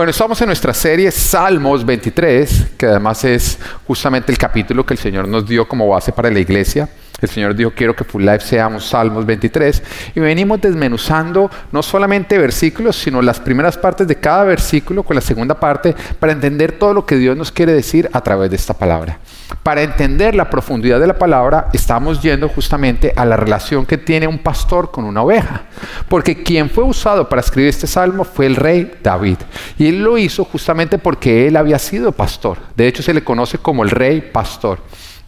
Bueno, 0.00 0.12
estamos 0.12 0.40
en 0.40 0.46
nuestra 0.46 0.72
serie 0.72 1.10
Salmos 1.10 1.84
23, 1.84 2.68
que 2.78 2.86
además 2.86 3.22
es 3.22 3.58
justamente 3.86 4.32
el 4.32 4.38
capítulo 4.38 4.86
que 4.86 4.94
el 4.94 4.98
Señor 4.98 5.28
nos 5.28 5.46
dio 5.46 5.68
como 5.68 5.86
base 5.86 6.10
para 6.10 6.30
la 6.30 6.38
iglesia. 6.38 6.88
El 7.20 7.28
Señor 7.28 7.54
dijo, 7.54 7.72
quiero 7.74 7.94
que 7.94 8.04
Full 8.04 8.24
Life 8.24 8.40
seamos 8.40 8.86
Salmos 8.86 9.26
23. 9.26 9.82
Y 10.14 10.20
venimos 10.20 10.60
desmenuzando 10.60 11.50
no 11.70 11.82
solamente 11.82 12.38
versículos, 12.38 12.96
sino 12.96 13.20
las 13.20 13.40
primeras 13.40 13.76
partes 13.76 14.06
de 14.08 14.16
cada 14.16 14.44
versículo 14.44 15.02
con 15.02 15.14
la 15.14 15.20
segunda 15.20 15.54
parte 15.54 15.94
para 16.18 16.32
entender 16.32 16.72
todo 16.72 16.94
lo 16.94 17.04
que 17.04 17.16
Dios 17.16 17.36
nos 17.36 17.52
quiere 17.52 17.72
decir 17.72 18.08
a 18.12 18.22
través 18.22 18.50
de 18.50 18.56
esta 18.56 18.74
palabra. 18.74 19.18
Para 19.62 19.82
entender 19.82 20.34
la 20.34 20.48
profundidad 20.48 21.00
de 21.00 21.06
la 21.06 21.18
palabra, 21.18 21.68
estamos 21.72 22.22
yendo 22.22 22.48
justamente 22.48 23.12
a 23.14 23.24
la 23.24 23.36
relación 23.36 23.84
que 23.84 23.98
tiene 23.98 24.26
un 24.26 24.38
pastor 24.38 24.90
con 24.90 25.04
una 25.04 25.22
oveja. 25.22 25.64
Porque 26.08 26.42
quien 26.42 26.70
fue 26.70 26.84
usado 26.84 27.28
para 27.28 27.40
escribir 27.40 27.68
este 27.68 27.86
salmo 27.86 28.24
fue 28.24 28.46
el 28.46 28.56
rey 28.56 28.92
David. 29.02 29.38
Y 29.76 29.88
él 29.88 30.02
lo 30.02 30.16
hizo 30.16 30.44
justamente 30.44 30.98
porque 30.98 31.46
él 31.46 31.56
había 31.56 31.78
sido 31.78 32.12
pastor. 32.12 32.58
De 32.76 32.86
hecho, 32.88 33.02
se 33.02 33.12
le 33.12 33.22
conoce 33.22 33.58
como 33.58 33.82
el 33.82 33.90
rey 33.90 34.20
pastor. 34.20 34.78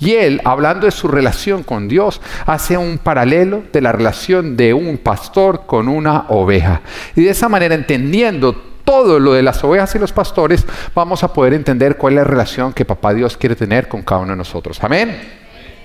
Y 0.02 0.16
él, 0.16 0.40
hablando 0.44 0.86
de 0.86 0.90
su 0.90 1.06
relación 1.06 1.62
con 1.62 1.86
Dios, 1.86 2.20
hace 2.44 2.76
un 2.76 2.98
paralelo 2.98 3.62
de 3.72 3.80
la 3.80 3.92
relación 3.92 4.56
de 4.56 4.74
un 4.74 4.98
pastor 4.98 5.62
con 5.64 5.86
una 5.86 6.26
oveja. 6.30 6.80
Y 7.14 7.22
de 7.22 7.30
esa 7.30 7.48
manera, 7.48 7.76
entendiendo 7.76 8.52
todo 8.52 9.20
lo 9.20 9.32
de 9.34 9.44
las 9.44 9.62
ovejas 9.62 9.94
y 9.94 10.00
los 10.00 10.12
pastores, 10.12 10.66
vamos 10.92 11.22
a 11.22 11.32
poder 11.32 11.54
entender 11.54 11.98
cuál 11.98 12.14
es 12.14 12.16
la 12.16 12.24
relación 12.24 12.72
que 12.72 12.84
Papá 12.84 13.14
Dios 13.14 13.36
quiere 13.36 13.54
tener 13.54 13.86
con 13.86 14.02
cada 14.02 14.22
uno 14.22 14.32
de 14.32 14.38
nosotros. 14.38 14.82
Amén. 14.82 15.16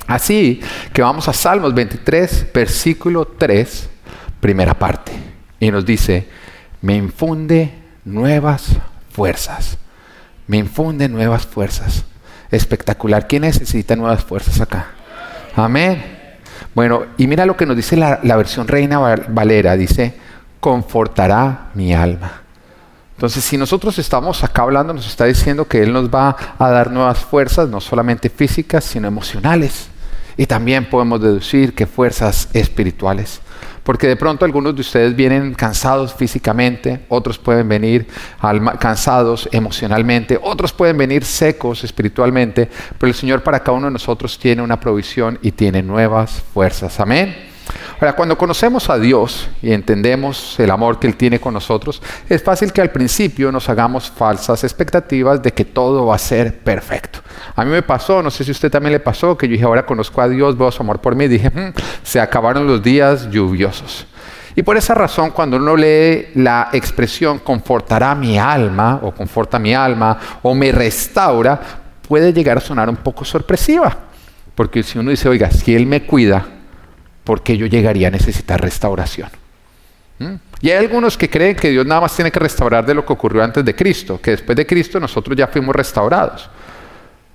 Así 0.07 0.61
que 0.93 1.03
vamos 1.03 1.27
a 1.27 1.33
Salmos 1.33 1.75
23, 1.75 2.47
versículo 2.51 3.27
3, 3.37 3.87
primera 4.39 4.73
parte. 4.73 5.11
Y 5.59 5.69
nos 5.69 5.85
dice, 5.85 6.27
me 6.81 6.95
infunde 6.95 7.71
nuevas 8.03 8.77
fuerzas. 9.11 9.77
Me 10.47 10.57
infunde 10.57 11.07
nuevas 11.07 11.45
fuerzas 11.45 12.03
espectacular. 12.51 13.27
¿Quién 13.27 13.43
necesita 13.43 13.95
nuevas 13.95 14.23
fuerzas 14.23 14.59
acá? 14.61 14.87
Amén. 15.55 16.17
Bueno, 16.73 17.05
y 17.17 17.27
mira 17.27 17.45
lo 17.45 17.57
que 17.57 17.65
nos 17.65 17.75
dice 17.75 17.97
la, 17.97 18.19
versión 18.35 18.67
Reina 18.67 18.99
Valera. 19.29 19.75
Dice, 19.75 20.13
confortará 20.59 21.69
mi 21.73 21.93
alma. 21.93 22.41
Entonces, 23.15 23.43
si 23.43 23.57
nosotros 23.57 23.97
estamos 23.97 24.43
acá 24.43 24.61
hablando, 24.61 24.93
nos 24.93 25.07
está 25.07 25.25
diciendo 25.25 25.67
que 25.67 25.81
Él 25.81 25.91
nos 25.91 26.09
va 26.09 26.35
a 26.59 26.69
dar 26.69 26.91
nuevas 26.91 27.17
fuerzas, 27.17 27.67
no 27.67 27.81
solamente 27.81 28.29
físicas, 28.29 28.83
sino 28.83 29.07
emocionales. 29.07 29.87
Y 30.37 30.45
también 30.45 30.87
podemos 30.87 31.19
deducir 31.19 31.73
que 31.73 31.87
fuerzas 31.87 32.47
espirituales. 32.53 33.41
Porque 33.87 34.05
de 34.05 34.17
pronto 34.17 34.43
algunos 34.43 34.75
de 34.75 34.81
ustedes 34.81 35.15
vienen 35.15 35.53
cansados 35.53 36.13
físicamente, 36.13 37.05
otros 37.07 37.37
pueden 37.37 37.69
venir 37.69 38.05
cansados 38.79 39.47
emocionalmente, 39.53 40.37
otros 40.41 40.73
pueden 40.73 40.97
venir 40.97 41.23
secos 41.23 41.85
espiritualmente, 41.85 42.69
pero 42.99 43.07
el 43.07 43.15
Señor 43.15 43.43
para 43.43 43.61
cada 43.61 43.77
uno 43.77 43.87
de 43.87 43.93
nosotros 43.93 44.37
tiene 44.37 44.61
una 44.61 44.77
provisión 44.77 45.39
y 45.41 45.53
tiene 45.53 45.81
nuevas 45.81 46.43
fuerzas. 46.53 46.99
Amén. 46.99 47.33
Ahora, 47.99 48.13
cuando 48.13 48.37
conocemos 48.37 48.91
a 48.91 48.99
Dios 48.99 49.49
y 49.59 49.73
entendemos 49.73 50.59
el 50.59 50.69
amor 50.69 50.99
que 50.99 51.07
Él 51.07 51.15
tiene 51.15 51.39
con 51.39 51.55
nosotros, 51.55 51.99
es 52.29 52.43
fácil 52.43 52.71
que 52.71 52.81
al 52.81 52.91
principio 52.91 53.51
nos 53.51 53.69
hagamos 53.69 54.11
falsas 54.11 54.63
expectativas 54.63 55.41
de 55.41 55.51
que 55.51 55.65
todo 55.65 56.05
va 56.05 56.15
a 56.15 56.19
ser 56.19 56.59
perfecto. 56.59 57.19
A 57.55 57.65
mí 57.65 57.71
me 57.71 57.81
pasó, 57.81 58.21
no 58.21 58.29
sé 58.29 58.43
si 58.43 58.51
usted 58.51 58.69
también 58.69 58.93
le 58.93 58.99
pasó, 58.99 59.35
que 59.35 59.47
yo 59.47 59.53
dije, 59.53 59.63
ahora 59.63 59.83
conozco 59.83 60.21
a 60.21 60.29
Dios, 60.29 60.55
veo 60.55 60.71
su 60.71 60.83
amor 60.83 60.99
por 60.99 61.15
mí, 61.15 61.25
y 61.25 61.27
dije, 61.27 61.49
hmm, 61.49 61.73
se 62.03 62.19
acabaron 62.19 62.67
los 62.67 62.83
días 62.83 63.31
lluviosos. 63.31 64.05
Y 64.55 64.61
por 64.61 64.77
esa 64.77 64.93
razón, 64.93 65.31
cuando 65.31 65.57
uno 65.57 65.75
lee 65.75 66.27
la 66.35 66.69
expresión 66.73 67.39
confortará 67.39 68.13
mi 68.13 68.37
alma, 68.37 68.99
o 69.01 69.11
conforta 69.11 69.57
mi 69.57 69.73
alma, 69.73 70.19
o 70.43 70.53
me 70.53 70.71
restaura, 70.71 71.59
puede 72.07 72.31
llegar 72.31 72.57
a 72.57 72.61
sonar 72.61 72.89
un 72.89 72.97
poco 72.97 73.25
sorpresiva. 73.25 73.97
Porque 74.53 74.83
si 74.83 74.99
uno 74.99 75.09
dice, 75.09 75.27
oiga, 75.29 75.49
si 75.49 75.75
Él 75.75 75.87
me 75.87 76.05
cuida, 76.05 76.56
¿por 77.27 77.43
qué 77.43 77.57
yo 77.57 77.65
llegaría 77.65 78.07
a 78.07 78.11
necesitar 78.11 78.61
restauración? 78.61 79.29
¿Mm? 80.17 80.35
Y 80.61 80.69
hay 80.69 80.77
algunos 80.77 81.17
que 81.17 81.29
creen 81.29 81.57
que 81.57 81.69
Dios 81.69 81.85
nada 81.85 81.99
más 81.99 82.15
tiene 82.15 82.31
que 82.31 82.39
restaurar 82.39 82.85
de 82.85 82.93
lo 82.93 83.05
que 83.05 83.11
ocurrió 83.11 83.43
antes 83.43 83.65
de 83.65 83.75
Cristo, 83.75 84.21
que 84.21 84.31
después 84.31 84.55
de 84.55 84.65
Cristo 84.65 84.97
nosotros 84.97 85.35
ya 85.35 85.47
fuimos 85.47 85.75
restaurados. 85.75 86.49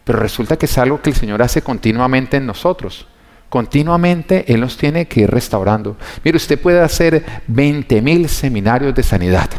Pero 0.03 0.19
resulta 0.19 0.56
que 0.56 0.64
es 0.64 0.78
algo 0.78 1.03
que 1.03 1.10
el 1.10 1.16
Señor 1.16 1.42
hace 1.42 1.60
continuamente 1.60 2.38
en 2.38 2.47
nosotros. 2.47 3.06
Continuamente 3.50 4.50
Él 4.50 4.62
nos 4.62 4.78
tiene 4.78 5.06
que 5.06 5.20
ir 5.20 5.30
restaurando. 5.30 5.98
Mire, 6.24 6.38
usted 6.38 6.59
puede 6.59 6.80
hacer 6.80 7.22
20 7.48 8.00
mil 8.00 8.30
seminarios 8.30 8.94
de 8.94 9.03
sanidad. 9.03 9.50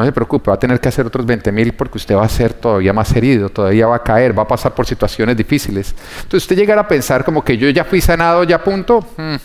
No 0.00 0.06
se 0.06 0.12
preocupe, 0.12 0.50
va 0.50 0.54
a 0.54 0.58
tener 0.58 0.80
que 0.80 0.88
hacer 0.88 1.04
otros 1.04 1.26
20 1.26 1.52
mil 1.52 1.74
porque 1.74 1.98
usted 1.98 2.16
va 2.16 2.24
a 2.24 2.28
ser 2.30 2.54
todavía 2.54 2.90
más 2.90 3.14
herido, 3.14 3.50
todavía 3.50 3.86
va 3.86 3.96
a 3.96 4.02
caer, 4.02 4.36
va 4.36 4.44
a 4.44 4.48
pasar 4.48 4.74
por 4.74 4.86
situaciones 4.86 5.36
difíciles. 5.36 5.94
Entonces 6.22 6.44
usted 6.44 6.56
llegará 6.56 6.80
a 6.80 6.88
pensar 6.88 7.22
como 7.22 7.44
que 7.44 7.58
yo 7.58 7.68
ya 7.68 7.84
fui 7.84 8.00
sanado, 8.00 8.42
ya 8.44 8.64
punto. 8.64 9.06
Hmm. 9.18 9.36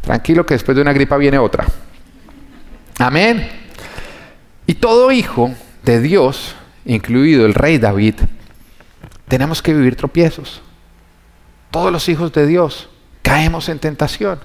Tranquilo 0.00 0.44
que 0.44 0.54
después 0.54 0.74
de 0.74 0.82
una 0.82 0.92
gripa 0.92 1.16
viene 1.16 1.38
otra. 1.38 1.66
Amén. 2.98 3.48
Y 4.66 4.74
todo 4.74 5.12
hijo 5.12 5.54
de 5.84 6.00
Dios, 6.00 6.56
incluido 6.84 7.46
el 7.46 7.54
rey 7.54 7.78
David, 7.78 8.16
tenemos 9.28 9.62
que 9.62 9.72
vivir 9.72 9.94
tropiezos. 9.94 10.62
Todos 11.70 11.92
los 11.92 12.08
hijos 12.08 12.32
de 12.32 12.44
Dios 12.44 12.90
caemos 13.22 13.68
en 13.68 13.78
tentación. 13.78 14.40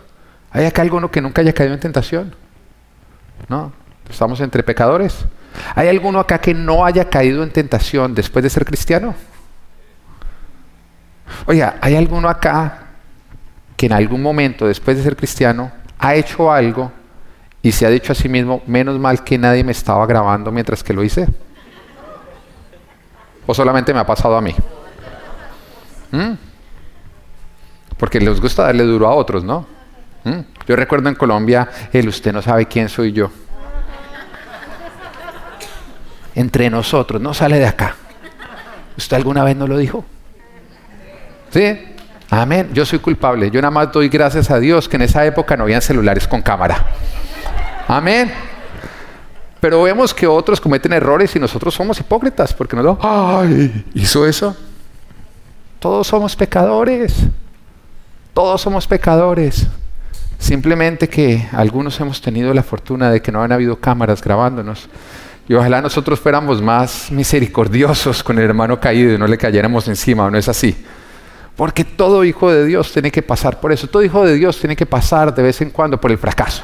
¿Hay 0.51 0.65
acá 0.65 0.83
alguno 0.83 1.09
que 1.09 1.19
nunca 1.19 1.41
haya 1.41 1.53
caído 1.53 1.73
en 1.73 1.79
tentación? 1.79 2.35
No. 3.49 3.73
Estamos 4.09 4.39
entre 4.41 4.63
pecadores. 4.63 5.25
¿Hay 5.75 5.87
alguno 5.87 6.19
acá 6.19 6.39
que 6.39 6.53
no 6.53 6.85
haya 6.85 7.09
caído 7.09 7.43
en 7.43 7.51
tentación 7.51 8.13
después 8.13 8.43
de 8.43 8.49
ser 8.49 8.65
cristiano? 8.65 9.15
Oiga, 11.45 11.77
¿hay 11.81 11.95
alguno 11.95 12.29
acá 12.29 12.87
que 13.77 13.85
en 13.85 13.93
algún 13.93 14.21
momento 14.21 14.67
después 14.67 14.97
de 14.97 15.03
ser 15.03 15.15
cristiano 15.15 15.71
ha 15.99 16.15
hecho 16.15 16.51
algo 16.51 16.91
y 17.61 17.71
se 17.71 17.85
ha 17.85 17.89
dicho 17.89 18.11
a 18.11 18.15
sí 18.15 18.27
mismo, 18.27 18.61
menos 18.67 18.99
mal 18.99 19.23
que 19.23 19.37
nadie 19.37 19.63
me 19.63 19.71
estaba 19.71 20.05
grabando 20.05 20.51
mientras 20.51 20.83
que 20.83 20.93
lo 20.93 21.03
hice? 21.03 21.27
¿O 23.45 23.53
solamente 23.53 23.93
me 23.93 23.99
ha 23.99 24.05
pasado 24.05 24.37
a 24.37 24.41
mí? 24.41 24.55
¿Mm? 26.11 26.33
Porque 27.97 28.19
les 28.19 28.39
gusta 28.39 28.63
darle 28.63 28.83
duro 28.83 29.07
a 29.07 29.15
otros, 29.15 29.43
¿no? 29.43 29.65
¿Mm? 30.23 30.39
Yo 30.67 30.75
recuerdo 30.75 31.09
en 31.09 31.15
Colombia 31.15 31.69
el 31.91 32.07
usted 32.07 32.31
no 32.33 32.41
sabe 32.41 32.65
quién 32.65 32.89
soy 32.89 33.11
yo 33.11 33.31
entre 36.35 36.69
nosotros, 36.69 37.21
no 37.21 37.33
sale 37.33 37.59
de 37.59 37.67
acá. 37.67 37.95
¿Usted 38.97 39.17
alguna 39.17 39.43
vez 39.43 39.55
no 39.55 39.67
lo 39.67 39.77
dijo? 39.77 40.05
¿Sí? 41.51 41.79
Amén. 42.29 42.71
Yo 42.73 42.85
soy 42.85 42.99
culpable. 42.99 43.51
Yo 43.51 43.61
nada 43.61 43.71
más 43.71 43.91
doy 43.91 44.09
gracias 44.09 44.49
a 44.49 44.59
Dios 44.59 44.89
que 44.89 44.95
en 44.95 45.03
esa 45.03 45.25
época 45.25 45.55
no 45.55 45.63
habían 45.63 45.81
celulares 45.81 46.27
con 46.27 46.41
cámara. 46.41 46.85
Amén. 47.87 48.31
Pero 49.59 49.83
vemos 49.83 50.13
que 50.13 50.27
otros 50.27 50.59
cometen 50.59 50.93
errores 50.93 51.35
y 51.35 51.39
nosotros 51.39 51.73
somos 51.73 51.99
hipócritas 51.99 52.53
porque 52.53 52.75
nos 52.75 52.97
ay, 53.01 53.85
¿hizo 53.93 54.27
eso? 54.27 54.55
Todos 55.79 56.07
somos 56.07 56.35
pecadores. 56.35 57.15
Todos 58.33 58.61
somos 58.61 58.87
pecadores. 58.87 59.67
Simplemente 60.39 61.07
que 61.07 61.47
algunos 61.53 61.99
hemos 61.99 62.19
tenido 62.19 62.53
la 62.53 62.63
fortuna 62.63 63.11
de 63.11 63.21
que 63.21 63.31
no 63.31 63.43
han 63.43 63.51
habido 63.51 63.79
cámaras 63.79 64.21
grabándonos. 64.21 64.89
Y 65.47 65.53
ojalá 65.53 65.81
nosotros 65.81 66.19
fuéramos 66.19 66.61
más 66.61 67.11
misericordiosos 67.11 68.23
con 68.23 68.37
el 68.37 68.45
hermano 68.45 68.79
caído 68.79 69.13
y 69.13 69.17
no 69.17 69.27
le 69.27 69.37
cayéramos 69.37 69.87
encima, 69.87 70.25
¿o 70.25 70.31
no 70.31 70.37
es 70.37 70.47
así? 70.47 70.75
Porque 71.55 71.83
todo 71.83 72.23
hijo 72.23 72.51
de 72.51 72.65
Dios 72.65 72.91
tiene 72.91 73.11
que 73.11 73.21
pasar 73.21 73.59
por 73.59 73.71
eso. 73.71 73.87
Todo 73.87 74.03
hijo 74.03 74.25
de 74.25 74.35
Dios 74.35 74.57
tiene 74.59 74.75
que 74.75 74.85
pasar 74.85 75.35
de 75.35 75.43
vez 75.43 75.61
en 75.61 75.69
cuando 75.69 75.99
por 75.99 76.11
el 76.11 76.17
fracaso. 76.17 76.63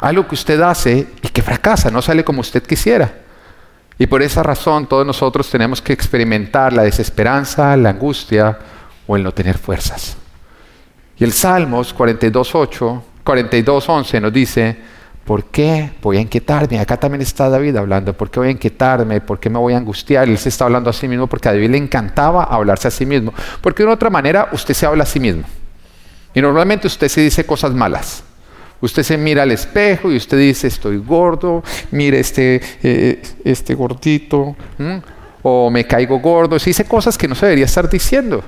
Algo 0.00 0.26
que 0.26 0.34
usted 0.34 0.60
hace 0.60 1.06
y 1.22 1.28
que 1.28 1.42
fracasa, 1.42 1.90
no 1.90 2.02
sale 2.02 2.24
como 2.24 2.40
usted 2.40 2.62
quisiera. 2.62 3.12
Y 3.98 4.06
por 4.06 4.22
esa 4.22 4.42
razón 4.42 4.86
todos 4.86 5.06
nosotros 5.06 5.48
tenemos 5.48 5.80
que 5.80 5.92
experimentar 5.92 6.72
la 6.72 6.82
desesperanza, 6.82 7.76
la 7.76 7.90
angustia 7.90 8.58
o 9.06 9.16
el 9.16 9.22
no 9.22 9.32
tener 9.32 9.56
fuerzas. 9.56 10.16
Y 11.18 11.24
el 11.24 11.32
Salmos 11.32 11.96
42.8, 11.96 13.02
42.11 13.24 14.20
nos 14.20 14.32
dice, 14.32 14.76
¿Por 15.26 15.46
qué 15.46 15.90
voy 16.00 16.18
a 16.18 16.20
inquietarme? 16.20 16.78
Acá 16.78 16.96
también 16.96 17.20
está 17.20 17.48
David 17.48 17.76
hablando. 17.76 18.12
¿Por 18.12 18.30
qué 18.30 18.38
voy 18.38 18.48
a 18.48 18.52
inquietarme? 18.52 19.20
¿Por 19.20 19.40
qué 19.40 19.50
me 19.50 19.58
voy 19.58 19.74
a 19.74 19.76
angustiar? 19.76 20.28
Él 20.28 20.38
se 20.38 20.50
está 20.50 20.66
hablando 20.66 20.88
a 20.88 20.92
sí 20.92 21.08
mismo 21.08 21.26
porque 21.26 21.48
a 21.48 21.52
David 21.52 21.70
le 21.70 21.78
encantaba 21.78 22.44
hablarse 22.44 22.86
a 22.86 22.92
sí 22.92 23.04
mismo. 23.04 23.34
Porque 23.60 23.82
de 23.82 23.88
otra 23.88 24.08
manera 24.08 24.48
usted 24.52 24.72
se 24.72 24.86
habla 24.86 25.02
a 25.02 25.06
sí 25.06 25.18
mismo. 25.18 25.42
Y 26.32 26.40
normalmente 26.40 26.86
usted 26.86 27.08
se 27.08 27.22
dice 27.22 27.44
cosas 27.44 27.72
malas. 27.72 28.22
Usted 28.80 29.02
se 29.02 29.18
mira 29.18 29.42
al 29.42 29.50
espejo 29.50 30.12
y 30.12 30.16
usted 30.16 30.38
dice, 30.38 30.68
estoy 30.68 30.98
gordo, 30.98 31.64
mire 31.90 32.20
este, 32.20 32.60
eh, 32.82 33.20
este 33.42 33.74
gordito, 33.74 34.54
o 35.42 35.70
me 35.70 35.86
caigo 35.88 36.20
gordo. 36.20 36.56
Se 36.60 36.70
dice 36.70 36.84
cosas 36.84 37.18
que 37.18 37.26
no 37.26 37.34
se 37.34 37.46
debería 37.46 37.64
estar 37.64 37.90
diciendo. 37.90 38.44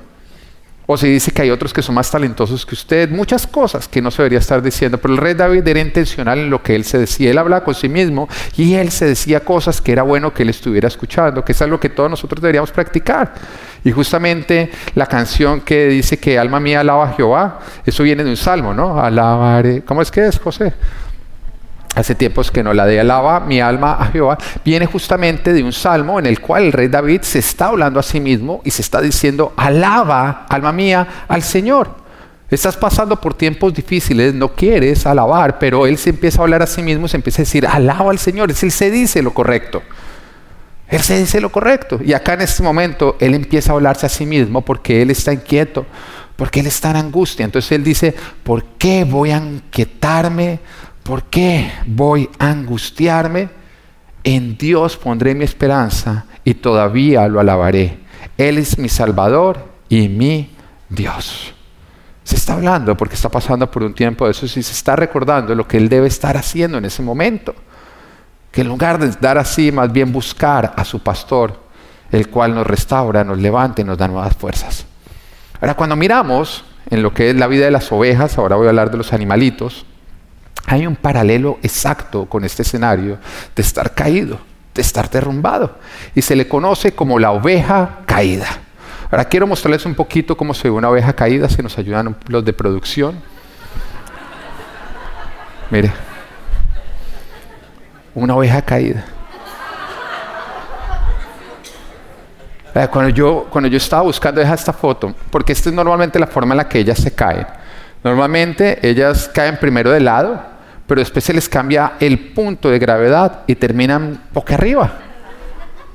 O 0.90 0.96
si 0.96 1.06
dice 1.06 1.32
que 1.32 1.42
hay 1.42 1.50
otros 1.50 1.74
que 1.74 1.82
son 1.82 1.96
más 1.96 2.10
talentosos 2.10 2.64
que 2.64 2.74
usted, 2.74 3.10
muchas 3.10 3.46
cosas 3.46 3.86
que 3.86 4.00
no 4.00 4.10
se 4.10 4.22
debería 4.22 4.38
estar 4.38 4.62
diciendo. 4.62 4.96
Pero 4.96 5.12
el 5.12 5.20
rey 5.20 5.34
David 5.34 5.68
era 5.68 5.80
intencional 5.80 6.38
en 6.38 6.48
lo 6.48 6.62
que 6.62 6.74
él 6.74 6.82
se 6.82 6.96
decía. 6.96 7.30
Él 7.30 7.36
hablaba 7.36 7.62
con 7.62 7.74
sí 7.74 7.90
mismo 7.90 8.26
y 8.56 8.72
él 8.72 8.90
se 8.90 9.04
decía 9.04 9.40
cosas 9.40 9.82
que 9.82 9.92
era 9.92 10.02
bueno 10.02 10.32
que 10.32 10.44
él 10.44 10.48
estuviera 10.48 10.88
escuchando, 10.88 11.44
que 11.44 11.52
es 11.52 11.60
algo 11.60 11.78
que 11.78 11.90
todos 11.90 12.08
nosotros 12.08 12.40
deberíamos 12.40 12.72
practicar. 12.72 13.34
Y 13.84 13.90
justamente 13.90 14.70
la 14.94 15.04
canción 15.04 15.60
que 15.60 15.88
dice 15.88 16.16
que 16.16 16.38
alma 16.38 16.58
mía 16.58 16.80
alaba 16.80 17.10
a 17.10 17.12
Jehová, 17.12 17.58
eso 17.84 18.02
viene 18.02 18.24
de 18.24 18.30
un 18.30 18.38
salmo, 18.38 18.72
¿no? 18.72 18.98
Alabaré. 18.98 19.82
¿Cómo 19.82 20.00
es 20.00 20.10
que 20.10 20.26
es, 20.26 20.38
José? 20.38 20.72
Hace 21.98 22.14
tiempos 22.14 22.50
que 22.50 22.62
no 22.62 22.72
la 22.72 22.86
de 22.86 23.00
alaba 23.00 23.40
mi 23.40 23.60
alma 23.60 23.96
a 23.98 24.06
Jehová, 24.06 24.38
viene 24.64 24.86
justamente 24.86 25.52
de 25.52 25.62
un 25.62 25.72
salmo 25.72 26.18
en 26.18 26.26
el 26.26 26.40
cual 26.40 26.64
el 26.64 26.72
rey 26.72 26.88
David 26.88 27.22
se 27.22 27.40
está 27.40 27.66
hablando 27.66 27.98
a 27.98 28.02
sí 28.02 28.20
mismo 28.20 28.60
y 28.64 28.70
se 28.70 28.82
está 28.82 29.00
diciendo, 29.00 29.52
alaba, 29.56 30.46
alma 30.48 30.72
mía, 30.72 31.24
al 31.28 31.42
Señor. 31.42 31.96
Estás 32.50 32.76
pasando 32.76 33.20
por 33.20 33.34
tiempos 33.34 33.74
difíciles, 33.74 34.32
no 34.32 34.48
quieres 34.48 35.04
alabar, 35.06 35.58
pero 35.58 35.86
él 35.86 35.98
se 35.98 36.10
empieza 36.10 36.40
a 36.40 36.44
hablar 36.44 36.62
a 36.62 36.66
sí 36.66 36.82
mismo, 36.82 37.06
se 37.06 37.16
empieza 37.16 37.42
a 37.42 37.44
decir, 37.44 37.66
alaba 37.66 38.10
al 38.10 38.18
Señor, 38.18 38.50
él 38.50 38.56
se 38.56 38.90
dice 38.90 39.22
lo 39.22 39.34
correcto. 39.34 39.82
Él 40.88 41.02
se 41.02 41.18
dice 41.18 41.40
lo 41.40 41.52
correcto. 41.52 42.00
Y 42.02 42.14
acá 42.14 42.34
en 42.34 42.40
este 42.42 42.62
momento 42.62 43.16
él 43.20 43.34
empieza 43.34 43.72
a 43.72 43.74
hablarse 43.74 44.06
a 44.06 44.08
sí 44.08 44.24
mismo 44.24 44.62
porque 44.62 45.02
él 45.02 45.10
está 45.10 45.32
inquieto, 45.32 45.84
porque 46.36 46.60
él 46.60 46.66
está 46.66 46.90
en 46.90 46.96
angustia. 46.96 47.44
Entonces 47.44 47.72
él 47.72 47.84
dice, 47.84 48.14
¿por 48.42 48.64
qué 48.78 49.04
voy 49.04 49.30
a 49.30 49.36
inquietarme? 49.36 50.60
¿Por 51.08 51.22
qué 51.22 51.72
voy 51.86 52.28
a 52.38 52.50
angustiarme? 52.50 53.48
En 54.22 54.58
Dios 54.58 54.98
pondré 54.98 55.34
mi 55.34 55.42
esperanza 55.42 56.26
y 56.44 56.52
todavía 56.52 57.26
lo 57.28 57.40
alabaré. 57.40 58.00
Él 58.36 58.58
es 58.58 58.78
mi 58.78 58.90
Salvador 58.90 59.70
y 59.88 60.10
mi 60.10 60.54
Dios. 60.90 61.54
Se 62.24 62.36
está 62.36 62.52
hablando 62.52 62.94
porque 62.94 63.14
está 63.14 63.30
pasando 63.30 63.70
por 63.70 63.84
un 63.84 63.94
tiempo 63.94 64.26
de 64.26 64.32
eso 64.32 64.44
y 64.44 64.50
se 64.50 64.60
está 64.60 64.96
recordando 64.96 65.54
lo 65.54 65.66
que 65.66 65.78
Él 65.78 65.88
debe 65.88 66.08
estar 66.08 66.36
haciendo 66.36 66.76
en 66.76 66.84
ese 66.84 67.02
momento. 67.02 67.54
Que 68.52 68.60
en 68.60 68.68
lugar 68.68 68.98
de 68.98 69.08
dar 69.18 69.38
así, 69.38 69.72
más 69.72 69.90
bien 69.90 70.12
buscar 70.12 70.74
a 70.76 70.84
su 70.84 71.00
pastor, 71.00 71.58
el 72.12 72.28
cual 72.28 72.54
nos 72.54 72.66
restaura, 72.66 73.24
nos 73.24 73.38
levanta 73.38 73.80
y 73.80 73.84
nos 73.84 73.96
da 73.96 74.08
nuevas 74.08 74.36
fuerzas. 74.36 74.84
Ahora, 75.58 75.72
cuando 75.72 75.96
miramos 75.96 76.66
en 76.90 77.02
lo 77.02 77.14
que 77.14 77.30
es 77.30 77.36
la 77.36 77.46
vida 77.46 77.64
de 77.64 77.70
las 77.70 77.90
ovejas, 77.92 78.36
ahora 78.36 78.56
voy 78.56 78.66
a 78.66 78.68
hablar 78.68 78.90
de 78.90 78.98
los 78.98 79.14
animalitos, 79.14 79.86
hay 80.66 80.86
un 80.86 80.96
paralelo 80.96 81.58
exacto 81.62 82.26
con 82.26 82.44
este 82.44 82.62
escenario 82.62 83.18
de 83.54 83.62
estar 83.62 83.94
caído, 83.94 84.38
de 84.74 84.82
estar 84.82 85.08
derrumbado. 85.10 85.78
Y 86.14 86.22
se 86.22 86.36
le 86.36 86.48
conoce 86.48 86.92
como 86.92 87.18
la 87.18 87.30
oveja 87.30 88.00
caída. 88.06 88.46
Ahora 89.10 89.24
quiero 89.24 89.46
mostrarles 89.46 89.86
un 89.86 89.94
poquito 89.94 90.36
cómo 90.36 90.52
se 90.52 90.68
ve 90.68 90.74
una 90.74 90.90
oveja 90.90 91.12
caída, 91.14 91.48
si 91.48 91.62
nos 91.62 91.78
ayudan 91.78 92.16
los 92.26 92.44
de 92.44 92.52
producción. 92.52 93.20
Mire, 95.70 95.92
una 98.14 98.34
oveja 98.34 98.60
caída. 98.62 99.04
Cuando 102.90 103.08
yo, 103.08 103.48
cuando 103.50 103.68
yo 103.68 103.76
estaba 103.76 104.02
buscando 104.02 104.40
esta 104.40 104.72
foto, 104.72 105.12
porque 105.30 105.52
esta 105.52 105.68
es 105.68 105.74
normalmente 105.74 106.18
la 106.18 106.28
forma 106.28 106.54
en 106.54 106.58
la 106.58 106.68
que 106.68 106.78
ellas 106.78 106.98
se 106.98 107.12
caen. 107.12 107.46
Normalmente 108.02 108.78
ellas 108.88 109.30
caen 109.32 109.58
primero 109.58 109.90
de 109.90 110.00
lado, 110.00 110.40
pero 110.86 111.00
después 111.00 111.24
se 111.24 111.34
les 111.34 111.48
cambia 111.48 111.94
el 112.00 112.18
punto 112.30 112.70
de 112.70 112.78
gravedad 112.78 113.40
y 113.46 113.54
terminan 113.54 114.22
boca 114.32 114.54
arriba, 114.54 114.92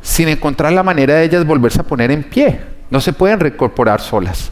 sin 0.02 0.28
encontrar 0.28 0.72
la 0.74 0.84
manera 0.84 1.16
de 1.16 1.26
ellas 1.26 1.46
volverse 1.46 1.82
a 1.82 1.84
poner 1.84 2.12
en 2.12 2.24
pie. 2.24 2.60
No 2.90 3.02
se 3.02 3.14
pueden 3.14 3.40
recorporar 3.40 4.02
solas. 4.02 4.52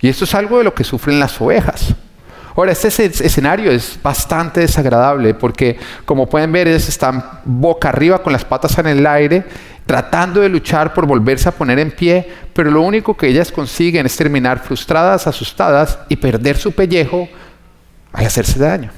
Y 0.00 0.08
esto 0.08 0.24
es 0.24 0.34
algo 0.34 0.58
de 0.58 0.64
lo 0.64 0.74
que 0.74 0.84
sufren 0.84 1.18
las 1.18 1.40
ovejas. 1.40 1.94
Ahora, 2.56 2.70
este 2.70 2.86
escenario 3.06 3.72
es 3.72 3.98
bastante 4.00 4.60
desagradable 4.60 5.34
porque, 5.34 5.76
como 6.04 6.28
pueden 6.28 6.52
ver, 6.52 6.68
ellas 6.68 6.88
están 6.88 7.22
boca 7.44 7.88
arriba 7.88 8.22
con 8.22 8.32
las 8.32 8.44
patas 8.44 8.78
en 8.78 8.86
el 8.86 9.04
aire, 9.06 9.44
tratando 9.86 10.40
de 10.40 10.48
luchar 10.48 10.94
por 10.94 11.06
volverse 11.06 11.48
a 11.48 11.52
poner 11.52 11.78
en 11.78 11.90
pie, 11.90 12.26
pero 12.52 12.70
lo 12.70 12.82
único 12.82 13.16
que 13.16 13.28
ellas 13.28 13.52
consiguen 13.52 14.06
es 14.06 14.16
terminar 14.16 14.58
frustradas, 14.60 15.26
asustadas 15.26 15.98
y 16.08 16.16
perder 16.16 16.56
su 16.56 16.72
pellejo 16.72 17.28
al 18.12 18.26
hacerse 18.26 18.58
daño. 18.58 18.90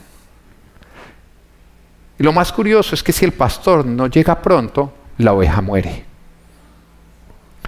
Y 2.19 2.23
lo 2.23 2.33
más 2.33 2.53
curioso 2.53 2.95
es 2.95 3.03
que 3.03 3.13
si 3.13 3.25
el 3.25 3.33
pastor 3.33 3.85
no 3.85 4.07
llega 4.07 4.41
pronto, 4.41 4.93
la 5.19 5.33
oveja 5.33 5.61
muere. 5.61 6.05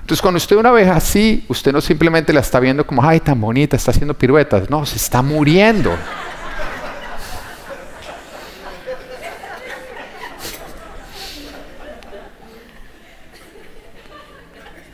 Entonces 0.09 0.23
cuando 0.23 0.39
usted 0.39 0.57
ve 0.57 0.61
una 0.61 0.73
oveja 0.73 0.97
así, 0.97 1.45
usted 1.49 1.71
no 1.71 1.83
simplemente 1.83 2.33
la 2.33 2.41
está 2.41 2.61
viendo 2.61 2.87
como, 2.87 3.07
ay, 3.07 3.21
tan 3.21 3.39
bonita, 3.39 3.77
está 3.77 3.91
haciendo 3.91 4.15
piruetas. 4.15 4.71
No, 4.71 4.87
se 4.87 4.97
está 4.97 5.21
muriendo. 5.21 5.95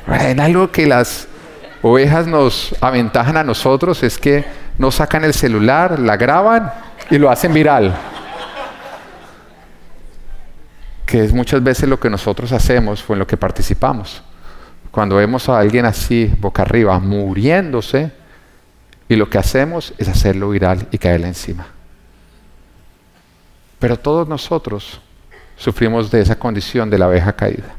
En 0.06 0.40
algo 0.40 0.70
que 0.70 0.86
las 0.86 1.28
ovejas 1.82 2.26
nos 2.26 2.74
aventajan 2.80 3.36
a 3.36 3.44
nosotros 3.44 4.02
es 4.02 4.18
que 4.18 4.44
no 4.78 4.90
sacan 4.90 5.24
el 5.24 5.34
celular, 5.34 5.98
la 5.98 6.16
graban 6.16 6.72
y 7.10 7.18
lo 7.18 7.30
hacen 7.30 7.52
viral 7.52 7.94
que 11.14 11.22
es 11.22 11.32
muchas 11.32 11.62
veces 11.62 11.88
lo 11.88 12.00
que 12.00 12.10
nosotros 12.10 12.50
hacemos 12.50 13.04
o 13.08 13.12
en 13.12 13.20
lo 13.20 13.26
que 13.26 13.36
participamos. 13.36 14.20
Cuando 14.90 15.14
vemos 15.14 15.48
a 15.48 15.58
alguien 15.58 15.84
así, 15.84 16.32
boca 16.40 16.62
arriba, 16.62 16.98
muriéndose, 16.98 18.10
y 19.08 19.16
lo 19.16 19.30
que 19.30 19.38
hacemos 19.38 19.92
es 19.98 20.08
hacerlo 20.08 20.50
viral 20.50 20.88
y 20.90 20.98
caerle 20.98 21.28
encima. 21.28 21.66
Pero 23.78 23.96
todos 23.96 24.26
nosotros 24.26 25.00
sufrimos 25.56 26.10
de 26.10 26.20
esa 26.20 26.36
condición 26.36 26.88
de 26.90 26.98
la 26.98 27.04
abeja 27.04 27.32
caída, 27.34 27.76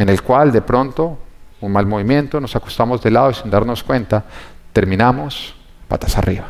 en 0.00 0.08
el 0.08 0.22
cual 0.22 0.50
de 0.50 0.62
pronto, 0.62 1.18
un 1.60 1.72
mal 1.72 1.86
movimiento, 1.86 2.40
nos 2.40 2.56
acostamos 2.56 3.02
de 3.02 3.10
lado 3.10 3.30
y 3.30 3.34
sin 3.34 3.50
darnos 3.50 3.82
cuenta, 3.82 4.24
terminamos 4.72 5.54
patas 5.88 6.16
arriba. 6.16 6.48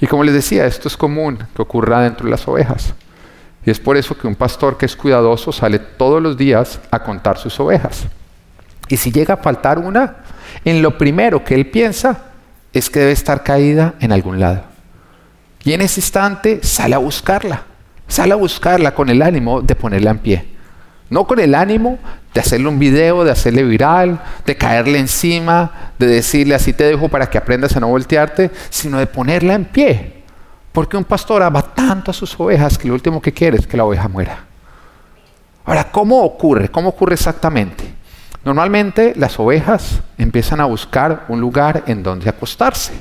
Y 0.00 0.06
como 0.06 0.22
les 0.22 0.34
decía, 0.34 0.64
esto 0.66 0.86
es 0.86 0.96
común 0.96 1.38
que 1.54 1.62
ocurra 1.62 2.02
dentro 2.02 2.26
de 2.26 2.30
las 2.30 2.46
ovejas. 2.46 2.94
Y 3.66 3.70
es 3.70 3.80
por 3.80 3.96
eso 3.96 4.16
que 4.16 4.28
un 4.28 4.36
pastor 4.36 4.78
que 4.78 4.86
es 4.86 4.94
cuidadoso 4.94 5.50
sale 5.50 5.80
todos 5.80 6.22
los 6.22 6.36
días 6.36 6.80
a 6.90 7.02
contar 7.02 7.38
sus 7.38 7.58
ovejas. 7.58 8.06
Y 8.88 8.96
si 8.96 9.10
llega 9.10 9.34
a 9.34 9.38
faltar 9.38 9.78
una, 9.78 10.18
en 10.64 10.80
lo 10.80 10.96
primero 10.96 11.42
que 11.44 11.56
él 11.56 11.66
piensa 11.66 12.26
es 12.72 12.88
que 12.88 13.00
debe 13.00 13.12
estar 13.12 13.42
caída 13.42 13.94
en 13.98 14.12
algún 14.12 14.38
lado. 14.38 14.62
Y 15.64 15.72
en 15.72 15.80
ese 15.80 16.00
instante 16.00 16.60
sale 16.62 16.94
a 16.94 16.98
buscarla. 16.98 17.64
Sale 18.06 18.32
a 18.32 18.36
buscarla 18.36 18.94
con 18.94 19.10
el 19.10 19.22
ánimo 19.22 19.60
de 19.60 19.74
ponerla 19.74 20.12
en 20.12 20.18
pie. 20.18 20.57
No 21.10 21.26
con 21.26 21.40
el 21.40 21.54
ánimo 21.54 21.98
de 22.34 22.40
hacerle 22.40 22.68
un 22.68 22.78
video, 22.78 23.24
de 23.24 23.30
hacerle 23.30 23.64
viral, 23.64 24.20
de 24.44 24.56
caerle 24.56 24.98
encima, 24.98 25.92
de 25.98 26.06
decirle 26.06 26.54
así 26.54 26.72
te 26.72 26.84
dejo 26.84 27.08
para 27.08 27.30
que 27.30 27.38
aprendas 27.38 27.76
a 27.76 27.80
no 27.80 27.88
voltearte, 27.88 28.50
sino 28.68 28.98
de 28.98 29.06
ponerla 29.06 29.54
en 29.54 29.64
pie. 29.64 30.22
Porque 30.72 30.96
un 30.96 31.04
pastor 31.04 31.42
ama 31.42 31.62
tanto 31.62 32.10
a 32.10 32.14
sus 32.14 32.38
ovejas 32.38 32.76
que 32.76 32.88
lo 32.88 32.94
último 32.94 33.22
que 33.22 33.32
quiere 33.32 33.56
es 33.56 33.66
que 33.66 33.76
la 33.76 33.84
oveja 33.84 34.08
muera. 34.08 34.44
Ahora, 35.64 35.90
¿cómo 35.90 36.22
ocurre? 36.22 36.68
¿Cómo 36.68 36.90
ocurre 36.90 37.14
exactamente? 37.14 37.84
Normalmente 38.44 39.14
las 39.16 39.38
ovejas 39.38 40.00
empiezan 40.16 40.60
a 40.60 40.64
buscar 40.66 41.24
un 41.28 41.40
lugar 41.40 41.84
en 41.86 42.02
donde 42.02 42.28
acostarse. 42.28 42.92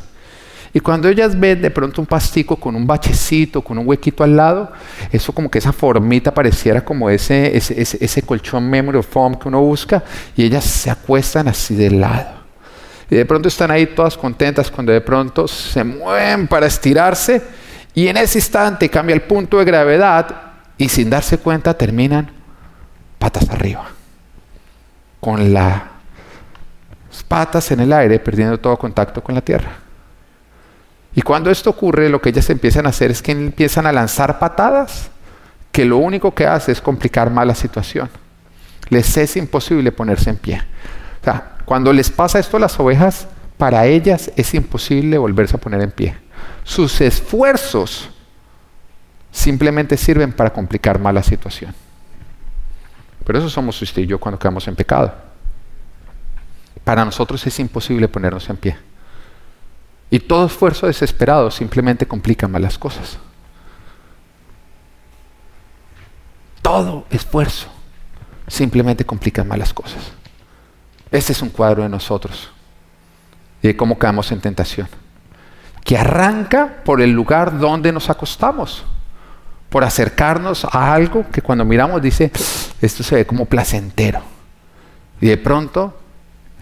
Y 0.78 0.80
cuando 0.80 1.10
ellas 1.10 1.40
ven 1.40 1.60
de 1.60 1.72
pronto 1.72 2.00
un 2.02 2.06
pastico 2.06 2.56
con 2.56 2.76
un 2.76 2.86
bachecito, 2.86 3.64
con 3.64 3.80
un 3.80 3.88
huequito 3.88 4.24
al 4.24 4.36
lado, 4.36 4.72
eso 5.12 5.34
como 5.34 5.50
que 5.50 5.58
esa 5.58 5.74
formita 5.74 6.32
pareciera 6.32 6.86
como 6.86 7.10
ese, 7.10 7.58
ese, 7.58 7.82
ese 8.00 8.22
colchón 8.22 8.70
memory 8.70 9.02
foam 9.02 9.40
que 9.40 9.48
uno 9.48 9.60
busca, 9.60 10.04
y 10.36 10.44
ellas 10.44 10.64
se 10.64 10.92
acuestan 10.92 11.48
así 11.48 11.74
de 11.74 11.90
lado. 11.90 12.30
Y 13.10 13.16
de 13.16 13.26
pronto 13.26 13.48
están 13.48 13.72
ahí 13.72 13.88
todas 13.88 14.16
contentas 14.16 14.70
cuando 14.70 14.92
de 14.92 15.02
pronto 15.02 15.48
se 15.48 15.84
mueven 15.84 16.48
para 16.48 16.68
estirarse 16.68 17.42
y 17.96 18.08
en 18.08 18.18
ese 18.18 18.38
instante 18.38 18.88
cambia 18.88 19.16
el 19.16 19.24
punto 19.24 19.58
de 19.58 19.66
gravedad 19.66 20.28
y 20.78 20.90
sin 20.90 21.10
darse 21.10 21.40
cuenta 21.40 21.76
terminan 21.76 22.30
patas 23.18 23.50
arriba. 23.50 23.88
Con 25.20 25.52
las 25.56 25.82
patas 27.28 27.72
en 27.72 27.80
el 27.80 27.92
aire 27.92 28.20
perdiendo 28.20 28.60
todo 28.60 28.78
contacto 28.78 29.24
con 29.24 29.34
la 29.34 29.42
tierra. 29.42 29.87
Y 31.18 31.24
cuando 31.24 31.50
esto 31.50 31.72
ocurre, 31.72 32.08
lo 32.08 32.22
que 32.22 32.30
ellas 32.30 32.48
empiezan 32.50 32.86
a 32.86 32.90
hacer 32.90 33.10
es 33.10 33.22
que 33.22 33.34
empiezan 33.34 33.88
a 33.88 33.92
lanzar 33.92 34.38
patadas, 34.38 35.10
que 35.74 35.84
lo 35.84 35.98
único 35.98 36.34
que 36.34 36.46
hace 36.46 36.72
es 36.72 36.80
complicar 36.80 37.32
más 37.32 37.46
la 37.46 37.56
situación. 37.56 38.10
Les 38.90 39.18
es 39.18 39.36
imposible 39.36 39.92
ponerse 39.92 40.30
en 40.30 40.38
pie. 40.38 40.62
O 41.22 41.24
sea, 41.26 41.58
cuando 41.66 41.92
les 41.92 42.10
pasa 42.10 42.40
esto 42.40 42.56
a 42.56 42.60
las 42.60 42.80
ovejas, 42.80 43.28
para 43.58 43.86
ellas 43.88 44.32
es 44.36 44.54
imposible 44.54 45.18
volverse 45.18 45.58
a 45.58 45.60
poner 45.60 45.82
en 45.82 45.92
pie 45.92 46.16
sus 46.68 47.00
esfuerzos 47.00 48.10
simplemente 49.32 49.96
sirven 49.96 50.34
para 50.34 50.52
complicar 50.52 51.00
más 51.00 51.14
la 51.14 51.24
situación. 51.24 51.74
Pero 53.24 53.40
eso 53.40 53.50
somos 53.50 53.82
usted 53.82 54.02
y 54.02 54.08
yo 54.08 54.20
cuando 54.20 54.38
quedamos 54.38 54.68
en 54.68 54.76
pecado. 54.76 55.14
para 56.84 57.04
nosotros 57.04 57.46
es 57.46 57.60
imposible 57.60 58.08
ponernos 58.08 58.50
en 58.50 58.58
pie. 58.58 58.78
Y 60.10 60.20
todo 60.20 60.46
esfuerzo 60.46 60.88
desesperado 60.88 61.52
simplemente 61.52 62.08
complica 62.08 62.48
más 62.48 62.62
las 62.62 62.78
cosas. 62.78 63.18
Todo 66.62 67.06
esfuerzo 67.10 67.68
simplemente 68.48 69.06
complica 69.06 69.44
más 69.44 69.58
las 69.58 69.74
cosas. 69.74 70.12
Este 71.12 71.34
es 71.34 71.42
un 71.42 71.50
cuadro 71.50 71.84
de 71.84 71.90
nosotros 71.90 72.50
y 73.62 73.68
de 73.68 73.78
cómo 73.78 73.98
caemos 73.98 74.32
en 74.32 74.42
tentación. 74.42 74.88
Que 75.84 75.98
arranca 75.98 76.84
por 76.84 77.02
el 77.02 77.12
lugar 77.12 77.60
donde 77.60 77.92
nos 77.92 78.10
acostamos, 78.10 78.84
por 79.70 79.84
acercarnos 79.84 80.66
a 80.66 80.94
algo 80.94 81.26
que 81.32 81.42
cuando 81.42 81.66
miramos 81.66 82.02
dice, 82.02 82.32
esto 82.82 83.04
se 83.04 83.16
ve 83.16 83.26
como 83.26 83.46
placentero. 83.46 84.22
Y 85.20 85.28
de 85.28 85.38
pronto 85.38 85.98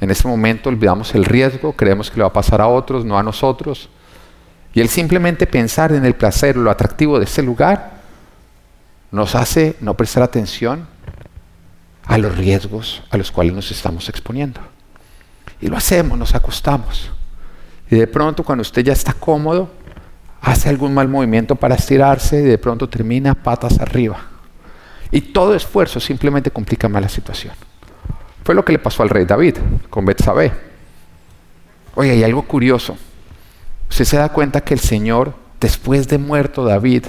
en 0.02 0.12
ese 0.12 0.28
momento 0.28 0.70
olvidamos 0.70 1.16
el 1.16 1.26
riesgo, 1.26 1.74
creemos 1.74 2.10
que 2.10 2.18
le 2.18 2.24
va 2.24 2.30
a 2.30 2.34
pasar 2.34 2.62
a 2.62 2.68
otros, 2.68 3.06
no 3.06 3.18
a 3.18 3.24
nosotros. 3.24 3.90
Y 4.74 4.82
el 4.82 4.90
simplemente 4.90 5.48
pensar 5.48 5.94
en 5.94 6.06
el 6.06 6.16
placer, 6.16 6.58
lo 6.58 6.70
atractivo 6.70 7.18
de 7.18 7.26
ese 7.26 7.42
lugar, 7.42 8.02
nos 9.12 9.36
hace 9.36 9.78
no 9.80 9.94
prestar 9.96 10.24
atención 10.24 10.88
a 12.06 12.18
los 12.18 12.38
riesgos 12.38 13.04
a 13.10 13.18
los 13.18 13.32
cuales 13.32 13.54
nos 13.54 13.72
estamos 13.72 14.10
exponiendo. 14.10 14.60
Y 15.62 15.68
lo 15.68 15.78
hacemos, 15.78 16.18
nos 16.18 16.36
acostamos. 16.36 17.10
Y 17.90 17.96
de 17.96 18.08
pronto 18.08 18.44
cuando 18.44 18.62
usted 18.62 18.84
ya 18.84 18.94
está 18.94 19.14
cómodo, 19.14 19.72
hace 20.42 20.70
algún 20.70 20.94
mal 20.94 21.08
movimiento 21.08 21.56
para 21.56 21.76
estirarse 21.76 22.42
y 22.42 22.44
de 22.44 22.58
pronto 22.58 22.90
termina 22.90 23.34
patas 23.34 23.80
arriba. 23.80 24.20
Y 25.12 25.22
todo 25.22 25.56
esfuerzo 25.56 26.00
simplemente 26.00 26.52
complica 26.52 26.90
más 26.90 27.02
la 27.02 27.10
situación. 27.10 27.54
Fue 28.46 28.54
lo 28.54 28.64
que 28.64 28.74
le 28.74 28.80
pasó 28.80 29.02
al 29.02 29.10
rey 29.10 29.26
David 29.26 29.56
con 29.90 30.06
Betsabé. 30.06 30.54
Oye, 31.96 32.12
hay 32.12 32.24
algo 32.24 32.44
curioso. 32.44 32.96
Usted 33.90 34.06
se 34.06 34.18
da 34.18 34.30
cuenta 34.30 34.62
que 34.62 34.76
el 34.76 34.80
Señor, 34.80 35.34
después 35.60 36.08
de 36.08 36.20
muerto 36.20 36.64
David, 36.64 37.06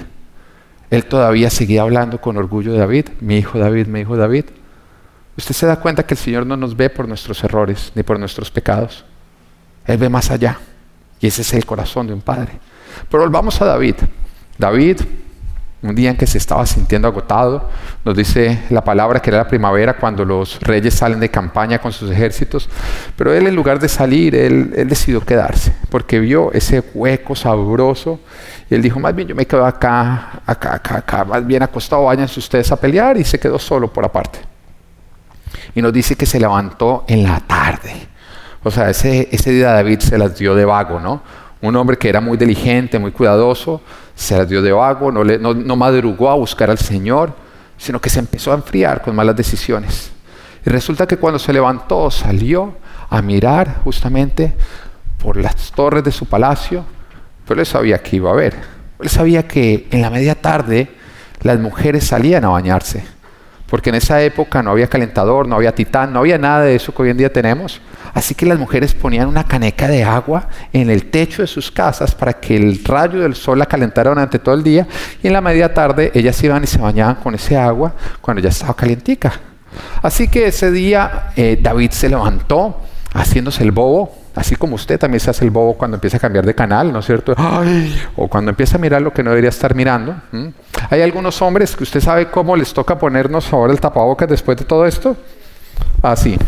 él 0.88 1.04
todavía 1.04 1.50
seguía 1.50 1.82
hablando 1.82 2.22
con 2.22 2.38
orgullo 2.38 2.72
de 2.72 2.78
David, 2.78 3.08
mi 3.20 3.36
hijo 3.36 3.58
David, 3.58 3.86
mi 3.86 4.00
hijo 4.00 4.16
David. 4.16 4.46
Usted 5.36 5.54
se 5.54 5.66
da 5.66 5.78
cuenta 5.78 6.06
que 6.06 6.14
el 6.14 6.18
Señor 6.18 6.46
no 6.46 6.56
nos 6.56 6.74
ve 6.74 6.88
por 6.88 7.06
nuestros 7.06 7.44
errores 7.44 7.92
ni 7.94 8.02
por 8.02 8.18
nuestros 8.18 8.50
pecados. 8.50 9.04
Él 9.84 9.98
ve 9.98 10.08
más 10.08 10.30
allá. 10.30 10.58
Y 11.20 11.26
ese 11.26 11.42
es 11.42 11.52
el 11.52 11.66
corazón 11.66 12.06
de 12.06 12.14
un 12.14 12.22
padre. 12.22 12.52
Pero 13.10 13.22
volvamos 13.22 13.60
a 13.60 13.66
David. 13.66 13.96
David 14.56 15.00
un 15.82 15.94
día 15.94 16.10
en 16.10 16.16
que 16.16 16.26
se 16.26 16.38
estaba 16.38 16.64
sintiendo 16.64 17.06
agotado, 17.06 17.68
nos 18.04 18.16
dice 18.16 18.62
la 18.70 18.82
palabra 18.82 19.20
que 19.20 19.30
era 19.30 19.38
la 19.38 19.48
primavera 19.48 19.94
cuando 19.94 20.24
los 20.24 20.58
reyes 20.60 20.94
salen 20.94 21.20
de 21.20 21.28
campaña 21.30 21.78
con 21.78 21.92
sus 21.92 22.10
ejércitos, 22.10 22.68
pero 23.14 23.32
él 23.32 23.46
en 23.46 23.54
lugar 23.54 23.78
de 23.78 23.88
salir, 23.88 24.34
él, 24.34 24.88
decidió 24.88 25.20
quedarse, 25.20 25.74
porque 25.90 26.18
vio 26.18 26.50
ese 26.52 26.82
hueco 26.94 27.36
sabroso 27.36 28.20
y 28.70 28.74
él 28.74 28.82
dijo, 28.82 28.98
más 28.98 29.14
bien 29.14 29.28
yo 29.28 29.34
me 29.34 29.46
quedo 29.46 29.66
acá, 29.66 30.40
acá, 30.46 30.74
acá, 30.74 30.96
acá, 30.98 31.24
más 31.24 31.46
bien 31.46 31.62
acostado, 31.62 32.04
váyanse 32.04 32.40
ustedes 32.40 32.72
a 32.72 32.76
pelear 32.76 33.16
y 33.18 33.24
se 33.24 33.38
quedó 33.38 33.58
solo 33.58 33.92
por 33.92 34.04
aparte. 34.04 34.38
Y 35.74 35.82
nos 35.82 35.92
dice 35.92 36.16
que 36.16 36.26
se 36.26 36.40
levantó 36.40 37.04
en 37.06 37.22
la 37.22 37.38
tarde. 37.40 37.92
O 38.64 38.70
sea, 38.70 38.90
ese, 38.90 39.28
ese 39.30 39.50
día 39.50 39.72
David 39.72 40.00
se 40.00 40.18
las 40.18 40.36
dio 40.36 40.54
de 40.54 40.64
vago, 40.64 40.98
¿no? 40.98 41.22
Un 41.62 41.74
hombre 41.76 41.96
que 41.96 42.08
era 42.08 42.20
muy 42.20 42.36
diligente, 42.36 42.98
muy 42.98 43.12
cuidadoso, 43.12 43.80
se 44.14 44.44
dio 44.46 44.62
de 44.62 44.72
vago, 44.72 45.10
no, 45.10 45.24
no, 45.24 45.76
madrugó 45.76 46.30
a 46.30 46.34
buscar 46.34 46.70
al 46.70 46.78
Señor, 46.78 47.34
sino 47.76 48.00
que 48.00 48.10
se 48.10 48.18
empezó 48.18 48.52
a 48.52 48.56
enfriar 48.56 49.02
con 49.02 49.14
malas 49.16 49.36
decisiones. 49.36 50.10
Y 50.64 50.70
resulta 50.70 51.06
que 51.06 51.16
cuando 51.16 51.38
se 51.38 51.52
levantó, 51.52 52.10
salió 52.10 52.76
a 53.08 53.22
mirar 53.22 53.80
justamente 53.84 54.54
por 55.18 55.36
las 55.36 55.72
torres 55.72 56.04
de 56.04 56.12
su 56.12 56.26
palacio, 56.26 56.84
pero 57.46 57.60
él 57.60 57.66
sabía 57.66 58.02
que 58.02 58.16
iba 58.16 58.30
a 58.30 58.34
ver. 58.34 58.54
Él 58.98 59.08
sabía 59.08 59.46
que 59.46 59.86
en 59.90 60.02
la 60.02 60.10
media 60.10 60.34
tarde 60.34 60.90
las 61.42 61.58
mujeres 61.58 62.04
salían 62.04 62.44
a 62.44 62.48
bañarse, 62.48 63.04
porque 63.68 63.90
en 63.90 63.96
esa 63.96 64.22
época 64.22 64.62
no 64.62 64.70
había 64.70 64.86
calentador, 64.86 65.48
no 65.48 65.56
había 65.56 65.74
titán, 65.74 66.12
no 66.12 66.20
había 66.20 66.38
nada 66.38 66.62
de 66.62 66.76
eso 66.76 66.94
que 66.94 67.02
hoy 67.02 67.10
en 67.10 67.16
día 67.16 67.32
tenemos. 67.32 67.80
Así 68.14 68.34
que 68.34 68.46
las 68.46 68.58
mujeres 68.58 68.94
ponían 68.94 69.28
una 69.28 69.44
caneca 69.44 69.88
de 69.88 70.04
agua 70.04 70.48
en 70.72 70.88
el 70.88 71.10
techo 71.10 71.42
de 71.42 71.48
sus 71.48 71.70
casas 71.70 72.14
para 72.14 72.34
que 72.34 72.56
el 72.56 72.82
rayo 72.84 73.20
del 73.20 73.34
sol 73.34 73.58
la 73.58 73.66
calentara 73.66 74.10
durante 74.10 74.38
todo 74.38 74.54
el 74.54 74.62
día 74.62 74.86
y 75.22 75.26
en 75.26 75.32
la 75.32 75.40
media 75.40 75.74
tarde 75.74 76.12
ellas 76.14 76.42
iban 76.42 76.64
y 76.64 76.66
se 76.66 76.78
bañaban 76.78 77.16
con 77.16 77.34
ese 77.34 77.56
agua 77.56 77.94
cuando 78.20 78.42
ya 78.42 78.48
estaba 78.48 78.74
calientica. 78.74 79.32
Así 80.02 80.28
que 80.28 80.46
ese 80.46 80.70
día 80.70 81.32
eh, 81.36 81.58
David 81.60 81.90
se 81.90 82.08
levantó 82.08 82.80
haciéndose 83.12 83.62
el 83.62 83.72
bobo, 83.72 84.14
así 84.36 84.54
como 84.54 84.76
usted 84.76 84.98
también 84.98 85.18
se 85.18 85.30
hace 85.30 85.44
el 85.44 85.50
bobo 85.50 85.74
cuando 85.74 85.96
empieza 85.96 86.18
a 86.18 86.20
cambiar 86.20 86.44
de 86.46 86.54
canal, 86.54 86.92
¿no 86.92 87.00
es 87.00 87.06
cierto? 87.06 87.34
o 88.16 88.28
cuando 88.28 88.50
empieza 88.50 88.76
a 88.76 88.80
mirar 88.80 89.02
lo 89.02 89.12
que 89.12 89.22
no 89.22 89.30
debería 89.30 89.48
estar 89.50 89.74
mirando. 89.74 90.14
Hay 90.90 91.02
algunos 91.02 91.40
hombres 91.42 91.74
que 91.74 91.82
usted 91.82 92.00
sabe 92.00 92.30
cómo 92.30 92.54
les 92.54 92.72
toca 92.72 92.98
ponernos 92.98 93.52
ahora 93.52 93.72
el 93.72 93.80
tapabocas 93.80 94.28
después 94.28 94.58
de 94.58 94.64
todo 94.64 94.86
esto. 94.86 95.16
Así. 96.02 96.38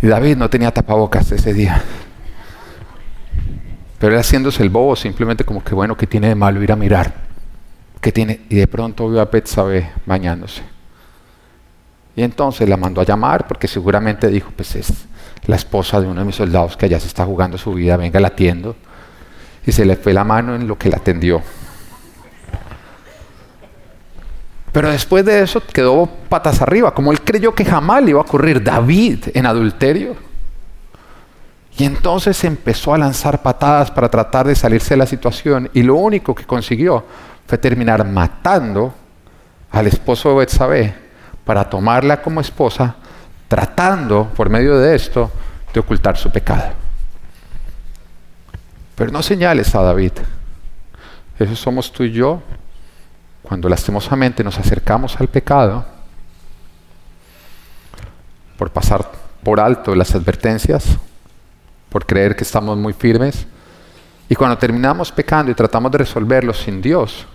Y 0.00 0.06
David 0.08 0.36
no 0.36 0.50
tenía 0.50 0.72
tapabocas 0.72 1.30
ese 1.30 1.52
día. 1.52 1.80
Pero 3.98 4.14
él 4.14 4.18
haciéndose 4.18 4.62
el 4.64 4.70
bobo, 4.70 4.96
simplemente 4.96 5.44
como 5.44 5.62
que 5.62 5.74
bueno, 5.74 5.96
¿qué 5.96 6.08
tiene 6.08 6.28
de 6.28 6.34
malo 6.34 6.60
ir 6.60 6.72
a 6.72 6.76
mirar? 6.76 7.21
¿Qué 8.02 8.10
tiene? 8.10 8.40
Y 8.48 8.56
de 8.56 8.66
pronto 8.66 9.08
vio 9.08 9.20
a 9.20 9.26
Betsabe 9.26 9.92
bañándose. 10.04 10.60
Y 12.16 12.24
entonces 12.24 12.68
la 12.68 12.76
mandó 12.76 13.00
a 13.00 13.04
llamar 13.04 13.46
porque 13.46 13.68
seguramente 13.68 14.26
dijo, 14.26 14.50
pues 14.56 14.74
es 14.74 14.92
la 15.46 15.54
esposa 15.54 16.00
de 16.00 16.08
uno 16.08 16.20
de 16.20 16.26
mis 16.26 16.34
soldados 16.34 16.76
que 16.76 16.86
allá 16.86 16.98
se 16.98 17.06
está 17.06 17.24
jugando 17.24 17.56
su 17.56 17.72
vida, 17.72 17.96
venga, 17.96 18.18
la 18.18 18.26
atiendo. 18.28 18.74
Y 19.64 19.70
se 19.70 19.84
le 19.84 19.94
fue 19.94 20.12
la 20.12 20.24
mano 20.24 20.56
en 20.56 20.66
lo 20.66 20.76
que 20.76 20.88
la 20.88 20.96
atendió. 20.96 21.42
Pero 24.72 24.90
después 24.90 25.24
de 25.24 25.40
eso 25.40 25.60
quedó 25.60 26.08
patas 26.28 26.60
arriba, 26.60 26.92
como 26.92 27.12
él 27.12 27.20
creyó 27.20 27.54
que 27.54 27.64
jamás 27.64 28.02
le 28.02 28.10
iba 28.10 28.18
a 28.18 28.24
ocurrir 28.24 28.64
David 28.64 29.26
en 29.32 29.46
adulterio. 29.46 30.16
Y 31.78 31.84
entonces 31.84 32.42
empezó 32.42 32.92
a 32.92 32.98
lanzar 32.98 33.42
patadas 33.42 33.92
para 33.92 34.10
tratar 34.10 34.48
de 34.48 34.56
salirse 34.56 34.94
de 34.94 34.98
la 34.98 35.06
situación 35.06 35.70
y 35.72 35.84
lo 35.84 35.94
único 35.94 36.34
que 36.34 36.44
consiguió 36.44 37.04
terminar 37.58 38.06
matando 38.06 38.94
al 39.70 39.86
esposo 39.86 40.30
de 40.30 40.34
Betsabé 40.36 40.94
para 41.44 41.68
tomarla 41.68 42.22
como 42.22 42.40
esposa, 42.40 42.94
tratando 43.48 44.30
por 44.36 44.48
medio 44.48 44.78
de 44.78 44.94
esto 44.94 45.30
de 45.72 45.80
ocultar 45.80 46.16
su 46.16 46.30
pecado. 46.30 46.72
Pero 48.94 49.10
no 49.10 49.22
señales 49.22 49.74
a 49.74 49.82
David. 49.82 50.12
Eso 51.38 51.56
somos 51.56 51.90
tú 51.90 52.04
y 52.04 52.12
yo 52.12 52.42
cuando 53.42 53.68
lastimosamente 53.68 54.44
nos 54.44 54.58
acercamos 54.58 55.18
al 55.20 55.28
pecado, 55.28 55.84
por 58.56 58.70
pasar 58.70 59.10
por 59.42 59.58
alto 59.58 59.94
las 59.94 60.14
advertencias, 60.14 60.84
por 61.88 62.06
creer 62.06 62.36
que 62.36 62.44
estamos 62.44 62.78
muy 62.78 62.92
firmes, 62.92 63.46
y 64.28 64.34
cuando 64.34 64.56
terminamos 64.56 65.10
pecando 65.10 65.50
y 65.50 65.54
tratamos 65.54 65.90
de 65.90 65.98
resolverlo 65.98 66.54
sin 66.54 66.80
Dios, 66.80 67.26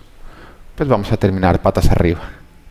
pues 0.78 0.88
vamos 0.88 1.10
a 1.10 1.16
terminar 1.16 1.60
patas 1.60 1.90
arriba, 1.90 2.20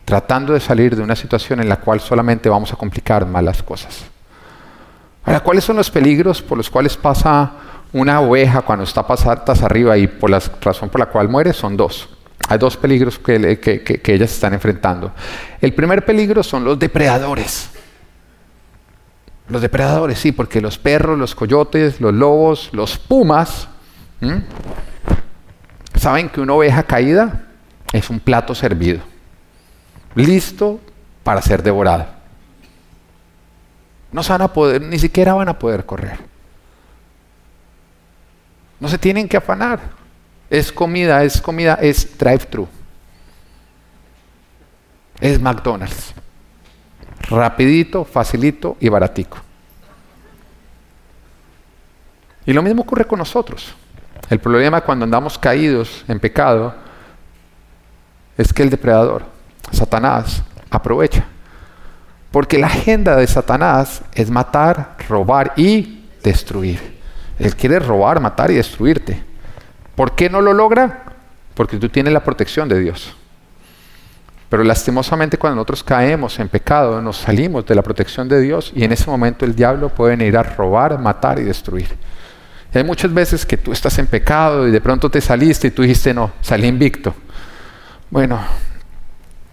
tratando 0.06 0.54
de 0.54 0.60
salir 0.60 0.96
de 0.96 1.02
una 1.02 1.14
situación 1.14 1.60
en 1.60 1.68
la 1.68 1.76
cual 1.76 2.00
solamente 2.00 2.48
vamos 2.48 2.72
a 2.72 2.76
complicar 2.76 3.26
más 3.26 3.44
las 3.44 3.62
cosas. 3.62 4.02
Ahora, 5.26 5.40
¿cuáles 5.40 5.62
son 5.62 5.76
los 5.76 5.90
peligros 5.90 6.40
por 6.40 6.56
los 6.56 6.70
cuales 6.70 6.96
pasa 6.96 7.52
una 7.92 8.22
oveja 8.22 8.62
cuando 8.62 8.84
está 8.84 9.06
patas 9.06 9.62
arriba 9.62 9.98
y 9.98 10.06
por 10.06 10.30
la 10.30 10.40
razón 10.62 10.88
por 10.88 11.00
la 11.00 11.06
cual 11.06 11.28
muere? 11.28 11.52
Son 11.52 11.76
dos. 11.76 12.08
Hay 12.48 12.56
dos 12.56 12.78
peligros 12.78 13.18
que, 13.18 13.60
que, 13.60 14.14
ellas 14.14 14.32
están 14.32 14.54
enfrentando. 14.54 15.12
El 15.60 15.74
primer 15.74 16.02
peligro 16.06 16.42
son 16.42 16.64
los 16.64 16.78
depredadores. 16.78 17.68
Los 19.50 19.60
depredadores, 19.60 20.18
sí, 20.18 20.32
porque 20.32 20.62
los 20.62 20.78
perros, 20.78 21.18
los 21.18 21.34
coyotes, 21.34 22.00
los 22.00 22.14
lobos, 22.14 22.70
los 22.72 22.96
pumas, 22.96 23.68
saben 25.94 26.30
que 26.30 26.40
una 26.40 26.54
oveja 26.54 26.84
caída 26.84 27.44
es 27.92 28.10
un 28.10 28.20
plato 28.20 28.54
servido, 28.54 29.00
listo 30.14 30.80
para 31.22 31.42
ser 31.42 31.62
devorado. 31.62 32.06
No 34.10 34.22
se 34.22 34.32
van 34.32 34.42
a 34.42 34.52
poder, 34.52 34.80
ni 34.82 34.98
siquiera 34.98 35.34
van 35.34 35.48
a 35.48 35.58
poder 35.58 35.84
correr. 35.84 36.18
No 38.80 38.88
se 38.88 38.98
tienen 38.98 39.28
que 39.28 39.36
afanar. 39.36 39.80
Es 40.48 40.72
comida, 40.72 41.22
es 41.24 41.40
comida, 41.40 41.74
es 41.74 42.16
drive-thru. 42.16 42.66
Es 45.20 45.40
McDonald's. 45.40 46.14
Rapidito, 47.28 48.04
facilito 48.04 48.76
y 48.80 48.88
baratico. 48.88 49.38
Y 52.46 52.52
lo 52.54 52.62
mismo 52.62 52.82
ocurre 52.82 53.04
con 53.04 53.18
nosotros. 53.18 53.74
El 54.30 54.38
problema 54.38 54.80
cuando 54.80 55.04
andamos 55.04 55.36
caídos 55.36 56.04
en 56.08 56.18
pecado 56.18 56.74
es 58.38 58.52
que 58.52 58.62
el 58.62 58.70
depredador 58.70 59.24
Satanás 59.70 60.42
aprovecha. 60.70 61.26
Porque 62.30 62.58
la 62.58 62.66
agenda 62.66 63.16
de 63.16 63.26
Satanás 63.26 64.02
es 64.14 64.30
matar, 64.30 64.96
robar 65.08 65.52
y 65.56 66.04
destruir. 66.22 66.98
Él 67.38 67.56
quiere 67.56 67.78
robar, 67.78 68.20
matar 68.20 68.50
y 68.50 68.54
destruirte. 68.54 69.22
¿Por 69.94 70.14
qué 70.14 70.28
no 70.28 70.40
lo 70.40 70.52
logra? 70.52 71.04
Porque 71.54 71.78
tú 71.78 71.88
tienes 71.88 72.12
la 72.12 72.22
protección 72.22 72.68
de 72.68 72.80
Dios. 72.80 73.14
Pero 74.48 74.64
lastimosamente 74.64 75.36
cuando 75.36 75.56
nosotros 75.56 75.82
caemos 75.82 76.38
en 76.38 76.48
pecado, 76.48 77.02
nos 77.02 77.18
salimos 77.18 77.66
de 77.66 77.74
la 77.74 77.82
protección 77.82 78.28
de 78.28 78.40
Dios 78.40 78.72
y 78.74 78.84
en 78.84 78.92
ese 78.92 79.10
momento 79.10 79.44
el 79.44 79.54
diablo 79.54 79.90
puede 79.90 80.16
venir 80.16 80.36
a 80.36 80.42
robar, 80.42 80.98
matar 80.98 81.38
y 81.38 81.44
destruir. 81.44 81.88
hay 82.72 82.84
muchas 82.84 83.12
veces 83.12 83.44
que 83.44 83.56
tú 83.56 83.72
estás 83.72 83.98
en 83.98 84.06
pecado 84.06 84.66
y 84.66 84.70
de 84.70 84.80
pronto 84.80 85.10
te 85.10 85.20
saliste 85.20 85.68
y 85.68 85.70
tú 85.70 85.82
dijiste, 85.82 86.14
no, 86.14 86.32
salí 86.40 86.66
invicto. 86.66 87.14
Bueno, 88.10 88.40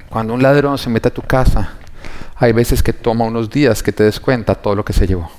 cuando 0.10 0.34
un 0.34 0.42
ladrón 0.42 0.78
se 0.78 0.90
mete 0.90 1.10
a 1.10 1.14
tu 1.14 1.22
casa, 1.22 1.74
hay 2.36 2.52
veces 2.52 2.82
que 2.82 2.94
toma 2.94 3.26
unos 3.26 3.50
días 3.50 3.84
que 3.84 3.92
te 3.92 4.04
des 4.04 4.20
cuenta 4.20 4.56
todo 4.56 4.76
lo 4.76 4.86
que 4.86 4.94
se 4.94 5.08
llevó. 5.08 5.30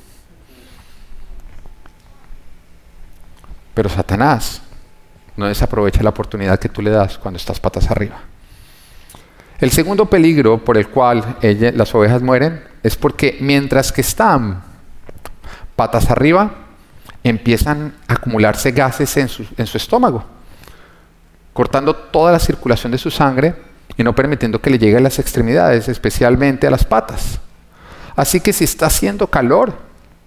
Pero 3.75 3.89
Satanás 3.89 4.63
no 5.37 5.47
desaprovecha 5.47 6.03
la 6.03 6.11
oportunidad 6.11 6.59
que 6.59 6.69
tú 6.69 6.81
le 6.83 6.91
das 6.91 7.19
cuando 7.19 7.37
estás 7.37 7.61
patas 7.61 7.91
arriba. 7.91 8.17
El 9.59 9.71
segundo 9.71 10.07
peligro 10.07 10.63
por 10.65 10.77
el 10.77 10.89
cual 10.89 11.37
las 11.41 11.95
ovejas 11.95 12.23
mueren 12.23 12.63
es 12.83 12.97
porque 12.97 13.39
mientras 13.41 13.93
que 13.93 14.03
están 14.03 14.63
patas 15.75 16.11
arriba, 16.11 16.53
empiezan 17.23 17.95
a 18.09 18.15
acumularse 18.15 18.73
gases 18.73 19.17
en 19.17 19.29
su, 19.29 19.77
estómago, 19.77 20.25
cortando 21.57 21.97
toda 21.97 22.31
la 22.31 22.39
circulación 22.39 22.93
de 22.93 22.99
su 22.99 23.11
sangre 23.11 23.55
y 23.97 24.05
no 24.05 24.15
permitiendo 24.15 24.61
que 24.61 24.69
le 24.69 24.79
llegue 24.79 24.99
a 24.99 25.01
las 25.01 25.19
extremidades, 25.19 25.89
especialmente 25.89 26.67
a 26.67 26.71
las 26.71 26.85
patas. 26.85 27.41
Así 28.15 28.41
que 28.41 28.53
si 28.53 28.65
está 28.65 28.87
haciendo 28.87 29.27
calor, 29.29 29.73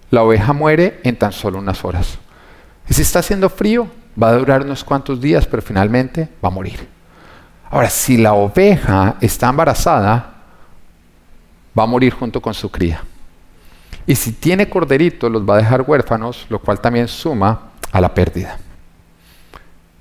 la 0.10 0.24
oveja 0.24 0.54
muere 0.54 1.00
en 1.04 1.16
tan 1.16 1.32
solo 1.32 1.60
unas 1.60 1.86
horas. 1.86 2.18
Y 2.90 2.96
si 2.96 3.04
está 3.04 3.20
haciendo 3.20 3.48
frío, 3.48 3.88
va 4.22 4.30
a 4.30 4.34
durar 4.34 4.64
unos 4.64 4.84
cuantos 4.84 5.22
días, 5.22 5.46
pero 5.46 5.62
finalmente 5.62 6.28
va 6.44 6.50
a 6.50 6.52
morir. 6.52 6.88
Ahora, 7.70 7.92
si 7.92 8.18
la 8.18 8.34
oveja 8.34 9.16
está 9.22 9.50
embarazada, 9.50 10.34
va 11.78 11.84
a 11.84 11.86
morir 11.88 12.12
junto 12.12 12.42
con 12.42 12.56
su 12.56 12.72
cría. 12.72 13.04
Y 14.08 14.16
si 14.16 14.32
tiene 14.32 14.68
corderitos, 14.68 15.32
los 15.32 15.48
va 15.48 15.54
a 15.54 15.58
dejar 15.58 15.84
huérfanos, 15.84 16.48
lo 16.50 16.58
cual 16.58 16.80
también 16.80 17.08
suma 17.08 17.70
a 17.92 18.02
la 18.02 18.12
pérdida. 18.16 18.58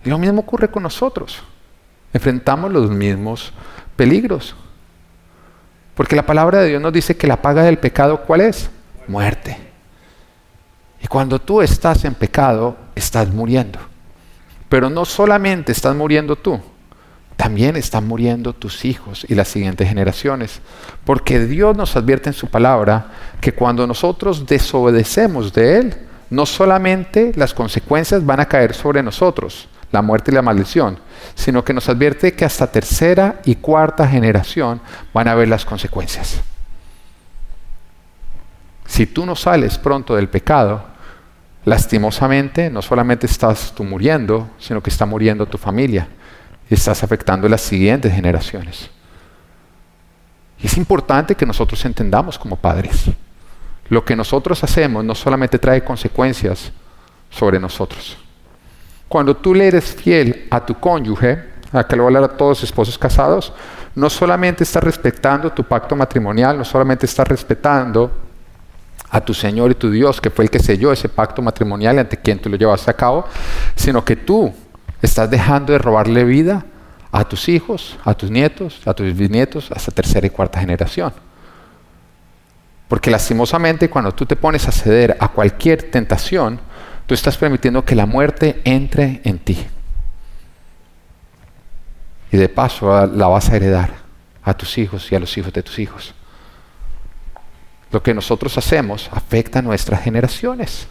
Y 0.04 0.10
lo 0.10 0.18
mismo 0.18 0.40
ocurre 0.40 0.70
con 0.70 0.82
nosotros 0.82 1.42
enfrentamos 2.12 2.72
los 2.72 2.90
mismos 2.90 3.52
peligros. 3.96 4.54
Porque 5.94 6.16
la 6.16 6.26
palabra 6.26 6.60
de 6.60 6.68
Dios 6.68 6.82
nos 6.82 6.92
dice 6.92 7.16
que 7.16 7.26
la 7.26 7.42
paga 7.42 7.62
del 7.62 7.78
pecado, 7.78 8.22
¿cuál 8.22 8.42
es? 8.42 8.70
Muerte. 9.08 9.56
Y 11.02 11.06
cuando 11.06 11.38
tú 11.38 11.60
estás 11.60 12.04
en 12.04 12.14
pecado, 12.14 12.76
estás 12.94 13.32
muriendo. 13.32 13.78
Pero 14.68 14.90
no 14.90 15.04
solamente 15.04 15.72
estás 15.72 15.94
muriendo 15.96 16.36
tú, 16.36 16.60
también 17.36 17.76
están 17.76 18.06
muriendo 18.06 18.52
tus 18.52 18.84
hijos 18.84 19.24
y 19.28 19.34
las 19.34 19.48
siguientes 19.48 19.88
generaciones. 19.88 20.60
Porque 21.04 21.40
Dios 21.46 21.76
nos 21.76 21.96
advierte 21.96 22.28
en 22.28 22.34
su 22.34 22.48
palabra 22.48 23.06
que 23.40 23.52
cuando 23.52 23.86
nosotros 23.86 24.46
desobedecemos 24.46 25.52
de 25.52 25.78
Él, 25.78 25.94
no 26.30 26.44
solamente 26.44 27.32
las 27.34 27.54
consecuencias 27.54 28.24
van 28.24 28.40
a 28.40 28.46
caer 28.46 28.74
sobre 28.74 29.02
nosotros, 29.02 29.68
la 29.90 30.02
muerte 30.02 30.30
y 30.30 30.34
la 30.34 30.42
maldición, 30.42 30.98
sino 31.34 31.64
que 31.64 31.72
nos 31.72 31.88
advierte 31.88 32.34
que 32.34 32.44
hasta 32.44 32.70
tercera 32.70 33.40
y 33.44 33.56
cuarta 33.56 34.06
generación 34.06 34.80
van 35.14 35.28
a 35.28 35.34
ver 35.34 35.48
las 35.48 35.64
consecuencias. 35.64 36.40
Si 38.86 39.06
tú 39.06 39.26
no 39.26 39.36
sales 39.36 39.78
pronto 39.78 40.16
del 40.16 40.28
pecado, 40.28 40.82
lastimosamente 41.64 42.70
no 42.70 42.82
solamente 42.82 43.26
estás 43.26 43.72
tú 43.74 43.84
muriendo, 43.84 44.50
sino 44.58 44.82
que 44.82 44.90
está 44.90 45.06
muriendo 45.06 45.46
tu 45.46 45.58
familia 45.58 46.08
y 46.68 46.74
estás 46.74 47.02
afectando 47.02 47.48
las 47.48 47.60
siguientes 47.60 48.12
generaciones. 48.12 48.90
Es 50.60 50.76
importante 50.76 51.34
que 51.34 51.46
nosotros 51.46 51.84
entendamos 51.84 52.38
como 52.38 52.56
padres. 52.56 53.04
Lo 53.88 54.04
que 54.04 54.16
nosotros 54.16 54.62
hacemos 54.64 55.04
no 55.04 55.14
solamente 55.14 55.58
trae 55.58 55.84
consecuencias 55.84 56.72
sobre 57.30 57.60
nosotros, 57.60 58.18
cuando 59.08 59.36
tú 59.36 59.54
le 59.54 59.66
eres 59.66 59.94
fiel 59.94 60.46
a 60.50 60.64
tu 60.64 60.74
cónyuge, 60.74 61.44
a 61.72 61.84
que 61.84 61.96
lo 61.96 62.04
voy 62.04 62.14
a 62.14 62.18
hablar 62.18 62.30
a 62.30 62.36
todos 62.36 62.58
los 62.58 62.64
esposos 62.64 62.98
casados, 62.98 63.52
no 63.94 64.08
solamente 64.10 64.64
estás 64.64 64.84
respetando 64.84 65.50
tu 65.50 65.64
pacto 65.64 65.96
matrimonial, 65.96 66.56
no 66.56 66.64
solamente 66.64 67.06
estás 67.06 67.26
respetando 67.26 68.10
a 69.10 69.20
tu 69.20 69.32
Señor 69.32 69.70
y 69.70 69.74
tu 69.74 69.90
Dios, 69.90 70.20
que 70.20 70.30
fue 70.30 70.44
el 70.44 70.50
que 70.50 70.58
selló 70.58 70.92
ese 70.92 71.08
pacto 71.08 71.42
matrimonial 71.42 71.98
ante 71.98 72.16
quien 72.18 72.38
tú 72.38 72.48
lo 72.48 72.56
llevaste 72.56 72.90
a 72.90 72.94
cabo, 72.94 73.24
sino 73.74 74.04
que 74.04 74.16
tú 74.16 74.52
estás 75.00 75.30
dejando 75.30 75.72
de 75.72 75.78
robarle 75.78 76.24
vida 76.24 76.64
a 77.10 77.24
tus 77.24 77.48
hijos, 77.48 77.98
a 78.04 78.14
tus 78.14 78.30
nietos, 78.30 78.82
a 78.86 78.92
tus 78.92 79.16
bisnietos, 79.16 79.70
hasta 79.72 79.90
tercera 79.90 80.26
y 80.26 80.30
cuarta 80.30 80.60
generación. 80.60 81.12
Porque 82.86 83.10
lastimosamente 83.10 83.88
cuando 83.88 84.12
tú 84.12 84.26
te 84.26 84.36
pones 84.36 84.66
a 84.68 84.72
ceder 84.72 85.16
a 85.18 85.28
cualquier 85.28 85.90
tentación, 85.90 86.60
Tú 87.08 87.14
estás 87.14 87.38
permitiendo 87.38 87.86
que 87.86 87.94
la 87.94 88.04
muerte 88.04 88.60
entre 88.64 89.22
en 89.24 89.38
ti. 89.38 89.66
Y 92.30 92.36
de 92.36 92.50
paso 92.50 93.06
la 93.06 93.28
vas 93.28 93.48
a 93.48 93.56
heredar 93.56 93.94
a 94.42 94.52
tus 94.52 94.76
hijos 94.76 95.10
y 95.10 95.14
a 95.14 95.18
los 95.18 95.34
hijos 95.38 95.50
de 95.54 95.62
tus 95.62 95.78
hijos. 95.78 96.14
Lo 97.90 98.02
que 98.02 98.12
nosotros 98.12 98.58
hacemos 98.58 99.08
afecta 99.10 99.60
a 99.60 99.62
nuestras 99.62 100.02
generaciones. 100.02 100.86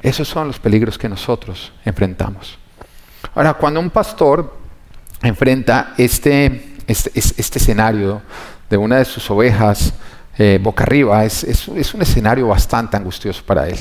Esos 0.00 0.26
son 0.26 0.46
los 0.46 0.58
peligros 0.58 0.96
que 0.96 1.10
nosotros 1.10 1.70
enfrentamos. 1.84 2.58
Ahora, 3.34 3.52
cuando 3.52 3.78
un 3.78 3.90
pastor 3.90 4.56
enfrenta 5.20 5.92
este, 5.98 6.76
este, 6.86 7.12
este 7.14 7.58
escenario 7.58 8.22
de 8.70 8.78
una 8.78 8.96
de 8.96 9.04
sus 9.04 9.30
ovejas 9.30 9.92
eh, 10.38 10.58
boca 10.62 10.84
arriba, 10.84 11.24
es, 11.24 11.44
es, 11.44 11.94
un 11.94 12.02
escenario 12.02 12.48
bastante 12.48 12.96
angustioso 12.96 13.42
para 13.44 13.68
él. 13.68 13.78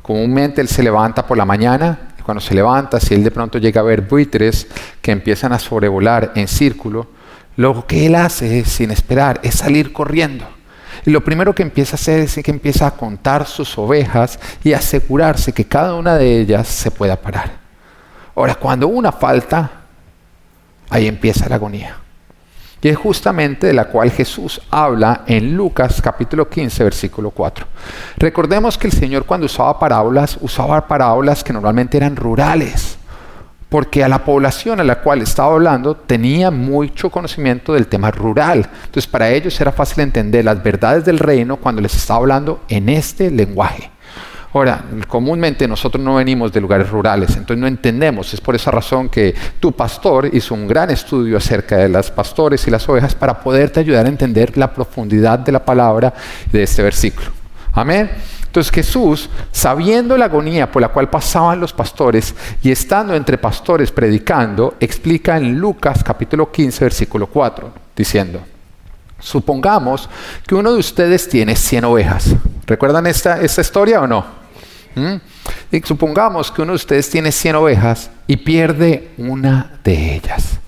Comúnmente 0.00 0.60
él 0.60 0.68
se 0.68 0.82
levanta 0.82 1.26
por 1.26 1.36
la 1.36 1.44
mañana 1.44 2.14
y 2.18 2.22
cuando 2.22 2.40
se 2.40 2.54
levanta, 2.54 3.00
si 3.00 3.14
él 3.14 3.24
de 3.24 3.30
pronto 3.30 3.58
llega 3.58 3.80
a 3.80 3.84
ver 3.84 4.02
buitres 4.02 4.68
que 5.02 5.10
empiezan 5.10 5.52
a 5.52 5.58
sobrevolar 5.58 6.32
en 6.36 6.46
círculo, 6.46 7.08
lo 7.56 7.86
que 7.86 8.06
él 8.06 8.14
hace 8.14 8.64
sin 8.64 8.90
esperar 8.90 9.40
es 9.42 9.56
salir 9.56 9.92
corriendo. 9.92 10.46
Y 11.04 11.10
lo 11.10 11.22
primero 11.24 11.54
que 11.54 11.62
empieza 11.62 11.94
a 11.94 12.00
hacer 12.00 12.20
es 12.20 12.34
que 12.34 12.50
empieza 12.50 12.86
a 12.86 12.90
contar 12.92 13.46
sus 13.46 13.76
ovejas 13.78 14.38
y 14.62 14.72
asegurarse 14.72 15.52
que 15.52 15.64
cada 15.64 15.94
una 15.94 16.16
de 16.16 16.40
ellas 16.40 16.68
se 16.68 16.90
pueda 16.90 17.16
parar. 17.16 17.50
Ahora, 18.34 18.54
cuando 18.54 18.88
una 18.88 19.12
falta, 19.12 19.70
ahí 20.90 21.06
empieza 21.06 21.48
la 21.48 21.56
agonía. 21.56 21.96
Y 22.82 22.88
es 22.88 22.96
justamente 22.96 23.66
de 23.66 23.72
la 23.72 23.86
cual 23.86 24.10
Jesús 24.10 24.60
habla 24.70 25.22
en 25.26 25.56
Lucas 25.56 26.00
capítulo 26.02 26.48
15, 26.48 26.84
versículo 26.84 27.30
4. 27.30 27.66
Recordemos 28.18 28.76
que 28.76 28.86
el 28.86 28.92
Señor 28.92 29.24
cuando 29.24 29.46
usaba 29.46 29.78
parábolas, 29.78 30.38
usaba 30.40 30.86
parábolas 30.86 31.42
que 31.42 31.52
normalmente 31.52 31.96
eran 31.96 32.16
rurales, 32.16 32.98
porque 33.70 34.04
a 34.04 34.08
la 34.08 34.24
población 34.24 34.78
a 34.78 34.84
la 34.84 35.00
cual 35.00 35.22
estaba 35.22 35.54
hablando 35.54 35.96
tenía 35.96 36.50
mucho 36.50 37.10
conocimiento 37.10 37.72
del 37.72 37.86
tema 37.86 38.10
rural. 38.10 38.68
Entonces 38.84 39.06
para 39.06 39.30
ellos 39.30 39.58
era 39.60 39.72
fácil 39.72 40.04
entender 40.04 40.44
las 40.44 40.62
verdades 40.62 41.04
del 41.04 41.18
reino 41.18 41.56
cuando 41.56 41.80
les 41.80 41.94
estaba 41.94 42.20
hablando 42.20 42.60
en 42.68 42.90
este 42.90 43.30
lenguaje. 43.30 43.90
Ahora, 44.52 44.84
comúnmente 45.08 45.68
nosotros 45.68 46.02
no 46.02 46.14
venimos 46.14 46.52
de 46.52 46.60
lugares 46.60 46.88
rurales, 46.88 47.30
entonces 47.30 47.58
no 47.58 47.66
entendemos. 47.66 48.32
Es 48.32 48.40
por 48.40 48.54
esa 48.54 48.70
razón 48.70 49.08
que 49.08 49.34
tu 49.60 49.72
pastor 49.72 50.30
hizo 50.32 50.54
un 50.54 50.66
gran 50.66 50.90
estudio 50.90 51.36
acerca 51.36 51.76
de 51.76 51.88
las 51.88 52.10
pastores 52.10 52.66
y 52.66 52.70
las 52.70 52.88
ovejas 52.88 53.14
para 53.14 53.38
poderte 53.40 53.80
ayudar 53.80 54.06
a 54.06 54.08
entender 54.08 54.56
la 54.56 54.72
profundidad 54.72 55.38
de 55.38 55.52
la 55.52 55.64
palabra 55.64 56.14
de 56.50 56.62
este 56.62 56.82
versículo. 56.82 57.30
Amén. 57.72 58.10
Entonces 58.56 58.72
Jesús, 58.72 59.28
sabiendo 59.52 60.16
la 60.16 60.24
agonía 60.24 60.72
por 60.72 60.80
la 60.80 60.88
cual 60.88 61.10
pasaban 61.10 61.60
los 61.60 61.74
pastores 61.74 62.34
y 62.62 62.70
estando 62.70 63.14
entre 63.14 63.36
pastores 63.36 63.92
predicando, 63.92 64.76
explica 64.80 65.36
en 65.36 65.58
Lucas 65.58 66.02
capítulo 66.02 66.50
15, 66.50 66.84
versículo 66.86 67.26
4, 67.26 67.70
diciendo, 67.94 68.40
supongamos 69.26 70.08
que 70.46 70.54
uno 70.54 70.72
de 70.72 70.78
ustedes 70.78 71.28
tiene 71.28 71.56
100 71.56 71.84
ovejas. 71.84 72.36
¿Recuerdan 72.64 73.08
esta, 73.08 73.40
esta 73.40 73.60
historia 73.60 74.00
o 74.00 74.06
no? 74.06 74.24
¿Mm? 74.94 75.16
Y 75.72 75.80
supongamos 75.82 76.52
que 76.52 76.62
uno 76.62 76.72
de 76.72 76.76
ustedes 76.76 77.10
tiene 77.10 77.32
100 77.32 77.56
ovejas 77.56 78.10
y 78.28 78.36
pierde 78.36 79.10
una 79.18 79.80
de 79.82 80.14
ellas. 80.14 80.60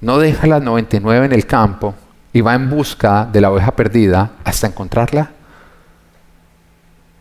No 0.00 0.18
deja 0.18 0.48
las 0.48 0.62
99 0.62 1.26
en 1.26 1.32
el 1.32 1.46
campo 1.46 1.94
y 2.32 2.40
va 2.40 2.54
en 2.54 2.68
busca 2.68 3.24
de 3.24 3.40
la 3.40 3.52
oveja 3.52 3.70
perdida 3.76 4.32
hasta 4.42 4.66
encontrarla. 4.66 5.30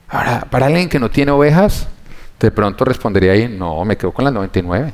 Ahora, 0.07 0.47
para 0.49 0.65
alguien 0.65 0.89
que 0.89 0.99
no 0.99 1.11
tiene 1.11 1.31
ovejas, 1.31 1.87
de 2.39 2.49
pronto 2.49 2.85
respondería 2.85 3.33
ahí, 3.33 3.47
no, 3.47 3.85
me 3.85 3.97
quedo 3.97 4.11
con 4.11 4.25
las 4.25 4.33
99. 4.33 4.93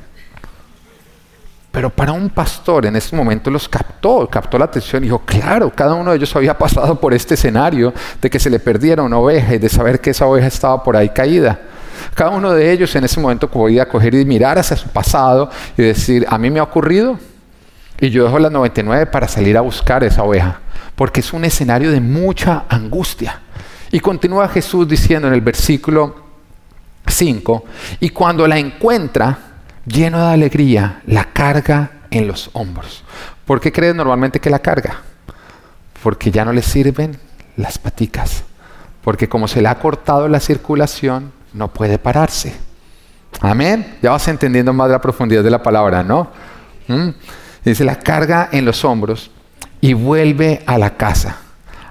Pero 1.75 1.89
para 1.89 2.13
un 2.13 2.29
pastor 2.29 2.85
en 2.85 2.95
ese 2.95 3.13
momento 3.17 3.51
los 3.51 3.67
captó, 3.67 4.29
captó 4.29 4.57
la 4.57 4.63
atención 4.63 5.03
y 5.03 5.07
dijo, 5.07 5.19
claro, 5.25 5.69
cada 5.75 5.93
uno 5.93 6.11
de 6.11 6.15
ellos 6.15 6.33
había 6.33 6.57
pasado 6.57 6.97
por 6.97 7.13
este 7.13 7.33
escenario 7.33 7.93
de 8.21 8.29
que 8.29 8.39
se 8.39 8.49
le 8.49 8.59
perdiera 8.59 9.03
una 9.03 9.17
oveja 9.17 9.55
y 9.55 9.57
de 9.57 9.67
saber 9.67 9.99
que 9.99 10.11
esa 10.11 10.25
oveja 10.25 10.47
estaba 10.47 10.81
por 10.81 10.95
ahí 10.95 11.09
caída. 11.09 11.59
Cada 12.13 12.29
uno 12.29 12.53
de 12.53 12.71
ellos 12.71 12.95
en 12.95 13.03
ese 13.03 13.19
momento 13.19 13.51
podía 13.51 13.89
coger 13.89 14.15
y 14.15 14.23
mirar 14.23 14.57
hacia 14.57 14.77
su 14.77 14.87
pasado 14.87 15.49
y 15.77 15.81
decir, 15.81 16.25
a 16.29 16.37
mí 16.37 16.49
me 16.49 16.61
ha 16.61 16.63
ocurrido 16.63 17.19
y 17.99 18.09
yo 18.09 18.23
dejo 18.23 18.39
las 18.39 18.53
99 18.53 19.07
para 19.07 19.27
salir 19.27 19.57
a 19.57 19.61
buscar 19.61 20.01
esa 20.05 20.23
oveja, 20.23 20.61
porque 20.95 21.19
es 21.19 21.33
un 21.33 21.43
escenario 21.43 21.91
de 21.91 21.99
mucha 21.99 22.63
angustia. 22.69 23.41
Y 23.91 23.99
continúa 23.99 24.47
Jesús 24.47 24.87
diciendo 24.87 25.27
en 25.27 25.33
el 25.33 25.41
versículo 25.41 26.15
5, 27.05 27.65
y 27.99 28.11
cuando 28.11 28.47
la 28.47 28.57
encuentra, 28.57 29.54
lleno 29.85 30.19
de 30.19 30.33
alegría, 30.33 31.01
la 31.05 31.25
carga 31.25 31.91
en 32.11 32.27
los 32.27 32.49
hombros. 32.53 33.03
¿Por 33.45 33.59
qué 33.59 33.71
crees 33.71 33.95
normalmente 33.95 34.39
que 34.39 34.49
la 34.49 34.59
carga? 34.59 35.01
Porque 36.01 36.31
ya 36.31 36.45
no 36.45 36.53
le 36.53 36.61
sirven 36.61 37.17
las 37.57 37.77
paticas. 37.77 38.43
Porque 39.03 39.29
como 39.29 39.47
se 39.47 39.61
le 39.61 39.67
ha 39.67 39.75
cortado 39.75 40.27
la 40.27 40.39
circulación, 40.39 41.31
no 41.53 41.67
puede 41.69 41.99
pararse. 41.99 42.55
Amén. 43.41 43.97
Ya 44.01 44.11
vas 44.11 44.27
entendiendo 44.27 44.73
más 44.73 44.89
la 44.89 44.99
profundidad 44.99 45.43
de 45.43 45.51
la 45.51 45.61
palabra, 45.61 46.03
¿no? 46.03 46.31
¿Mm? 46.87 47.09
Dice, 47.63 47.83
la 47.83 47.99
carga 47.99 48.49
en 48.51 48.65
los 48.65 48.83
hombros 48.85 49.31
y 49.81 49.93
vuelve 49.93 50.63
a 50.65 50.77
la 50.77 50.91
casa. 50.97 51.37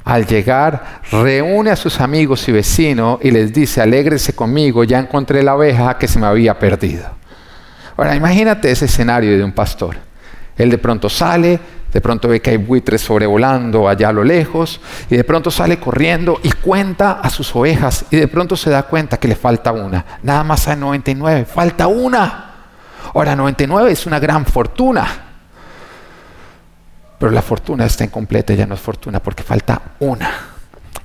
Al 0.05 0.27
llegar, 0.27 1.01
reúne 1.11 1.71
a 1.71 1.77
sus 1.77 2.01
amigos 2.01 2.47
y 2.49 2.53
vecinos 2.53 3.19
y 3.23 3.31
les 3.31 3.53
dice, 3.53 3.81
alégrese 3.81 4.35
conmigo, 4.35 4.85
ya 4.85 4.99
encontré 4.99 5.43
la 5.43 5.55
oveja 5.55 5.97
que 5.97 6.09
se 6.09 6.19
me 6.19 6.27
había 6.27 6.59
perdido. 6.59 7.24
Ahora, 7.97 8.15
imagínate 8.15 8.71
ese 8.71 8.87
escenario 8.87 9.37
de 9.37 9.45
un 9.45 9.53
pastor. 9.53 9.97
Él 10.57 10.71
de 10.71 10.79
pronto 10.79 11.09
sale, 11.09 11.59
de 11.93 12.01
pronto 12.01 12.29
ve 12.29 12.41
que 12.41 12.51
hay 12.51 12.57
buitres 12.57 13.01
sobrevolando 13.01 13.89
allá 13.89 14.09
a 14.09 14.13
lo 14.13 14.25
lejos 14.25 14.81
y 15.09 15.17
de 15.17 15.23
pronto 15.23 15.51
sale 15.51 15.79
corriendo 15.79 16.41
y 16.43 16.51
cuenta 16.51 17.21
a 17.21 17.31
sus 17.31 17.55
ovejas 17.55 18.07
y 18.11 18.17
de 18.17 18.27
pronto 18.27 18.57
se 18.57 18.71
da 18.71 18.83
cuenta 18.83 19.17
que 19.17 19.29
le 19.29 19.37
falta 19.37 19.71
una. 19.73 20.05
Nada 20.23 20.43
más 20.43 20.67
hay 20.67 20.77
99, 20.77 21.45
falta 21.45 21.87
una. 21.87 22.51
Ahora 23.15 23.37
99 23.37 23.93
es 23.93 24.07
una 24.07 24.19
gran 24.19 24.45
fortuna. 24.45 25.07
Pero 27.19 27.31
la 27.31 27.43
fortuna 27.43 27.87
está 27.87 28.05
incompleta, 28.05 28.55
ya 28.55 28.67
no 28.67 28.75
es 28.75 28.81
fortuna 28.81 29.21
porque 29.21 29.45
falta 29.45 29.81
una. 30.01 30.31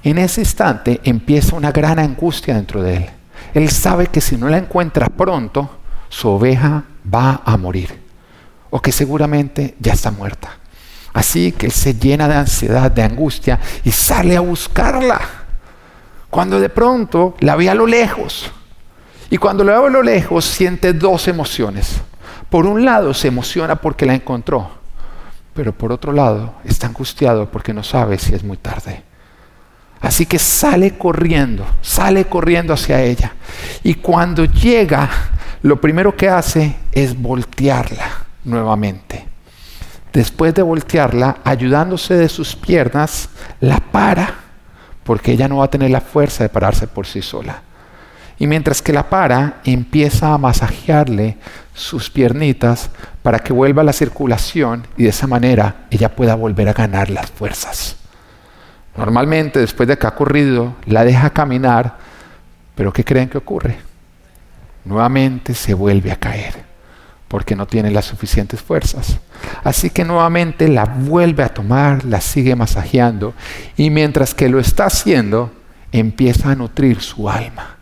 En 0.02 0.18
ese 0.18 0.42
instante 0.42 1.02
empieza 1.04 1.56
una 1.56 1.72
gran 1.72 2.00
angustia 2.00 2.56
dentro 2.56 2.82
de 2.82 2.98
él. 2.98 3.10
Él 3.54 3.70
sabe 3.70 4.08
que 4.08 4.22
si 4.22 4.38
no 4.38 4.50
la 4.50 4.58
encuentra 4.58 5.08
pronto, 5.08 5.79
su 6.10 6.28
oveja 6.30 6.84
va 7.12 7.42
a 7.46 7.58
morir 7.58 8.00
o 8.70 8.82
que 8.82 8.92
seguramente 8.92 9.76
ya 9.80 9.94
está 9.94 10.12
muerta. 10.12 10.58
Así 11.14 11.52
que 11.52 11.66
él 11.66 11.72
se 11.72 11.96
llena 11.96 12.28
de 12.28 12.36
ansiedad, 12.36 12.92
de 12.92 13.04
angustia 13.04 13.60
y 13.84 13.92
sale 13.92 14.36
a 14.36 14.42
buscarla. 14.42 15.20
Cuando 16.30 16.60
de 16.60 16.70
pronto 16.70 17.36
la 17.40 17.56
ve 17.56 17.70
a 17.70 17.74
lo 17.74 17.88
lejos. 17.88 18.52
Y 19.32 19.38
cuando 19.38 19.64
la 19.64 19.80
ve 19.80 19.88
a 19.88 19.90
lo 19.90 20.04
lejos 20.04 20.46
siente 20.46 20.94
dos 20.94 21.28
emociones. 21.28 22.02
Por 22.50 22.66
un 22.66 22.84
lado 22.84 23.14
se 23.14 23.28
emociona 23.28 23.76
porque 23.76 24.06
la 24.06 24.16
encontró, 24.16 24.72
pero 25.54 25.72
por 25.72 25.92
otro 25.92 26.12
lado 26.12 26.56
está 26.64 26.88
angustiado 26.88 27.50
porque 27.52 27.74
no 27.74 27.84
sabe 27.84 28.18
si 28.18 28.34
es 28.34 28.44
muy 28.44 28.58
tarde. 28.58 29.04
Así 30.02 30.26
que 30.26 30.40
sale 30.40 30.98
corriendo, 30.98 31.66
sale 31.82 32.26
corriendo 32.26 32.74
hacia 32.74 33.02
ella. 33.02 33.34
Y 33.84 33.96
cuando 33.96 34.46
llega, 34.46 35.10
lo 35.62 35.82
primero 35.82 36.16
que 36.16 36.30
hace 36.30 36.76
es 36.92 37.20
voltearla 37.20 38.26
nuevamente. 38.44 39.26
Después 40.14 40.54
de 40.56 40.62
voltearla, 40.62 41.38
ayudándose 41.44 42.16
de 42.16 42.30
sus 42.30 42.56
piernas, 42.56 43.30
la 43.60 43.80
para, 43.80 44.36
porque 45.04 45.34
ella 45.34 45.48
no 45.48 45.58
va 45.58 45.66
a 45.66 45.70
tener 45.70 45.92
la 45.92 46.02
fuerza 46.02 46.44
de 46.44 46.50
pararse 46.50 46.88
por 46.88 47.06
sí 47.06 47.22
sola. 47.22 47.62
Y 48.40 48.48
mientras 48.48 48.82
que 48.82 48.94
la 48.94 49.10
para, 49.10 49.60
empieza 49.66 50.34
a 50.34 50.38
masajearle 50.38 51.38
sus 51.74 52.10
piernitas 52.10 52.90
para 53.22 53.40
que 53.40 53.52
vuelva 53.52 53.84
la 53.84 53.94
circulación 53.94 54.88
y 54.98 55.04
de 55.04 55.10
esa 55.10 55.28
manera 55.28 55.88
ella 55.92 56.16
pueda 56.16 56.36
volver 56.36 56.70
a 56.70 56.74
ganar 56.74 57.10
las 57.10 57.30
fuerzas. 57.30 57.98
Normalmente, 58.96 59.60
después 59.60 59.88
de 59.88 59.98
que 59.98 60.08
ha 60.08 60.12
ocurrido, 60.12 60.76
la 60.86 61.04
deja 61.04 61.30
caminar, 61.30 61.98
pero 62.76 62.94
¿qué 62.94 63.04
creen 63.04 63.30
que 63.30 63.38
ocurre? 63.38 63.89
Nuevamente 64.86 65.54
se 65.54 65.74
vuelve 65.74 66.12
a 66.12 66.16
caer 66.16 66.70
porque 67.30 67.56
no 67.56 67.68
tiene 67.68 67.92
las 67.92 68.06
suficientes 68.06 68.62
fuerzas. 68.62 69.20
Así 69.64 69.92
que 69.92 70.04
nuevamente 70.04 70.68
la 70.68 70.86
vuelve 70.86 71.44
a 71.44 71.54
tomar, 71.54 72.04
la 72.04 72.20
sigue 72.20 72.56
masajeando 72.56 73.34
y 73.78 73.92
mientras 73.92 74.34
que 74.34 74.50
lo 74.50 74.60
está 74.60 74.88
haciendo, 74.88 75.52
empieza 75.92 76.52
a 76.52 76.56
nutrir 76.56 77.02
su 77.02 77.30
alma. 77.30 77.78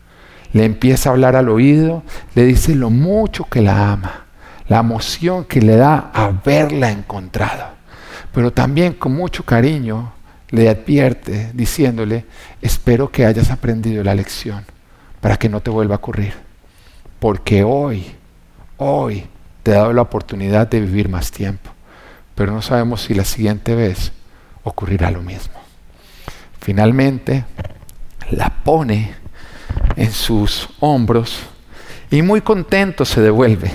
Le 0.52 0.66
empieza 0.66 1.10
a 1.10 1.14
hablar 1.14 1.36
al 1.36 1.50
oído, 1.50 2.04
le 2.36 2.46
dice 2.46 2.76
lo 2.76 2.90
mucho 2.90 3.46
que 3.46 3.62
la 3.62 3.92
ama, 3.92 4.26
la 4.68 4.80
emoción 4.80 5.46
que 5.46 5.62
le 5.62 5.78
da 5.78 6.12
haberla 6.14 6.92
encontrado. 6.92 7.70
Pero 8.34 8.52
también 8.52 8.94
con 8.94 9.14
mucho 9.14 9.44
cariño 9.44 10.12
le 10.50 10.70
advierte 10.70 11.52
diciéndole, 11.54 12.26
espero 12.62 13.12
que 13.12 13.26
hayas 13.26 13.50
aprendido 13.50 14.04
la 14.04 14.14
lección 14.14 14.66
para 15.22 15.38
que 15.38 15.50
no 15.50 15.62
te 15.62 15.70
vuelva 15.70 15.96
a 15.96 15.98
ocurrir. 15.98 16.47
Porque 17.20 17.64
hoy, 17.64 18.16
hoy 18.78 19.28
te 19.64 19.72
ha 19.72 19.80
dado 19.80 19.94
la 19.94 20.04
oportunidad 20.04 20.68
de 20.68 20.82
vivir 20.82 21.10
más 21.10 21.32
tiempo, 21.32 21.72
pero 22.36 22.52
no 22.52 22.62
sabemos 22.62 23.02
si 23.02 23.14
la 23.14 23.26
siguiente 23.26 23.76
vez 23.76 24.12
ocurrirá 24.64 25.12
lo 25.12 25.22
mismo. 25.22 25.56
Finalmente, 26.60 27.46
la 28.30 28.50
pone 28.50 29.16
en 29.96 30.12
sus 30.12 30.70
hombros 30.80 31.40
y 32.12 32.22
muy 32.22 32.42
contento 32.42 33.06
se 33.06 33.22
devuelve, 33.22 33.72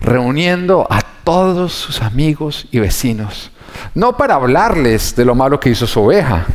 reuniendo 0.00 0.86
a 0.90 1.02
todos 1.24 1.72
sus 1.72 2.02
amigos 2.02 2.66
y 2.70 2.78
vecinos, 2.78 3.50
no 3.94 4.16
para 4.16 4.34
hablarles 4.34 5.14
de 5.16 5.24
lo 5.24 5.34
malo 5.34 5.60
que 5.60 5.70
hizo 5.70 5.86
su 5.86 6.00
oveja, 6.00 6.46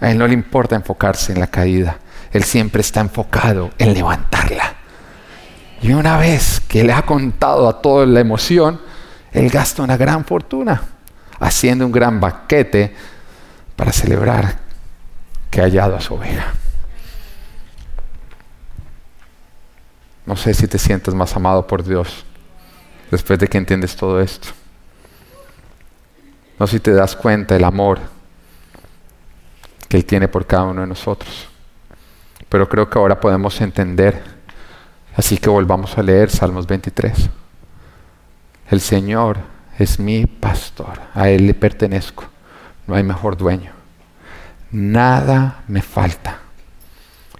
a 0.00 0.10
él 0.10 0.18
no 0.18 0.26
le 0.26 0.34
importa 0.34 0.76
enfocarse 0.76 1.32
en 1.32 1.40
la 1.40 1.46
caída, 1.46 1.98
él 2.32 2.44
siempre 2.44 2.80
está 2.80 3.00
enfocado 3.00 3.70
en 3.78 3.94
levantarla. 3.94 4.83
Y 5.82 5.92
una 5.92 6.16
vez 6.16 6.60
que 6.60 6.84
le 6.84 6.92
ha 6.92 7.02
contado 7.02 7.68
a 7.68 7.80
toda 7.80 8.06
la 8.06 8.20
emoción, 8.20 8.80
él 9.32 9.50
gasta 9.50 9.82
una 9.82 9.96
gran 9.96 10.24
fortuna 10.24 10.82
haciendo 11.40 11.84
un 11.84 11.92
gran 11.92 12.20
banquete 12.20 12.94
para 13.76 13.92
celebrar 13.92 14.58
que 15.50 15.60
ha 15.60 15.64
hallado 15.64 15.96
a 15.96 16.00
su 16.00 16.14
oveja. 16.14 16.54
No 20.26 20.36
sé 20.36 20.54
si 20.54 20.66
te 20.66 20.78
sientes 20.78 21.14
más 21.14 21.36
amado 21.36 21.66
por 21.66 21.84
Dios 21.84 22.24
después 23.10 23.38
de 23.38 23.46
que 23.46 23.58
entiendes 23.58 23.94
todo 23.94 24.20
esto. 24.20 24.48
No 26.58 26.66
sé 26.66 26.76
si 26.76 26.80
te 26.80 26.92
das 26.92 27.14
cuenta 27.14 27.54
del 27.54 27.64
amor 27.64 27.98
que 29.88 29.96
Él 29.96 30.04
tiene 30.04 30.28
por 30.28 30.46
cada 30.46 30.64
uno 30.64 30.80
de 30.80 30.86
nosotros. 30.86 31.48
Pero 32.48 32.68
creo 32.68 32.88
que 32.88 32.98
ahora 32.98 33.20
podemos 33.20 33.60
entender 33.60 34.33
Así 35.16 35.38
que 35.38 35.48
volvamos 35.48 35.96
a 35.96 36.02
leer 36.02 36.30
Salmos 36.30 36.66
23. 36.66 37.30
El 38.70 38.80
Señor 38.80 39.38
es 39.78 39.98
mi 39.98 40.26
pastor, 40.26 41.00
a 41.14 41.28
Él 41.28 41.46
le 41.46 41.54
pertenezco, 41.54 42.24
no 42.86 42.94
hay 42.94 43.02
mejor 43.02 43.36
dueño. 43.36 43.72
Nada 44.72 45.62
me 45.68 45.82
falta. 45.82 46.40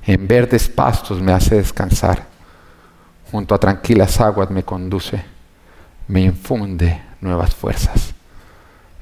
En 0.06 0.28
verdes 0.28 0.68
pastos 0.68 1.20
me 1.20 1.32
hace 1.32 1.56
descansar, 1.56 2.26
junto 3.32 3.54
a 3.54 3.58
tranquilas 3.58 4.20
aguas 4.20 4.50
me 4.50 4.62
conduce, 4.62 5.24
me 6.06 6.20
infunde 6.20 7.02
nuevas 7.20 7.54
fuerzas. 7.54 8.14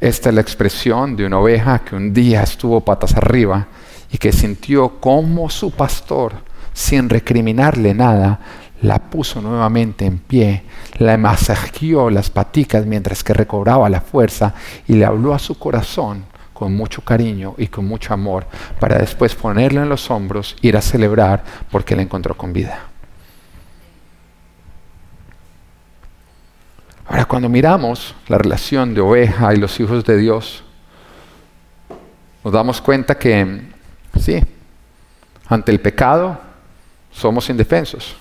Esta 0.01 0.31
es 0.31 0.35
la 0.35 0.41
expresión 0.41 1.15
de 1.17 1.27
una 1.27 1.39
oveja 1.39 1.81
que 1.81 1.95
un 1.95 2.13
día 2.13 2.43
estuvo 2.43 2.81
patas 2.81 3.15
arriba 3.15 3.67
y 4.11 4.19
que 4.19 4.33
sintió 4.33 5.01
como 5.01 5.51
su 5.51 5.73
pastor, 5.73 6.33
sin 6.73 7.09
recriminarle 7.09 7.95
nada, 7.95 8.41
la 8.83 8.99
puso 8.99 9.41
nuevamente 9.41 10.05
en 10.05 10.19
pie, 10.19 10.65
la 10.99 11.17
masajeó 11.17 12.11
las 12.11 12.31
paticas 12.31 12.85
mientras 12.85 13.23
que 13.23 13.33
recobraba 13.33 13.89
la 13.89 14.01
fuerza 14.01 14.55
y 14.87 14.95
le 14.95 15.05
habló 15.05 15.35
a 15.35 15.39
su 15.39 15.59
corazón 15.59 16.25
con 16.53 16.75
mucho 16.75 17.03
cariño 17.03 17.55
y 17.59 17.69
con 17.69 17.87
mucho 17.87 18.13
amor 18.13 18.45
para 18.79 18.99
después 18.99 19.35
ponerle 19.35 19.81
en 19.81 19.89
los 19.89 20.11
hombros, 20.11 20.57
ir 20.63 20.77
a 20.77 20.83
celebrar 20.83 21.45
porque 21.71 21.97
la 21.97 22.03
encontró 22.03 22.37
con 22.37 22.53
vida. 22.53 22.89
Ahora, 27.07 27.25
cuando 27.25 27.49
miramos 27.49 28.15
la 28.29 28.39
relación 28.39 28.95
de 28.95 29.01
oveja 29.01 29.55
y 29.55 29.59
los 29.59 29.79
hijos 29.81 30.05
de 30.05 30.17
Dios, 30.17 30.65
nos 32.43 32.53
damos 32.53 32.81
cuenta 32.81 33.17
que, 33.17 33.63
sí, 34.19 34.43
ante 35.47 35.71
el 35.71 35.81
pecado 35.81 36.41
somos 37.11 37.49
indefensos 37.51 38.17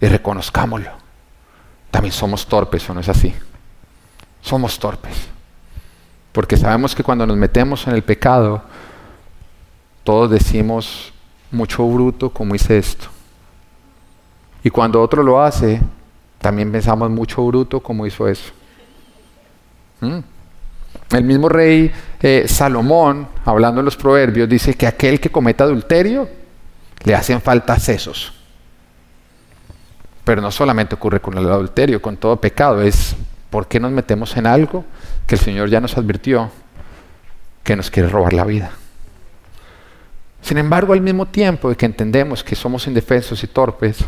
y 0.00 0.06
reconozcámoslo. 0.06 0.90
también 1.90 2.12
somos 2.12 2.46
torpes, 2.46 2.88
¿o 2.90 2.94
no 2.94 3.00
es 3.00 3.08
así? 3.08 3.34
Somos 4.42 4.78
torpes. 4.78 5.28
Porque 6.32 6.56
sabemos 6.56 6.94
que 6.94 7.02
cuando 7.02 7.26
nos 7.26 7.36
metemos 7.36 7.86
en 7.86 7.94
el 7.94 8.02
pecado, 8.02 8.62
todos 10.04 10.30
decimos, 10.30 11.12
mucho 11.50 11.86
bruto 11.86 12.30
como 12.30 12.54
hice 12.54 12.78
esto. 12.78 13.06
Y 14.62 14.70
cuando 14.70 15.00
otro 15.00 15.22
lo 15.22 15.42
hace, 15.42 15.80
también 16.38 16.70
pensamos 16.70 17.10
mucho 17.10 17.44
bruto 17.46 17.80
como 17.80 18.06
hizo 18.06 18.28
eso. 18.28 18.52
¿Mm? 20.00 20.18
El 21.10 21.24
mismo 21.24 21.48
rey 21.48 21.90
eh, 22.20 22.46
Salomón, 22.48 23.28
hablando 23.44 23.80
en 23.80 23.84
los 23.84 23.96
proverbios, 23.96 24.48
dice 24.48 24.74
que 24.74 24.86
aquel 24.86 25.20
que 25.20 25.30
cometa 25.30 25.64
adulterio 25.64 26.28
le 27.04 27.14
hacen 27.14 27.40
falta 27.40 27.78
sesos. 27.78 28.32
Pero 30.26 30.42
no 30.42 30.50
solamente 30.50 30.96
ocurre 30.96 31.20
con 31.20 31.38
el 31.38 31.46
adulterio, 31.46 32.02
con 32.02 32.16
todo 32.16 32.40
pecado, 32.40 32.82
es 32.82 33.14
por 33.48 33.68
qué 33.68 33.78
nos 33.78 33.92
metemos 33.92 34.36
en 34.36 34.48
algo 34.48 34.84
que 35.24 35.36
el 35.36 35.40
Señor 35.40 35.70
ya 35.70 35.80
nos 35.80 35.96
advirtió 35.96 36.50
que 37.62 37.76
nos 37.76 37.92
quiere 37.92 38.08
robar 38.08 38.32
la 38.32 38.44
vida. 38.44 38.72
Sin 40.42 40.58
embargo, 40.58 40.94
al 40.94 41.00
mismo 41.00 41.26
tiempo 41.26 41.68
de 41.68 41.76
que 41.76 41.86
entendemos 41.86 42.42
que 42.42 42.56
somos 42.56 42.88
indefensos 42.88 43.44
y 43.44 43.46
torpes, 43.46 43.98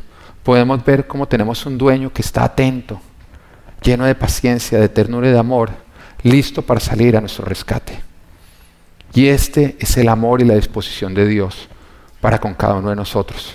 podemos 0.43 0.85
ver 0.85 1.07
cómo 1.07 1.29
tenemos 1.29 1.65
un 1.67 1.79
dueño 1.79 2.13
que 2.13 2.23
está 2.23 2.43
atento, 2.43 3.01
lleno 3.81 4.05
de 4.05 4.17
paciencia, 4.17 4.81
de 4.81 4.89
ternura 4.89 5.29
y 5.29 5.31
de 5.31 5.39
amor, 5.39 5.71
listo 6.25 6.63
para 6.63 6.81
salir 6.81 7.17
a 7.17 7.21
nuestro 7.21 7.45
rescate. 7.45 8.01
Y 9.15 9.29
este 9.29 9.77
es 9.79 9.97
el 9.97 10.09
amor 10.09 10.43
y 10.43 10.47
la 10.47 10.57
disposición 10.57 11.15
de 11.15 11.27
Dios 11.29 11.69
para 12.21 12.41
con 12.41 12.55
cada 12.55 12.75
uno 12.75 12.91
de 12.91 12.97
nosotros. 12.97 13.55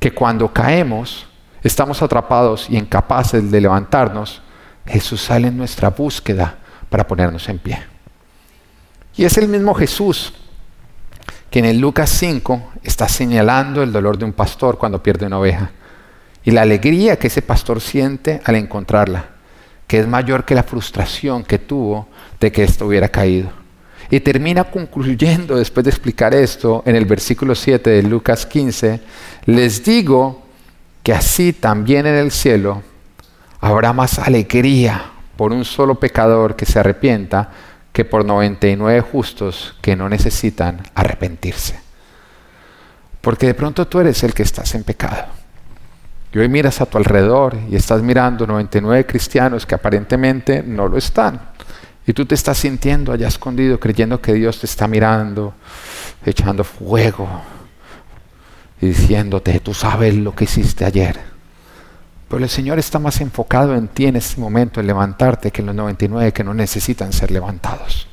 Que 0.00 0.10
cuando 0.10 0.52
caemos, 0.52 1.28
estamos 1.66 2.02
atrapados 2.02 2.68
y 2.68 2.76
incapaces 2.76 3.50
de 3.50 3.60
levantarnos, 3.60 4.42
Jesús 4.86 5.22
sale 5.22 5.48
en 5.48 5.56
nuestra 5.56 5.90
búsqueda 5.90 6.58
para 6.88 7.06
ponernos 7.06 7.48
en 7.48 7.58
pie. 7.58 7.78
Y 9.16 9.24
es 9.24 9.36
el 9.38 9.48
mismo 9.48 9.74
Jesús 9.74 10.32
que 11.50 11.60
en 11.60 11.64
el 11.64 11.78
Lucas 11.78 12.10
5 12.10 12.72
está 12.82 13.08
señalando 13.08 13.82
el 13.82 13.92
dolor 13.92 14.18
de 14.18 14.24
un 14.24 14.32
pastor 14.32 14.78
cuando 14.78 15.02
pierde 15.02 15.26
una 15.26 15.38
oveja 15.38 15.70
y 16.44 16.50
la 16.50 16.62
alegría 16.62 17.18
que 17.18 17.26
ese 17.26 17.42
pastor 17.42 17.80
siente 17.80 18.40
al 18.44 18.54
encontrarla, 18.54 19.30
que 19.86 19.98
es 19.98 20.06
mayor 20.06 20.44
que 20.44 20.54
la 20.54 20.62
frustración 20.62 21.42
que 21.42 21.58
tuvo 21.58 22.08
de 22.38 22.52
que 22.52 22.62
esto 22.62 22.86
hubiera 22.86 23.08
caído. 23.08 23.50
Y 24.10 24.20
termina 24.20 24.62
concluyendo, 24.64 25.56
después 25.56 25.82
de 25.82 25.90
explicar 25.90 26.32
esto, 26.34 26.84
en 26.86 26.94
el 26.94 27.04
versículo 27.04 27.56
7 27.56 27.90
de 27.90 28.02
Lucas 28.04 28.46
15, 28.46 29.00
les 29.46 29.82
digo 29.82 30.45
que 31.06 31.14
así 31.14 31.52
también 31.52 32.04
en 32.04 32.16
el 32.16 32.32
cielo 32.32 32.82
habrá 33.60 33.92
más 33.92 34.18
alegría 34.18 35.04
por 35.36 35.52
un 35.52 35.64
solo 35.64 36.00
pecador 36.00 36.56
que 36.56 36.66
se 36.66 36.80
arrepienta 36.80 37.48
que 37.92 38.04
por 38.04 38.24
99 38.24 39.02
justos 39.02 39.76
que 39.80 39.94
no 39.94 40.08
necesitan 40.08 40.82
arrepentirse. 40.96 41.78
Porque 43.20 43.46
de 43.46 43.54
pronto 43.54 43.86
tú 43.86 44.00
eres 44.00 44.24
el 44.24 44.34
que 44.34 44.42
estás 44.42 44.74
en 44.74 44.82
pecado. 44.82 45.26
Y 46.32 46.38
hoy 46.38 46.48
miras 46.48 46.80
a 46.80 46.86
tu 46.86 46.98
alrededor 46.98 47.56
y 47.70 47.76
estás 47.76 48.02
mirando 48.02 48.44
99 48.44 49.06
cristianos 49.06 49.64
que 49.64 49.76
aparentemente 49.76 50.64
no 50.64 50.88
lo 50.88 50.98
están. 50.98 51.40
Y 52.04 52.14
tú 52.14 52.26
te 52.26 52.34
estás 52.34 52.58
sintiendo 52.58 53.12
allá 53.12 53.28
escondido, 53.28 53.78
creyendo 53.78 54.20
que 54.20 54.32
Dios 54.32 54.58
te 54.58 54.66
está 54.66 54.88
mirando, 54.88 55.54
echando 56.24 56.64
fuego 56.64 57.28
y 58.80 58.88
diciéndote, 58.88 59.60
tú 59.60 59.74
sabes 59.74 60.14
lo 60.14 60.34
que 60.34 60.44
hiciste 60.44 60.84
ayer. 60.84 61.18
Pero 62.28 62.42
el 62.42 62.50
Señor 62.50 62.78
está 62.78 62.98
más 62.98 63.20
enfocado 63.20 63.74
en 63.74 63.88
ti 63.88 64.06
en 64.06 64.16
este 64.16 64.40
momento, 64.40 64.80
en 64.80 64.86
levantarte, 64.86 65.50
que 65.50 65.62
en 65.62 65.66
los 65.66 65.76
99 65.76 66.32
que 66.32 66.44
no 66.44 66.54
necesitan 66.54 67.12
ser 67.12 67.30
levantados. 67.30 68.08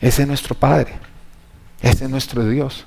Ese 0.00 0.22
es 0.22 0.28
nuestro 0.28 0.54
Padre. 0.54 0.94
Ese 1.82 2.04
es 2.04 2.10
nuestro 2.10 2.44
Dios. 2.48 2.86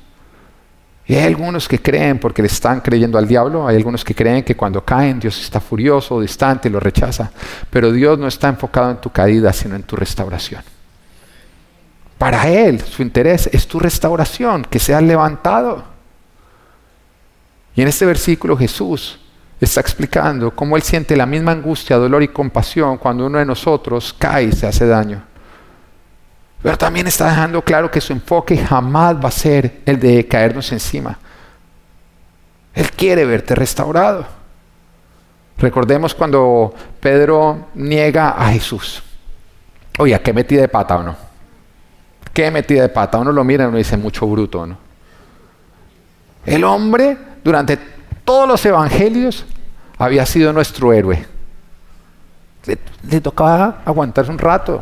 Y 1.06 1.16
hay 1.16 1.26
algunos 1.26 1.68
que 1.68 1.82
creen, 1.82 2.20
porque 2.20 2.42
le 2.42 2.48
están 2.48 2.80
creyendo 2.80 3.18
al 3.18 3.28
diablo, 3.28 3.68
hay 3.68 3.76
algunos 3.76 4.04
que 4.04 4.16
creen 4.16 4.44
que 4.44 4.56
cuando 4.56 4.84
caen 4.84 5.20
Dios 5.20 5.40
está 5.42 5.60
furioso, 5.60 6.22
distante 6.22 6.70
y 6.70 6.72
lo 6.72 6.80
rechaza. 6.80 7.32
Pero 7.70 7.92
Dios 7.92 8.18
no 8.18 8.28
está 8.28 8.48
enfocado 8.48 8.92
en 8.92 8.98
tu 8.98 9.10
caída, 9.12 9.52
sino 9.54 9.76
en 9.76 9.84
tu 9.84 9.96
restauración. 9.96 10.64
Para 12.18 12.48
Él, 12.48 12.82
su 12.82 13.02
interés 13.02 13.50
es 13.52 13.68
tu 13.68 13.80
restauración, 13.80 14.64
que 14.64 14.80
seas 14.80 15.04
levantado. 15.04 15.91
Y 17.76 17.82
en 17.82 17.88
este 17.88 18.06
versículo 18.06 18.58
Jesús 18.58 19.20
está 19.60 19.80
explicando 19.82 20.52
cómo 20.52 20.76
Él 20.76 20.82
siente 20.82 21.16
la 21.16 21.26
misma 21.26 21.52
angustia, 21.52 21.98
dolor 21.98 22.24
y 22.24 22.28
compasión 22.30 22.98
cuando 22.98 23.28
uno 23.28 23.38
de 23.38 23.46
nosotros 23.46 24.14
cae 24.18 24.46
y 24.46 24.52
se 24.52 24.68
hace 24.68 24.86
daño. 24.86 25.24
Pero 26.62 26.78
también 26.78 27.08
está 27.08 27.30
dejando 27.30 27.64
claro 27.64 27.90
que 27.90 28.02
su 28.02 28.14
enfoque 28.14 28.58
jamás 28.58 29.16
va 29.16 29.30
a 29.30 29.32
ser 29.32 29.82
el 29.86 30.00
de 30.00 30.28
caernos 30.28 30.72
encima. 30.72 31.18
Él 32.74 32.92
quiere 32.92 33.26
verte 33.26 33.56
restaurado. 33.56 34.26
Recordemos 35.58 36.14
cuando 36.16 36.74
Pedro 37.00 37.68
niega 37.76 38.30
a 38.30 38.52
Jesús. 38.52 39.02
Oye, 39.98 40.20
¿qué 40.22 40.34
metida 40.34 40.62
de 40.62 40.68
pata 40.68 40.98
o 40.98 41.04
no? 41.04 41.16
¿Qué 42.34 42.50
metida 42.50 42.84
de 42.84 42.90
pata? 42.90 43.18
Uno 43.20 43.32
lo 43.32 43.44
mira 43.44 43.66
y 43.66 43.68
uno 43.68 43.78
dice 43.78 43.98
mucho 43.98 44.26
bruto, 44.28 44.66
¿no? 44.66 44.78
El 46.46 46.64
hombre 46.64 47.18
durante 47.44 47.78
todos 48.24 48.48
los 48.48 48.66
evangelios 48.66 49.46
había 49.98 50.26
sido 50.26 50.54
nuestro 50.54 50.94
héroe. 50.94 51.26
Le, 53.10 53.22
tocaba 53.22 53.82
aguantarse 53.86 54.32
un 54.32 54.38
rato. 54.38 54.82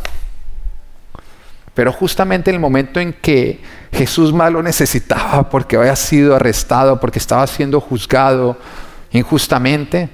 Pero 1.73 1.93
justamente 1.93 2.49
en 2.49 2.55
el 2.55 2.61
momento 2.61 2.99
en 2.99 3.13
que 3.13 3.61
Jesús 3.91 4.33
más 4.33 4.51
lo 4.51 4.61
necesitaba 4.61 5.49
porque 5.49 5.77
había 5.77 5.95
sido 5.95 6.35
arrestado, 6.35 6.99
porque 6.99 7.19
estaba 7.19 7.47
siendo 7.47 7.79
juzgado 7.79 8.57
injustamente, 9.11 10.09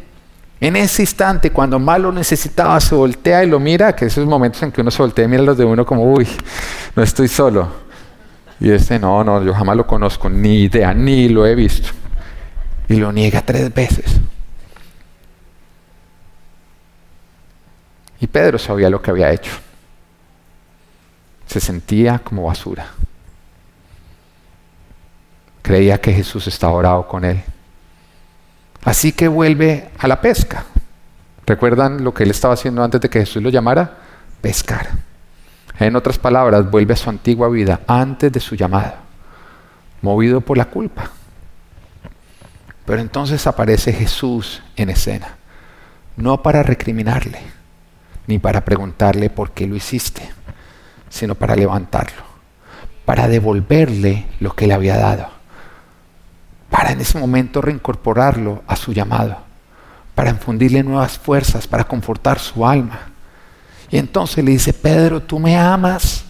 en 0.61 0.75
ese 0.77 1.01
instante, 1.01 1.51
cuando 1.51 1.79
más 1.79 1.99
lo 1.99 2.11
necesitaba, 2.11 2.79
se 2.79 2.95
voltea 2.95 3.43
y 3.43 3.47
lo 3.49 3.59
mira, 3.59 3.93
que 3.93 4.05
esos 4.05 4.25
momentos 4.25 4.63
en 4.63 4.71
que 4.71 4.81
uno 4.81 4.89
se 4.89 5.01
voltea 5.01 5.25
y 5.25 5.27
mira 5.27 5.43
los 5.43 5.57
de 5.57 5.65
uno 5.65 5.85
como, 5.85 6.03
uy, 6.13 6.27
no 6.95 7.03
estoy 7.03 7.27
solo. 7.27 7.67
Y 8.59 8.71
este, 8.71 8.97
no, 8.97 9.23
no, 9.23 9.43
yo 9.43 9.53
jamás 9.53 9.75
lo 9.75 9.85
conozco, 9.85 10.29
ni 10.29 10.63
idea, 10.63 10.93
ni 10.93 11.27
lo 11.27 11.45
he 11.45 11.55
visto 11.55 11.89
y 12.87 12.95
lo 12.95 13.11
niega 13.11 13.41
tres 13.41 13.73
veces. 13.73 14.19
Y 18.19 18.27
Pedro 18.27 18.57
sabía 18.57 18.89
lo 18.89 19.01
que 19.01 19.11
había 19.11 19.31
hecho. 19.31 19.51
Se 21.47 21.59
sentía 21.59 22.19
como 22.19 22.43
basura. 22.43 22.87
Creía 25.61 25.99
que 25.99 26.13
Jesús 26.13 26.47
estaba 26.47 26.73
orado 26.73 27.07
con 27.07 27.25
él. 27.25 27.43
Así 28.83 29.11
que 29.11 29.27
vuelve 29.27 29.89
a 29.97 30.07
la 30.07 30.21
pesca. 30.21 30.65
¿Recuerdan 31.45 32.03
lo 32.03 32.13
que 32.13 32.23
él 32.23 32.31
estaba 32.31 32.53
haciendo 32.53 32.83
antes 32.83 33.01
de 33.01 33.09
que 33.09 33.19
Jesús 33.19 33.41
lo 33.41 33.49
llamara? 33.49 33.97
Pescar. 34.41 34.89
En 35.79 35.95
otras 35.95 36.17
palabras, 36.17 36.69
vuelve 36.69 36.93
a 36.93 36.97
su 36.97 37.09
antigua 37.09 37.49
vida 37.49 37.81
antes 37.87 38.31
de 38.31 38.39
su 38.39 38.55
llamado, 38.55 38.93
movido 40.01 40.39
por 40.39 40.57
la 40.57 40.65
culpa. 40.65 41.11
Pero 42.85 43.01
entonces 43.01 43.47
aparece 43.47 43.93
Jesús 43.93 44.61
en 44.75 44.89
escena, 44.89 45.37
no 46.17 46.41
para 46.43 46.63
recriminarle, 46.63 47.39
ni 48.27 48.39
para 48.39 48.63
preguntarle 48.63 49.29
por 49.29 49.51
qué 49.51 49.67
lo 49.67 49.75
hiciste, 49.75 50.29
sino 51.09 51.35
para 51.35 51.55
levantarlo, 51.55 52.23
para 53.05 53.27
devolverle 53.27 54.27
lo 54.39 54.55
que 54.55 54.67
le 54.67 54.75
había 54.75 54.97
dado, 54.97 55.29
para 56.69 56.91
en 56.91 57.01
ese 57.01 57.17
momento 57.17 57.61
reincorporarlo 57.61 58.63
a 58.67 58.75
su 58.75 58.93
llamado, 58.93 59.37
para 60.13 60.29
infundirle 60.29 60.83
nuevas 60.83 61.17
fuerzas, 61.17 61.67
para 61.67 61.85
confortar 61.85 62.39
su 62.39 62.65
alma. 62.65 62.99
Y 63.89 63.97
entonces 63.97 64.43
le 64.43 64.51
dice, 64.51 64.73
Pedro, 64.73 65.21
tú 65.21 65.39
me 65.39 65.57
amas. 65.57 66.23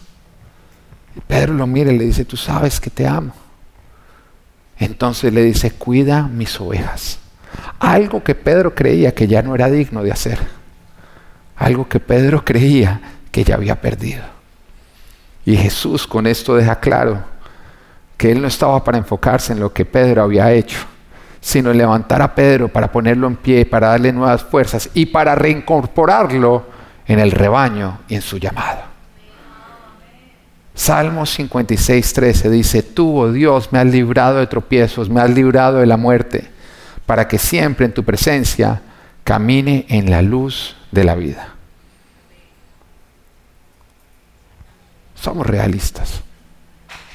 Pedro 1.28 1.54
lo 1.54 1.68
mira 1.68 1.92
y 1.92 1.98
le 1.98 2.06
dice, 2.06 2.26
tú 2.26 2.36
sabes 2.36 2.80
que 2.80 2.90
te 2.90 3.08
amo. 3.08 3.34
Entonces 4.78 5.34
le 5.34 5.44
dice, 5.44 5.72
cuida 5.72 6.24
mis 6.24 6.60
ovejas. 6.60 7.20
Algo 7.80 8.24
que 8.24 8.36
Pedro 8.36 8.76
creía 8.76 9.14
que 9.14 9.28
ya 9.28 9.42
no 9.42 9.56
era 9.56 9.70
digno 9.70 10.04
de 10.04 10.12
hacer. 10.12 10.40
Algo 11.56 11.88
que 11.88 12.00
Pedro 12.00 12.44
creía 12.44 13.00
que 13.32 13.44
ya 13.44 13.56
había 13.56 13.80
perdido. 13.80 14.24
Y 15.46 15.56
Jesús 15.56 16.08
con 16.08 16.28
esto 16.28 16.56
deja 16.56 16.80
claro 16.80 17.24
que 18.18 18.32
él 18.32 18.42
no 18.42 18.48
estaba 18.48 18.84
para 18.84 18.98
enfocarse 18.98 19.54
en 19.54 19.60
lo 19.60 19.72
que 19.72 19.86
Pedro 19.86 20.24
había 20.24 20.52
hecho, 20.52 20.80
sino 21.40 21.72
en 21.72 21.78
levantar 21.78 22.22
a 22.22 22.34
Pedro 22.34 22.68
para 22.68 22.92
ponerlo 22.92 23.28
en 23.28 23.36
pie, 23.36 23.66
para 23.66 23.90
darle 23.90 24.12
nuevas 24.12 24.44
fuerzas 24.44 24.90
y 24.94 25.06
para 25.06 25.36
reincorporarlo 25.36 26.66
en 27.06 27.20
el 27.20 27.32
rebaño 27.32 28.00
y 28.08 28.16
en 28.16 28.22
su 28.22 28.38
llamado. 28.38 28.95
Salmos 30.76 31.30
56, 31.32 32.14
13 32.14 32.50
dice, 32.50 32.84
tú, 32.84 33.18
oh 33.18 33.32
Dios, 33.32 33.72
me 33.72 33.80
has 33.80 33.86
librado 33.86 34.40
de 34.40 34.48
tropiezos, 34.48 35.10
me 35.10 35.22
has 35.22 35.30
librado 35.30 35.78
de 35.78 35.86
la 35.86 35.96
muerte, 35.96 36.52
para 37.06 37.30
que 37.30 37.40
siempre 37.40 37.86
en 37.86 37.94
tu 37.94 38.04
presencia 38.04 38.82
camine 39.24 39.86
en 39.88 40.12
la 40.12 40.22
luz 40.22 40.76
de 40.92 41.06
la 41.06 41.16
vida. 41.16 41.56
Somos 45.16 45.48
realistas. 45.48 46.22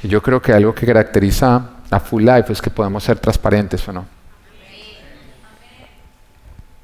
Y 0.03 0.09
yo 0.09 0.23
creo 0.23 0.41
que 0.41 0.55
algo 0.55 0.75
que 0.75 0.87
caracteriza 0.87 1.71
a 1.91 2.01
Full 2.01 2.25
Life 2.25 2.53
es 2.55 2.63
que 2.63 2.71
podemos 2.71 3.05
ser 3.05 3.19
transparentes 3.19 3.87
o 3.87 3.93
no. 3.93 4.07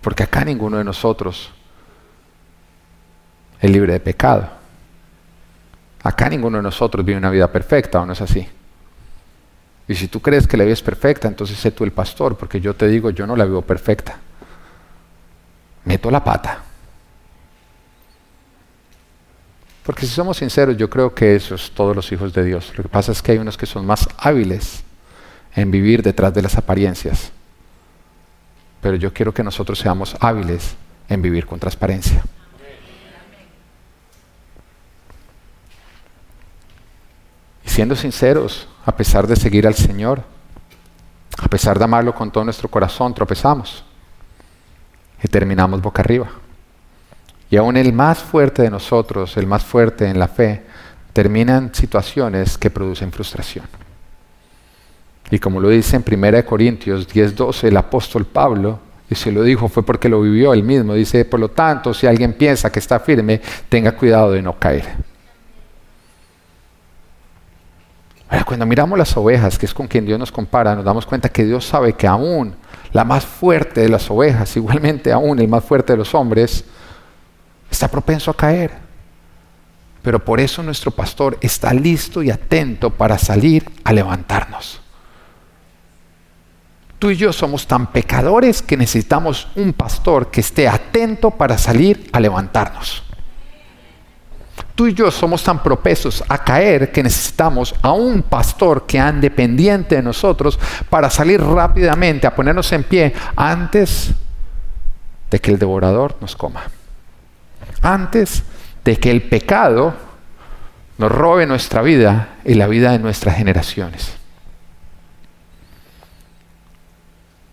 Porque 0.02 0.22
acá 0.22 0.44
ninguno 0.44 0.76
de 0.76 0.84
nosotros 0.84 1.50
es 3.60 3.70
libre 3.70 3.94
de 3.94 4.00
pecado. 4.00 4.55
Acá 6.06 6.28
ninguno 6.28 6.58
de 6.58 6.62
nosotros 6.62 7.04
vive 7.04 7.18
una 7.18 7.30
vida 7.30 7.50
perfecta, 7.50 8.00
¿o 8.00 8.06
no 8.06 8.12
es 8.12 8.20
así? 8.20 8.46
Y 9.88 9.94
si 9.96 10.06
tú 10.06 10.22
crees 10.22 10.46
que 10.46 10.56
la 10.56 10.62
vida 10.62 10.74
es 10.74 10.82
perfecta, 10.82 11.26
entonces 11.26 11.58
sé 11.58 11.72
tú 11.72 11.82
el 11.82 11.90
pastor, 11.90 12.36
porque 12.36 12.60
yo 12.60 12.76
te 12.76 12.86
digo, 12.86 13.10
yo 13.10 13.26
no 13.26 13.34
la 13.34 13.44
vivo 13.44 13.62
perfecta. 13.62 14.16
Meto 15.84 16.08
la 16.08 16.22
pata. 16.22 16.62
Porque 19.82 20.06
si 20.06 20.12
somos 20.12 20.36
sinceros, 20.36 20.76
yo 20.76 20.88
creo 20.88 21.12
que 21.12 21.34
eso 21.34 21.56
es 21.56 21.72
todos 21.72 21.96
los 21.96 22.12
hijos 22.12 22.32
de 22.32 22.44
Dios. 22.44 22.72
Lo 22.76 22.84
que 22.84 22.88
pasa 22.88 23.10
es 23.10 23.20
que 23.20 23.32
hay 23.32 23.38
unos 23.38 23.56
que 23.56 23.66
son 23.66 23.84
más 23.84 24.08
hábiles 24.16 24.84
en 25.56 25.72
vivir 25.72 26.04
detrás 26.04 26.32
de 26.32 26.42
las 26.42 26.56
apariencias. 26.56 27.32
Pero 28.80 28.94
yo 28.94 29.12
quiero 29.12 29.34
que 29.34 29.42
nosotros 29.42 29.80
seamos 29.80 30.16
hábiles 30.20 30.76
en 31.08 31.20
vivir 31.20 31.46
con 31.46 31.58
transparencia. 31.58 32.22
Siendo 37.66 37.94
sinceros, 37.94 38.66
a 38.86 38.96
pesar 38.96 39.26
de 39.26 39.36
seguir 39.36 39.66
al 39.66 39.74
Señor, 39.74 40.22
a 41.36 41.48
pesar 41.48 41.78
de 41.78 41.84
amarlo 41.84 42.14
con 42.14 42.30
todo 42.30 42.44
nuestro 42.44 42.70
corazón, 42.70 43.12
tropezamos 43.12 43.84
y 45.22 45.28
terminamos 45.28 45.82
boca 45.82 46.00
arriba. 46.00 46.28
Y 47.50 47.56
aún 47.56 47.76
el 47.76 47.92
más 47.92 48.18
fuerte 48.18 48.62
de 48.62 48.70
nosotros, 48.70 49.36
el 49.36 49.46
más 49.46 49.62
fuerte 49.62 50.08
en 50.08 50.18
la 50.18 50.28
fe, 50.28 50.64
termina 51.12 51.58
en 51.58 51.74
situaciones 51.74 52.56
que 52.56 52.70
producen 52.70 53.12
frustración. 53.12 53.66
Y 55.30 55.38
como 55.38 55.60
lo 55.60 55.68
dice 55.68 55.96
en 55.96 56.04
1 56.04 56.44
Corintios 56.46 57.08
10:12 57.08 57.68
el 57.68 57.76
apóstol 57.76 58.26
Pablo, 58.26 58.78
y 59.08 59.14
se 59.14 59.30
lo 59.30 59.42
dijo 59.42 59.68
fue 59.68 59.84
porque 59.84 60.08
lo 60.08 60.20
vivió 60.20 60.52
él 60.52 60.62
mismo, 60.62 60.94
dice, 60.94 61.24
por 61.24 61.40
lo 61.40 61.50
tanto, 61.50 61.94
si 61.94 62.06
alguien 62.06 62.32
piensa 62.32 62.70
que 62.70 62.80
está 62.80 62.98
firme, 63.00 63.40
tenga 63.68 63.92
cuidado 63.92 64.32
de 64.32 64.42
no 64.42 64.58
caer. 64.58 64.84
Cuando 68.44 68.66
miramos 68.66 68.98
las 68.98 69.16
ovejas, 69.16 69.58
que 69.58 69.66
es 69.66 69.74
con 69.74 69.86
quien 69.86 70.04
Dios 70.04 70.18
nos 70.18 70.32
compara, 70.32 70.74
nos 70.74 70.84
damos 70.84 71.06
cuenta 71.06 71.28
que 71.28 71.44
Dios 71.44 71.64
sabe 71.64 71.92
que 71.92 72.06
aún 72.06 72.54
la 72.92 73.04
más 73.04 73.24
fuerte 73.24 73.82
de 73.82 73.88
las 73.88 74.10
ovejas, 74.10 74.56
igualmente 74.56 75.12
aún 75.12 75.38
el 75.38 75.48
más 75.48 75.64
fuerte 75.64 75.92
de 75.92 75.98
los 75.98 76.14
hombres, 76.14 76.64
está 77.70 77.88
propenso 77.88 78.30
a 78.30 78.36
caer. 78.36 78.72
Pero 80.02 80.24
por 80.24 80.38
eso 80.40 80.62
nuestro 80.62 80.90
pastor 80.90 81.36
está 81.40 81.72
listo 81.74 82.22
y 82.22 82.30
atento 82.30 82.90
para 82.90 83.18
salir 83.18 83.68
a 83.82 83.92
levantarnos. 83.92 84.80
Tú 86.98 87.10
y 87.10 87.16
yo 87.16 87.32
somos 87.32 87.66
tan 87.66 87.88
pecadores 87.88 88.62
que 88.62 88.76
necesitamos 88.76 89.48
un 89.56 89.72
pastor 89.72 90.30
que 90.30 90.40
esté 90.40 90.68
atento 90.68 91.32
para 91.32 91.58
salir 91.58 92.08
a 92.12 92.20
levantarnos. 92.20 93.05
Tú 94.74 94.86
y 94.86 94.94
yo 94.94 95.10
somos 95.10 95.42
tan 95.42 95.62
propensos 95.62 96.22
a 96.28 96.42
caer 96.42 96.90
que 96.90 97.02
necesitamos 97.02 97.74
a 97.82 97.92
un 97.92 98.22
pastor 98.22 98.86
que 98.86 98.98
ande 98.98 99.30
pendiente 99.30 99.96
de 99.96 100.02
nosotros 100.02 100.58
para 100.88 101.10
salir 101.10 101.42
rápidamente, 101.42 102.26
a 102.26 102.34
ponernos 102.34 102.70
en 102.72 102.84
pie 102.84 103.12
antes 103.36 104.10
de 105.30 105.38
que 105.40 105.50
el 105.50 105.58
devorador 105.58 106.16
nos 106.20 106.36
coma 106.36 106.64
antes 107.82 108.42
de 108.84 108.96
que 108.98 109.10
el 109.10 109.22
pecado 109.22 109.94
nos 110.98 111.12
robe 111.12 111.46
nuestra 111.46 111.82
vida 111.82 112.36
y 112.44 112.54
la 112.54 112.66
vida 112.66 112.92
de 112.92 112.98
nuestras 112.98 113.36
generaciones. 113.36 114.14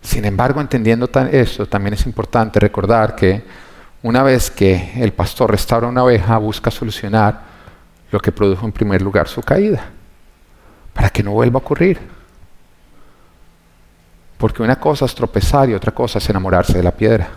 Sin 0.02 0.24
embargo, 0.24 0.60
entendiendo 0.60 1.08
eso, 1.30 1.66
también 1.66 1.94
es 1.94 2.06
importante 2.06 2.60
recordar 2.60 3.14
que 3.16 3.42
una 4.04 4.22
vez 4.22 4.50
que 4.50 4.92
el 4.96 5.14
pastor 5.14 5.50
restaura 5.50 5.88
una 5.88 6.04
oveja, 6.04 6.36
busca 6.36 6.70
solucionar 6.70 7.40
lo 8.10 8.20
que 8.20 8.32
produjo 8.32 8.66
en 8.66 8.72
primer 8.72 9.00
lugar 9.00 9.26
su 9.28 9.40
caída, 9.40 9.82
para 10.92 11.08
que 11.08 11.22
no 11.22 11.30
vuelva 11.30 11.58
a 11.58 11.62
ocurrir. 11.62 11.98
Porque 14.36 14.62
una 14.62 14.76
cosa 14.76 15.06
es 15.06 15.14
tropezar 15.14 15.70
y 15.70 15.74
otra 15.74 15.92
cosa 15.92 16.18
es 16.18 16.28
enamorarse 16.28 16.74
de 16.74 16.82
la 16.82 16.90
piedra. 16.90 17.30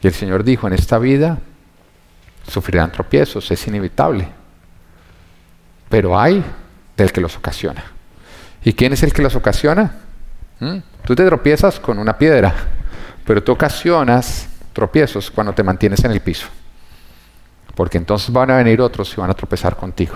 Y 0.00 0.06
el 0.06 0.14
Señor 0.14 0.44
dijo, 0.44 0.68
en 0.68 0.74
esta 0.74 0.96
vida 0.98 1.36
sufrirán 2.46 2.92
tropiezos, 2.92 3.50
es 3.50 3.66
inevitable. 3.66 4.28
Pero 5.88 6.16
hay 6.16 6.44
del 6.96 7.10
que 7.10 7.20
los 7.20 7.36
ocasiona. 7.36 7.82
¿Y 8.62 8.74
quién 8.74 8.92
es 8.92 9.02
el 9.02 9.12
que 9.12 9.22
los 9.22 9.34
ocasiona? 9.34 9.96
¿Mm? 10.60 10.78
Tú 11.04 11.16
te 11.16 11.26
tropiezas 11.26 11.80
con 11.80 11.98
una 11.98 12.16
piedra, 12.16 12.54
pero 13.28 13.42
tú 13.42 13.52
ocasionas 13.52 14.48
tropiezos 14.72 15.30
cuando 15.30 15.52
te 15.52 15.62
mantienes 15.62 16.02
en 16.02 16.12
el 16.12 16.20
piso. 16.22 16.46
Porque 17.74 17.98
entonces 17.98 18.32
van 18.32 18.50
a 18.50 18.56
venir 18.56 18.80
otros 18.80 19.12
y 19.12 19.20
van 19.20 19.28
a 19.28 19.34
tropezar 19.34 19.76
contigo. 19.76 20.14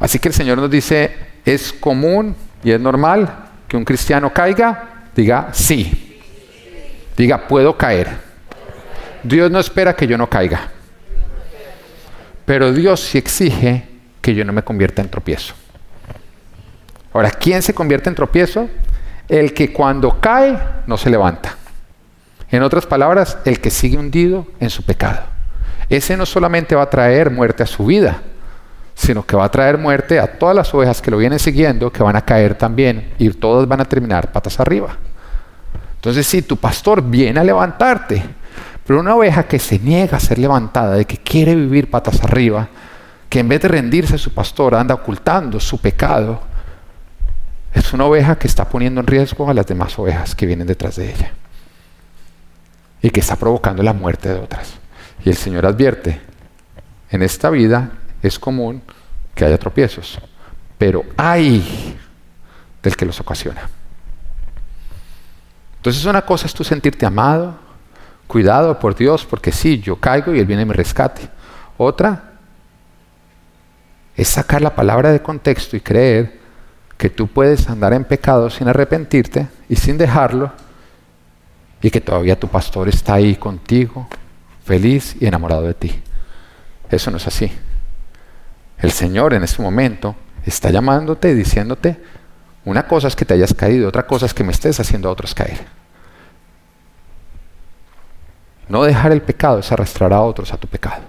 Así 0.00 0.18
que 0.18 0.26
el 0.26 0.34
Señor 0.34 0.58
nos 0.58 0.68
dice, 0.68 1.16
es 1.44 1.72
común 1.72 2.34
y 2.64 2.72
es 2.72 2.80
normal 2.80 3.50
que 3.68 3.76
un 3.76 3.84
cristiano 3.84 4.32
caiga, 4.32 5.04
diga 5.14 5.50
sí. 5.52 6.20
Diga, 7.16 7.46
puedo 7.46 7.78
caer. 7.78 8.08
Dios 9.22 9.48
no 9.48 9.60
espera 9.60 9.94
que 9.94 10.08
yo 10.08 10.18
no 10.18 10.28
caiga. 10.28 10.72
Pero 12.44 12.72
Dios 12.72 12.98
sí 12.98 13.16
exige 13.16 13.86
que 14.20 14.34
yo 14.34 14.44
no 14.44 14.52
me 14.52 14.64
convierta 14.64 15.02
en 15.02 15.08
tropiezo. 15.08 15.54
Ahora, 17.12 17.30
¿quién 17.30 17.62
se 17.62 17.72
convierte 17.72 18.08
en 18.08 18.16
tropiezo? 18.16 18.68
El 19.28 19.54
que 19.54 19.72
cuando 19.72 20.20
cae 20.20 20.58
no 20.86 20.96
se 20.96 21.10
levanta. 21.10 21.56
En 22.50 22.62
otras 22.62 22.86
palabras, 22.86 23.38
el 23.44 23.60
que 23.60 23.70
sigue 23.70 23.98
hundido 23.98 24.46
en 24.60 24.70
su 24.70 24.82
pecado. 24.82 25.20
Ese 25.88 26.16
no 26.16 26.26
solamente 26.26 26.74
va 26.74 26.82
a 26.82 26.90
traer 26.90 27.30
muerte 27.30 27.62
a 27.62 27.66
su 27.66 27.86
vida, 27.86 28.22
sino 28.94 29.24
que 29.24 29.36
va 29.36 29.44
a 29.44 29.50
traer 29.50 29.76
muerte 29.76 30.18
a 30.20 30.38
todas 30.38 30.54
las 30.54 30.72
ovejas 30.72 31.02
que 31.02 31.10
lo 31.10 31.16
vienen 31.16 31.38
siguiendo, 31.38 31.90
que 31.90 32.02
van 32.02 32.16
a 32.16 32.22
caer 32.22 32.54
también 32.54 33.12
y 33.18 33.28
todas 33.30 33.66
van 33.66 33.80
a 33.80 33.84
terminar 33.84 34.30
patas 34.30 34.60
arriba. 34.60 34.96
Entonces, 35.96 36.26
si 36.26 36.42
tu 36.42 36.56
pastor 36.56 37.02
viene 37.02 37.40
a 37.40 37.44
levantarte, 37.44 38.22
pero 38.86 39.00
una 39.00 39.14
oveja 39.14 39.44
que 39.44 39.58
se 39.58 39.78
niega 39.78 40.18
a 40.18 40.20
ser 40.20 40.38
levantada, 40.38 40.94
de 40.96 41.06
que 41.06 41.16
quiere 41.16 41.54
vivir 41.54 41.90
patas 41.90 42.22
arriba, 42.22 42.68
que 43.28 43.40
en 43.40 43.48
vez 43.48 43.62
de 43.62 43.68
rendirse 43.68 44.14
a 44.14 44.18
su 44.18 44.32
pastor 44.32 44.74
anda 44.74 44.94
ocultando 44.94 45.58
su 45.58 45.80
pecado, 45.80 46.40
es 47.74 47.92
una 47.92 48.04
oveja 48.04 48.36
que 48.36 48.46
está 48.46 48.68
poniendo 48.68 49.00
en 49.00 49.06
riesgo 49.06 49.50
a 49.50 49.54
las 49.54 49.66
demás 49.66 49.98
ovejas 49.98 50.34
que 50.34 50.46
vienen 50.46 50.66
detrás 50.66 50.96
de 50.96 51.10
ella 51.10 51.32
y 53.02 53.10
que 53.10 53.20
está 53.20 53.36
provocando 53.36 53.82
la 53.82 53.92
muerte 53.92 54.28
de 54.28 54.38
otras. 54.38 54.74
Y 55.24 55.28
el 55.28 55.36
Señor 55.36 55.66
advierte, 55.66 56.20
en 57.10 57.22
esta 57.22 57.50
vida 57.50 57.90
es 58.22 58.38
común 58.38 58.80
que 59.34 59.44
haya 59.44 59.58
tropiezos, 59.58 60.18
pero 60.78 61.04
hay 61.16 61.98
del 62.82 62.96
que 62.96 63.04
los 63.04 63.18
ocasiona. 63.20 63.68
Entonces 65.76 66.04
una 66.04 66.22
cosa 66.22 66.46
es 66.46 66.54
tú 66.54 66.62
sentirte 66.62 67.04
amado, 67.04 67.56
cuidado 68.28 68.78
por 68.78 68.94
Dios, 68.94 69.26
porque 69.26 69.50
sí, 69.50 69.80
yo 69.80 69.96
caigo 69.96 70.32
y 70.32 70.38
Él 70.38 70.46
viene 70.46 70.62
y 70.62 70.66
me 70.66 70.74
rescate. 70.74 71.28
Otra 71.76 72.34
es 74.16 74.28
sacar 74.28 74.62
la 74.62 74.74
palabra 74.74 75.10
de 75.10 75.20
contexto 75.20 75.76
y 75.76 75.80
creer 75.80 76.43
que 77.04 77.10
tú 77.10 77.26
puedes 77.26 77.68
andar 77.68 77.92
en 77.92 78.06
pecado 78.06 78.48
sin 78.48 78.66
arrepentirte 78.66 79.46
y 79.68 79.76
sin 79.76 79.98
dejarlo 79.98 80.50
y 81.82 81.90
que 81.90 82.00
todavía 82.00 82.40
tu 82.40 82.48
pastor 82.48 82.88
está 82.88 83.12
ahí 83.12 83.36
contigo, 83.36 84.08
feliz 84.64 85.14
y 85.20 85.26
enamorado 85.26 85.64
de 85.64 85.74
ti. 85.74 86.02
Eso 86.88 87.10
no 87.10 87.18
es 87.18 87.26
así. 87.26 87.52
El 88.78 88.90
Señor 88.90 89.34
en 89.34 89.42
este 89.42 89.60
momento 89.60 90.16
está 90.46 90.70
llamándote 90.70 91.28
y 91.28 91.34
diciéndote, 91.34 92.00
una 92.64 92.88
cosa 92.88 93.08
es 93.08 93.16
que 93.16 93.26
te 93.26 93.34
hayas 93.34 93.52
caído, 93.52 93.86
otra 93.90 94.06
cosa 94.06 94.24
es 94.24 94.32
que 94.32 94.42
me 94.42 94.52
estés 94.52 94.80
haciendo 94.80 95.10
a 95.10 95.12
otros 95.12 95.34
caer. 95.34 95.60
No 98.66 98.82
dejar 98.82 99.12
el 99.12 99.20
pecado 99.20 99.58
es 99.58 99.70
arrastrar 99.70 100.14
a 100.14 100.22
otros 100.22 100.54
a 100.54 100.56
tu 100.56 100.68
pecado. 100.68 101.02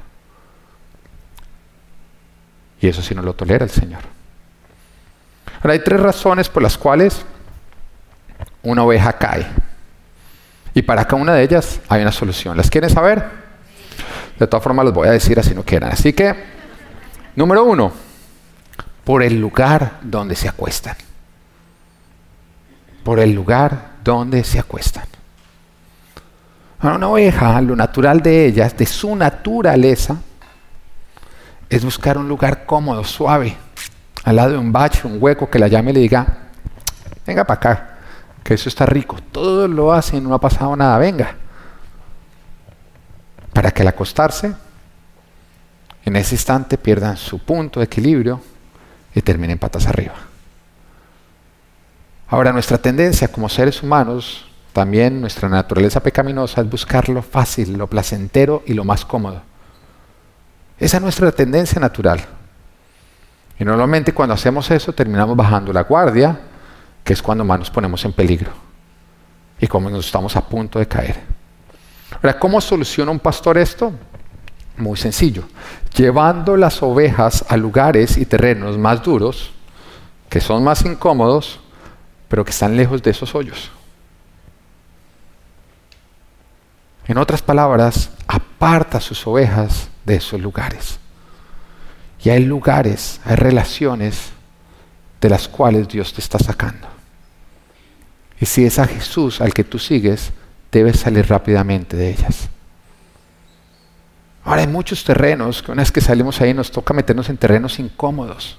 Y 2.82 2.90
eso 2.90 3.02
sí 3.02 3.16
no 3.16 3.22
lo 3.22 3.34
tolera 3.34 3.64
el 3.64 3.72
Señor. 3.72 4.15
Ahora 5.58 5.74
hay 5.74 5.80
tres 5.80 6.00
razones 6.00 6.50
por 6.50 6.64
las 6.64 6.78
cuales 6.78 7.26
una 8.64 8.84
oveja 8.84 9.14
cae. 9.14 9.48
Y 10.74 10.82
para 10.82 11.06
cada 11.06 11.22
una 11.22 11.34
de 11.34 11.44
ellas 11.44 11.80
hay 11.88 12.02
una 12.02 12.12
solución. 12.12 12.58
¿Las 12.58 12.70
quieren 12.70 12.90
saber? 12.90 13.24
De 14.38 14.46
todas 14.48 14.64
formas, 14.64 14.86
los 14.86 14.94
voy 14.94 15.08
a 15.08 15.12
decir 15.12 15.40
así 15.40 15.56
no 15.56 15.64
quieran. 15.64 15.92
Así 15.92 16.12
que, 16.12 16.36
número 17.36 17.64
uno, 17.64 17.94
por 19.06 19.24
el 19.24 19.40
lugar 19.40 20.00
donde 20.02 20.36
se 20.36 20.50
acuestan. 20.50 20.96
por 23.04 23.20
el 23.20 23.34
lugar 23.34 23.98
donde 24.04 24.44
se 24.44 24.58
acuestan. 24.58 25.06
una 26.82 27.08
oveja, 27.08 27.62
lo 27.62 27.76
natural 27.76 28.20
de 28.22 28.48
ellas, 28.48 28.76
de 28.76 28.88
su 28.88 29.16
naturaleza, 29.16 30.18
es 31.70 31.86
buscar 31.86 32.18
un 32.18 32.28
lugar 32.28 32.66
cómodo, 32.66 33.04
suave, 33.04 33.56
al 34.26 34.36
lado 34.36 34.52
de 34.54 34.58
un 34.58 34.72
bache, 34.72 35.08
un 35.08 35.22
hueco 35.22 35.50
que 35.50 35.60
la 35.60 35.68
llame 35.68 35.92
y 35.92 35.94
le 35.94 36.00
diga, 36.02 36.26
venga 37.26 37.44
para 37.46 37.58
acá, 37.58 37.98
que 38.44 38.56
eso 38.56 38.70
está 38.70 38.86
rico. 38.86 39.18
Todos 39.32 39.70
lo 39.70 39.94
hacen, 39.94 40.24
no 40.24 40.34
ha 40.34 40.42
pasado 40.42 40.76
nada, 40.76 40.98
venga. 40.98 41.36
Para 43.54 43.70
que 43.70 43.84
al 43.84 43.88
acostarse, 43.88 44.54
en 46.04 46.16
ese 46.16 46.34
instante 46.36 46.78
pierdan 46.80 47.18
su 47.18 47.38
punto 47.40 47.80
de 47.80 47.86
equilibrio 47.86 48.42
y 49.14 49.22
terminen 49.22 49.60
patas 49.60 49.86
arriba. 49.86 50.16
Ahora, 52.28 52.52
nuestra 52.52 52.80
tendencia 52.80 53.28
como 53.28 53.48
seres 53.48 53.84
humanos, 53.84 54.48
también 54.74 55.22
nuestra 55.22 55.48
naturaleza 55.48 56.02
pecaminosa 56.02 56.62
es 56.62 56.70
buscar 56.70 57.10
lo 57.10 57.22
fácil, 57.22 57.78
lo 57.78 57.88
placentero 57.88 58.64
y 58.66 58.74
lo 58.74 58.84
más 58.84 59.06
cómodo. 59.06 59.44
Esa 60.80 60.98
es 60.98 61.04
nuestra 61.04 61.32
tendencia 61.32 61.80
natural. 61.80 62.22
Y 63.58 63.64
normalmente 63.64 64.14
cuando 64.14 64.34
hacemos 64.34 64.70
eso 64.72 64.94
terminamos 64.94 65.36
bajando 65.36 65.72
la 65.72 65.84
guardia, 65.84 66.40
que 67.04 67.14
es 67.14 67.22
cuando 67.22 67.46
más 67.46 67.60
nos 67.60 67.70
ponemos 67.70 68.04
en 68.04 68.14
peligro 68.14 68.52
y 69.60 69.68
como 69.68 69.90
nos 69.90 70.06
estamos 70.06 70.36
a 70.36 70.42
punto 70.42 70.80
de 70.80 70.88
caer. 70.88 71.22
Ahora, 72.12 72.38
¿cómo 72.38 72.60
soluciona 72.60 73.12
un 73.12 73.20
pastor 73.20 73.58
esto? 73.58 73.94
Muy 74.78 74.98
sencillo. 74.98 75.44
Llevando 75.96 76.58
las 76.58 76.84
ovejas 76.84 77.46
a 77.48 77.56
lugares 77.56 78.18
y 78.18 78.26
terrenos 78.26 78.78
más 78.78 79.02
duros, 79.02 79.52
que 80.30 80.42
son 80.42 80.64
más 80.64 80.84
incómodos, 80.84 81.60
pero 82.28 82.44
que 82.44 82.52
están 82.52 82.76
lejos 82.76 83.02
de 83.02 83.12
esos 83.12 83.34
hoyos. 83.36 83.72
En 87.08 87.18
otras 87.18 87.42
palabras, 87.42 88.10
aparta 88.28 89.00
sus 89.00 89.26
ovejas 89.28 89.90
de 90.04 90.16
esos 90.16 90.42
lugares. 90.42 91.00
Y 92.26 92.32
hay 92.32 92.44
lugares, 92.44 93.22
hay 93.24 93.36
relaciones 93.36 94.32
de 95.22 95.30
las 95.30 95.48
cuales 95.48 95.88
Dios 95.88 96.12
te 96.12 96.22
está 96.22 96.40
sacando. 96.40 96.88
Y 98.42 98.48
si 98.48 98.66
es 98.66 98.80
a 98.80 98.88
Jesús 98.88 99.42
al 99.42 99.54
que 99.54 99.64
tú 99.64 99.78
sigues, 99.78 100.32
debes 100.72 101.00
salir 101.00 101.28
rápidamente 101.28 101.96
de 101.96 102.10
ellas. 102.10 102.50
Ahora 104.44 104.62
hay 104.62 104.68
muchos 104.68 105.04
terrenos 105.04 105.62
que 105.62 105.72
una 105.72 105.84
vez 105.84 105.92
que 105.92 106.02
salimos 106.02 106.42
ahí 106.42 106.56
nos 106.56 106.72
toca 106.72 106.96
meternos 106.96 107.30
en 107.30 107.38
terrenos 107.38 107.78
incómodos. 107.78 108.58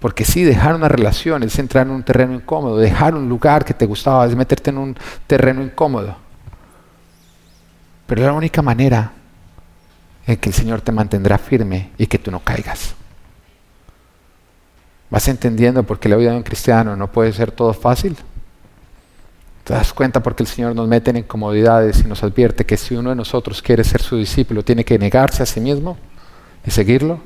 Porque 0.00 0.24
sí, 0.24 0.42
dejar 0.42 0.74
una 0.74 0.88
relación 0.88 1.42
es 1.42 1.58
entrar 1.58 1.86
en 1.86 1.92
un 1.92 2.02
terreno 2.02 2.32
incómodo, 2.32 2.78
dejar 2.78 3.14
un 3.14 3.28
lugar 3.28 3.66
que 3.66 3.74
te 3.74 3.84
gustaba 3.84 4.24
es 4.24 4.34
meterte 4.34 4.70
en 4.70 4.78
un 4.78 4.96
terreno 5.26 5.62
incómodo. 5.62 6.16
Pero 8.06 8.22
la 8.22 8.32
única 8.32 8.62
manera 8.62 9.12
en 10.26 10.36
que 10.36 10.48
el 10.48 10.54
Señor 10.54 10.80
te 10.80 10.92
mantendrá 10.92 11.38
firme 11.38 11.90
y 11.98 12.06
que 12.06 12.18
tú 12.18 12.30
no 12.30 12.40
caigas. 12.40 12.94
¿Vas 15.10 15.28
entendiendo 15.28 15.82
por 15.82 16.00
qué 16.00 16.08
la 16.08 16.16
vida 16.16 16.30
de 16.30 16.38
un 16.38 16.42
cristiano 16.42 16.96
no 16.96 17.12
puede 17.12 17.32
ser 17.32 17.52
todo 17.52 17.72
fácil? 17.72 18.16
¿Te 19.62 19.72
das 19.72 19.92
cuenta 19.92 20.22
porque 20.22 20.42
el 20.42 20.46
Señor 20.46 20.74
nos 20.74 20.88
mete 20.88 21.10
en 21.10 21.18
incomodidades 21.18 22.00
y 22.00 22.08
nos 22.08 22.22
advierte 22.22 22.66
que 22.66 22.76
si 22.76 22.96
uno 22.96 23.10
de 23.10 23.16
nosotros 23.16 23.62
quiere 23.62 23.84
ser 23.84 24.02
su 24.02 24.16
discípulo, 24.16 24.62
tiene 24.62 24.84
que 24.84 24.98
negarse 24.98 25.42
a 25.42 25.46
sí 25.46 25.60
mismo 25.60 25.96
y 26.66 26.70
seguirlo? 26.70 27.20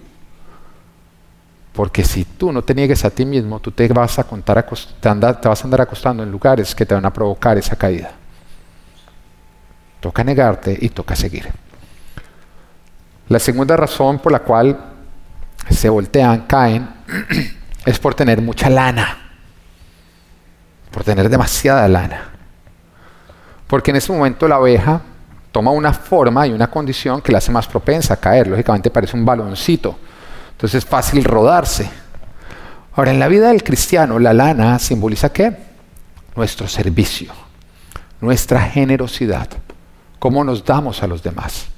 Porque 1.73 2.05
si 2.05 2.25
tú 2.25 2.53
no 2.53 2.63
te 2.63 2.75
niegues 2.75 3.05
a 3.05 3.11
ti 3.11 3.25
mismo, 3.25 3.61
tú 3.61 3.71
te 3.71 3.89
vas 3.89 4.19
a, 4.19 4.25
contar, 4.25 4.65
te, 4.67 4.77
te 5.01 5.49
vas 5.49 5.63
a 5.63 5.65
andar 5.65 5.81
acostando 5.81 6.23
en 6.23 6.31
lugares 6.31 6.75
que 6.75 6.85
te 6.85 6.95
van 6.95 7.07
a 7.07 7.13
provocar 7.13 7.57
esa 7.57 7.77
caída. 7.77 8.13
Toca 10.01 10.23
negarte 10.23 10.77
y 10.81 10.89
toca 10.91 11.17
seguir. 11.17 11.49
La 13.29 13.39
segunda 13.39 13.77
razón 13.77 14.19
por 14.19 14.33
la 14.33 14.41
cual 14.41 14.79
se 15.71 15.89
voltean, 15.89 16.47
caen, 16.47 16.89
es 17.87 17.99
por 17.99 18.15
tener 18.15 18.41
mucha 18.41 18.71
lana 18.71 19.29
por 20.91 21.05
tener 21.05 21.29
demasiada 21.29 21.87
lana. 21.89 22.29
Porque 23.67 23.91
en 23.91 23.99
ese 23.99 24.13
momento 24.13 24.49
la 24.49 24.59
oveja 24.59 25.01
toma 25.53 25.71
una 25.71 25.93
forma 25.93 26.47
y 26.47 26.53
una 26.53 26.69
condición 26.69 27.21
que 27.21 27.33
la 27.33 27.39
hace 27.39 27.53
más 27.53 27.67
propensa 27.67 28.15
a 28.15 28.17
caer. 28.17 28.49
Lógicamente 28.49 28.91
parece 28.91 29.17
un 29.17 29.25
baloncito. 29.25 29.97
Entonces 30.53 30.83
es 30.83 30.89
fácil 30.89 31.23
rodarse. 31.25 31.89
Ahora, 32.95 33.13
en 33.13 33.21
la 33.21 33.29
vida 33.29 33.49
del 33.49 33.63
cristiano, 33.63 34.19
la 34.19 34.33
lana 34.33 34.79
simboliza 34.81 35.33
qué? 35.33 35.57
Nuestro 36.35 36.67
servicio, 36.67 37.33
nuestra 38.21 38.61
generosidad, 38.61 39.49
cómo 40.19 40.43
nos 40.43 40.65
damos 40.65 41.01
a 41.03 41.07
los 41.07 41.23
demás. 41.23 41.69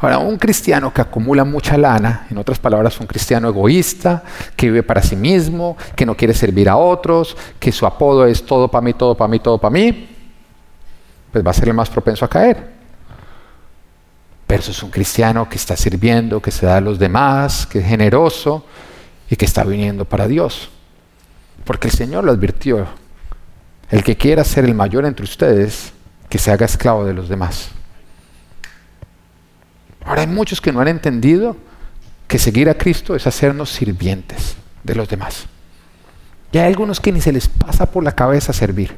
Ahora, 0.00 0.18
un 0.18 0.38
cristiano 0.38 0.92
que 0.94 1.02
acumula 1.02 1.44
mucha 1.44 1.76
lana, 1.76 2.26
en 2.30 2.38
otras 2.38 2.58
palabras, 2.58 2.98
un 3.00 3.06
cristiano 3.06 3.48
egoísta, 3.48 4.22
que 4.56 4.66
vive 4.66 4.82
para 4.82 5.02
sí 5.02 5.14
mismo, 5.14 5.76
que 5.94 6.06
no 6.06 6.16
quiere 6.16 6.32
servir 6.32 6.70
a 6.70 6.76
otros, 6.76 7.36
que 7.58 7.70
su 7.70 7.84
apodo 7.84 8.24
es 8.26 8.44
todo 8.46 8.68
para 8.68 8.80
mí, 8.80 8.94
todo 8.94 9.14
para 9.14 9.28
mí, 9.28 9.38
todo 9.40 9.58
para 9.58 9.72
mí, 9.72 10.08
pues 11.30 11.46
va 11.46 11.50
a 11.50 11.54
ser 11.54 11.68
el 11.68 11.74
más 11.74 11.90
propenso 11.90 12.24
a 12.24 12.28
caer. 12.28 12.80
Pero 14.46 14.62
es 14.62 14.82
un 14.82 14.90
cristiano 14.90 15.46
que 15.48 15.56
está 15.56 15.76
sirviendo, 15.76 16.40
que 16.40 16.50
se 16.50 16.64
da 16.64 16.78
a 16.78 16.80
los 16.80 16.98
demás, 16.98 17.66
que 17.66 17.80
es 17.80 17.86
generoso 17.86 18.64
y 19.28 19.36
que 19.36 19.44
está 19.44 19.64
viniendo 19.64 20.06
para 20.06 20.26
Dios. 20.26 20.70
Porque 21.64 21.88
el 21.88 21.94
Señor 21.94 22.24
lo 22.24 22.32
advirtió. 22.32 22.86
El 23.90 24.02
que 24.02 24.16
quiera 24.16 24.44
ser 24.44 24.64
el 24.64 24.74
mayor 24.74 25.04
entre 25.04 25.24
ustedes, 25.24 25.92
que 26.30 26.38
se 26.38 26.50
haga 26.50 26.64
esclavo 26.64 27.04
de 27.04 27.12
los 27.12 27.28
demás. 27.28 27.70
Ahora 30.10 30.22
hay 30.22 30.26
muchos 30.26 30.60
que 30.60 30.72
no 30.72 30.80
han 30.80 30.88
entendido 30.88 31.56
que 32.26 32.36
seguir 32.40 32.68
a 32.68 32.74
Cristo 32.74 33.14
es 33.14 33.28
hacernos 33.28 33.70
sirvientes 33.70 34.56
de 34.82 34.96
los 34.96 35.08
demás. 35.08 35.46
Y 36.50 36.58
hay 36.58 36.66
algunos 36.66 36.98
que 36.98 37.12
ni 37.12 37.20
se 37.20 37.30
les 37.30 37.46
pasa 37.46 37.86
por 37.86 38.02
la 38.02 38.10
cabeza 38.10 38.52
servir. 38.52 38.96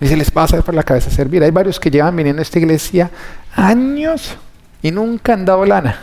Ni 0.00 0.08
se 0.08 0.16
les 0.16 0.32
pasa 0.32 0.60
por 0.62 0.74
la 0.74 0.82
cabeza 0.82 1.12
servir. 1.12 1.44
Hay 1.44 1.52
varios 1.52 1.78
que 1.78 1.92
llevan 1.92 2.16
viniendo 2.16 2.40
a 2.40 2.42
esta 2.42 2.58
iglesia 2.58 3.08
años 3.54 4.34
y 4.82 4.90
nunca 4.90 5.34
han 5.34 5.44
dado 5.44 5.64
lana. 5.64 5.96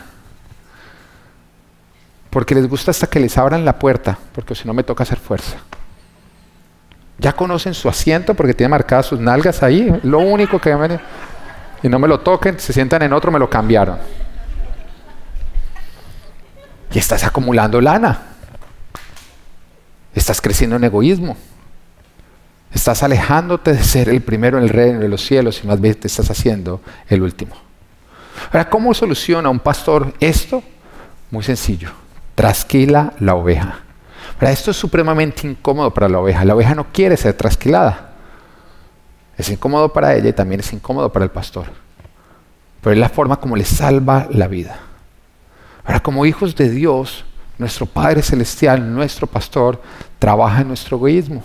Porque 2.30 2.54
les 2.54 2.66
gusta 2.66 2.92
hasta 2.92 3.08
que 3.08 3.20
les 3.20 3.36
abran 3.36 3.62
la 3.62 3.78
puerta, 3.78 4.18
porque 4.34 4.54
si 4.54 4.66
no 4.66 4.72
me 4.72 4.84
toca 4.84 5.02
hacer 5.02 5.18
fuerza. 5.18 5.58
Ya 7.18 7.34
conocen 7.34 7.74
su 7.74 7.90
asiento 7.90 8.32
porque 8.32 8.54
tiene 8.54 8.70
marcadas 8.70 9.04
sus 9.04 9.20
nalgas 9.20 9.62
ahí. 9.62 10.00
Lo 10.02 10.20
único 10.20 10.58
que 10.58 10.74
ven 10.74 10.98
y 11.84 11.88
no 11.90 11.98
me 11.98 12.08
lo 12.08 12.20
toquen, 12.20 12.58
se 12.58 12.72
sientan 12.72 13.02
en 13.02 13.12
otro, 13.12 13.30
me 13.30 13.38
lo 13.38 13.50
cambiaron. 13.50 13.98
Y 16.90 16.98
estás 16.98 17.24
acumulando 17.24 17.78
lana. 17.78 18.22
Estás 20.14 20.40
creciendo 20.40 20.76
en 20.76 20.84
egoísmo. 20.84 21.36
Estás 22.72 23.02
alejándote 23.02 23.74
de 23.74 23.84
ser 23.84 24.08
el 24.08 24.22
primero 24.22 24.56
en 24.56 24.64
el 24.64 24.70
reino 24.70 24.98
de 24.98 25.10
los 25.10 25.26
cielos 25.26 25.60
y 25.62 25.66
más 25.66 25.78
bien 25.78 25.94
te 25.96 26.06
estás 26.06 26.30
haciendo 26.30 26.80
el 27.06 27.20
último. 27.20 27.54
Ahora, 28.46 28.70
¿cómo 28.70 28.94
soluciona 28.94 29.50
un 29.50 29.60
pastor 29.60 30.14
esto? 30.20 30.62
Muy 31.30 31.44
sencillo. 31.44 31.90
Trasquila 32.34 33.12
la 33.18 33.34
oveja. 33.34 33.80
Ahora, 34.36 34.52
esto 34.52 34.70
es 34.70 34.78
supremamente 34.78 35.46
incómodo 35.46 35.92
para 35.92 36.08
la 36.08 36.18
oveja. 36.18 36.46
La 36.46 36.54
oveja 36.54 36.74
no 36.74 36.86
quiere 36.94 37.18
ser 37.18 37.34
trasquilada. 37.34 38.13
Es 39.36 39.48
incómodo 39.48 39.92
para 39.92 40.14
ella 40.14 40.28
y 40.28 40.32
también 40.32 40.60
es 40.60 40.72
incómodo 40.72 41.12
para 41.12 41.24
el 41.24 41.30
pastor. 41.30 41.66
Pero 42.80 42.92
es 42.92 42.98
la 42.98 43.08
forma 43.08 43.36
como 43.36 43.56
le 43.56 43.64
salva 43.64 44.26
la 44.30 44.46
vida. 44.46 44.78
Ahora, 45.84 46.00
como 46.00 46.24
hijos 46.26 46.54
de 46.54 46.70
Dios, 46.70 47.24
nuestro 47.58 47.86
Padre 47.86 48.22
Celestial, 48.22 48.94
nuestro 48.94 49.26
pastor, 49.26 49.80
trabaja 50.18 50.62
en 50.62 50.68
nuestro 50.68 50.96
egoísmo. 50.96 51.42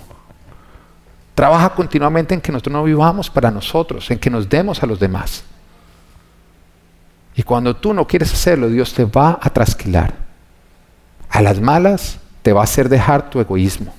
Trabaja 1.35 1.69
continuamente 1.69 2.33
en 2.33 2.41
que 2.41 2.51
nosotros 2.51 2.73
no 2.73 2.83
vivamos 2.83 3.29
para 3.29 3.49
nosotros, 3.51 4.09
en 4.11 4.19
que 4.19 4.29
nos 4.29 4.47
demos 4.47 4.83
a 4.83 4.85
los 4.85 4.99
demás. 4.99 5.43
Y 7.35 7.43
cuando 7.43 7.75
tú 7.75 7.93
no 7.93 8.05
quieres 8.05 8.33
hacerlo, 8.33 8.67
Dios 8.67 8.93
te 8.93 9.05
va 9.05 9.39
a 9.41 9.49
trasquilar. 9.49 10.13
A 11.29 11.41
las 11.41 11.61
malas 11.61 12.19
te 12.41 12.51
va 12.51 12.61
a 12.61 12.63
hacer 12.65 12.89
dejar 12.89 13.29
tu 13.29 13.39
egoísmo. 13.39 13.93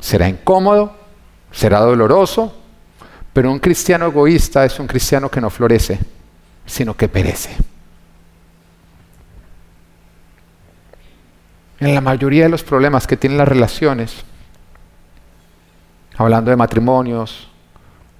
Será 0.00 0.28
incómodo, 0.28 0.94
será 1.52 1.80
doloroso, 1.80 2.54
pero 3.32 3.50
un 3.50 3.58
cristiano 3.58 4.06
egoísta 4.06 4.64
es 4.64 4.78
un 4.78 4.86
cristiano 4.86 5.30
que 5.30 5.40
no 5.40 5.50
florece, 5.50 5.98
sino 6.66 6.96
que 6.96 7.08
perece. 7.08 7.56
En 11.78 11.94
la 11.94 12.00
mayoría 12.00 12.44
de 12.44 12.50
los 12.50 12.62
problemas 12.62 13.06
que 13.06 13.16
tienen 13.16 13.38
las 13.38 13.48
relaciones, 13.48 14.24
hablando 16.16 16.50
de 16.50 16.56
matrimonios, 16.56 17.48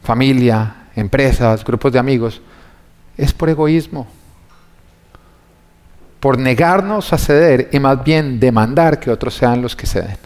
familia, 0.02 0.88
empresas, 0.96 1.64
grupos 1.64 1.92
de 1.92 1.98
amigos, 1.98 2.40
es 3.16 3.34
por 3.34 3.50
egoísmo, 3.50 4.06
por 6.20 6.38
negarnos 6.38 7.12
a 7.12 7.18
ceder 7.18 7.68
y 7.72 7.78
más 7.78 8.02
bien 8.02 8.40
demandar 8.40 8.98
que 8.98 9.10
otros 9.10 9.34
sean 9.34 9.60
los 9.60 9.76
que 9.76 9.86
ceden. 9.86 10.16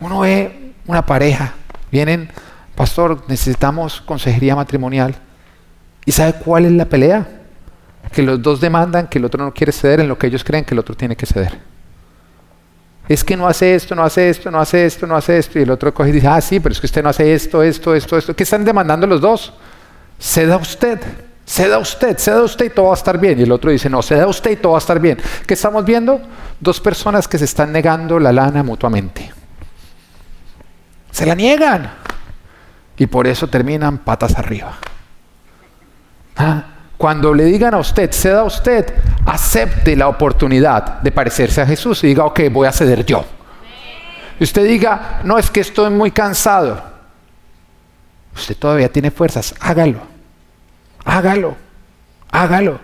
Uno 0.00 0.20
ve 0.20 0.74
una 0.86 1.04
pareja, 1.04 1.54
vienen, 1.96 2.28
pastor, 2.74 3.22
necesitamos 3.26 4.02
consejería 4.02 4.54
matrimonial. 4.54 5.14
¿Y 6.04 6.12
sabe 6.12 6.34
cuál 6.44 6.66
es 6.66 6.72
la 6.72 6.84
pelea? 6.84 7.26
Que 8.12 8.22
los 8.22 8.40
dos 8.42 8.60
demandan 8.60 9.06
que 9.08 9.18
el 9.18 9.24
otro 9.24 9.42
no 9.42 9.54
quiere 9.54 9.72
ceder 9.72 10.00
en 10.00 10.08
lo 10.08 10.18
que 10.18 10.26
ellos 10.26 10.44
creen 10.44 10.64
que 10.64 10.74
el 10.74 10.78
otro 10.78 10.94
tiene 10.94 11.16
que 11.16 11.24
ceder. 11.24 11.58
Es 13.08 13.24
que 13.24 13.36
no 13.36 13.48
hace 13.48 13.74
esto, 13.74 13.94
no 13.94 14.02
hace 14.02 14.28
esto, 14.28 14.50
no 14.50 14.60
hace 14.60 14.84
esto, 14.84 15.06
no 15.06 15.16
hace 15.16 15.38
esto. 15.38 15.58
Y 15.58 15.62
el 15.62 15.70
otro 15.70 15.94
coge 15.94 16.10
y 16.10 16.12
dice, 16.12 16.28
ah, 16.28 16.40
sí, 16.40 16.60
pero 16.60 16.74
es 16.74 16.80
que 16.80 16.86
usted 16.86 17.02
no 17.02 17.08
hace 17.08 17.32
esto, 17.32 17.62
esto, 17.62 17.94
esto, 17.94 18.18
esto. 18.18 18.36
¿Qué 18.36 18.42
están 18.42 18.64
demandando 18.64 19.06
los 19.06 19.20
dos? 19.20 19.54
Ceda 20.18 20.58
usted, 20.58 20.98
ceda 21.46 21.78
usted, 21.78 22.18
ceda 22.18 22.42
usted 22.42 22.66
y 22.66 22.70
todo 22.70 22.86
va 22.86 22.94
a 22.94 22.96
estar 22.96 23.18
bien. 23.18 23.40
Y 23.40 23.44
el 23.44 23.52
otro 23.52 23.70
dice, 23.70 23.88
no, 23.88 24.02
ceda 24.02 24.26
usted 24.26 24.50
y 24.50 24.56
todo 24.56 24.72
va 24.72 24.78
a 24.78 24.84
estar 24.84 25.00
bien. 25.00 25.18
¿Qué 25.46 25.54
estamos 25.54 25.84
viendo? 25.84 26.20
Dos 26.60 26.78
personas 26.78 27.26
que 27.26 27.38
se 27.38 27.46
están 27.46 27.72
negando 27.72 28.18
la 28.18 28.32
lana 28.32 28.62
mutuamente. 28.62 29.32
Se 31.16 31.24
la 31.24 31.34
niegan. 31.34 31.90
Y 32.98 33.06
por 33.06 33.26
eso 33.26 33.46
terminan 33.48 33.96
patas 33.96 34.36
arriba. 34.36 34.74
¿Ah? 36.36 36.62
Cuando 36.98 37.32
le 37.32 37.44
digan 37.44 37.72
a 37.72 37.78
usted, 37.78 38.12
ceda 38.12 38.40
a 38.40 38.44
usted, 38.44 38.92
acepte 39.24 39.96
la 39.96 40.08
oportunidad 40.08 41.00
de 41.00 41.10
parecerse 41.10 41.62
a 41.62 41.66
Jesús 41.66 42.04
y 42.04 42.08
diga, 42.08 42.26
ok, 42.26 42.40
voy 42.52 42.66
a 42.66 42.72
ceder 42.72 43.06
yo. 43.06 43.24
Y 44.38 44.44
usted 44.44 44.66
diga, 44.66 45.20
no, 45.24 45.38
es 45.38 45.50
que 45.50 45.60
estoy 45.60 45.88
muy 45.88 46.10
cansado. 46.10 46.82
Usted 48.34 48.54
todavía 48.54 48.92
tiene 48.92 49.10
fuerzas, 49.10 49.54
hágalo. 49.58 50.00
Hágalo. 51.02 51.56
Hágalo. 52.30 52.78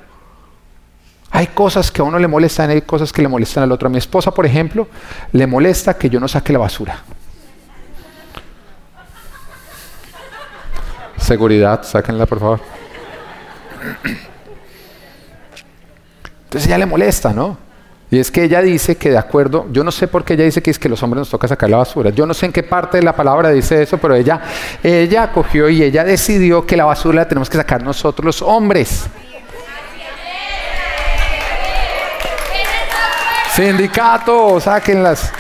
Hay 1.33 1.49
cosas 1.49 1.91
que 1.91 2.01
a 2.01 2.05
uno 2.05 2.19
le 2.19 2.29
molestan, 2.29 2.71
hay 2.71 2.81
cosas 2.81 3.13
que 3.13 3.21
le 3.21 3.29
molestan 3.29 3.65
al 3.65 3.73
otro. 3.73 3.89
A 3.89 3.91
mi 3.91 3.99
esposa, 3.99 4.31
por 4.31 4.47
ejemplo, 4.47 4.89
le 5.33 5.47
molesta 5.47 5.99
que 5.99 6.09
yo 6.09 6.19
no 6.19 6.29
saque 6.29 6.55
la 6.55 6.61
basura. 6.61 7.03
Seguridad, 11.33 11.83
sáquenla 11.83 12.27
por 12.27 12.41
favor. 12.41 12.61
Entonces 16.45 16.67
ella 16.67 16.77
le 16.77 16.85
molesta, 16.85 17.33
¿no? 17.33 17.57
Y 18.11 18.19
es 18.19 18.31
que 18.31 18.45
ella 18.45 18.61
dice 18.61 18.99
que 18.99 19.09
de 19.09 19.17
acuerdo, 19.17 19.67
yo 19.73 19.83
no 19.83 19.91
sé 19.91 20.09
por 20.09 20.27
qué 20.27 20.35
ella 20.35 20.45
dice 20.45 20.63
que 20.63 20.71
es 20.71 20.79
que 20.79 20.91
los 20.91 21.03
hombres 21.03 21.21
nos 21.21 21.31
toca 21.31 21.49
sacar 21.49 21.71
la 21.71 21.79
basura. 21.79 22.11
Yo 22.11 22.27
no 22.27 22.35
sé 22.35 22.45
en 22.45 22.53
qué 22.53 22.63
parte 22.63 22.99
de 22.99 23.03
la 23.03 23.17
palabra 23.17 23.49
dice 23.49 23.81
eso, 23.81 23.97
pero 23.97 24.15
ella, 24.15 24.43
ella 24.83 25.33
cogió 25.33 25.71
y 25.71 25.83
ella 25.83 26.05
decidió 26.05 26.67
que 26.67 26.77
la 26.77 26.85
basura 26.85 27.23
la 27.23 27.29
tenemos 27.29 27.49
que 27.49 27.57
sacar 27.57 27.83
nosotros 27.83 28.27
los 28.27 28.43
hombres. 28.43 29.07
Sindicato, 33.55 34.61
sáquenlas. 34.61 35.33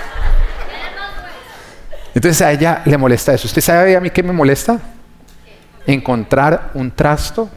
Entonces 2.14 2.40
a 2.40 2.50
ella 2.50 2.80
le 2.86 2.96
molesta 2.96 3.34
eso. 3.34 3.46
¿Usted 3.46 3.60
sabe 3.60 3.94
a 3.94 4.00
mí 4.00 4.08
qué 4.08 4.22
me 4.22 4.32
molesta? 4.32 4.80
Encontrar 5.86 6.70
un 6.74 6.90
trasto 6.90 7.48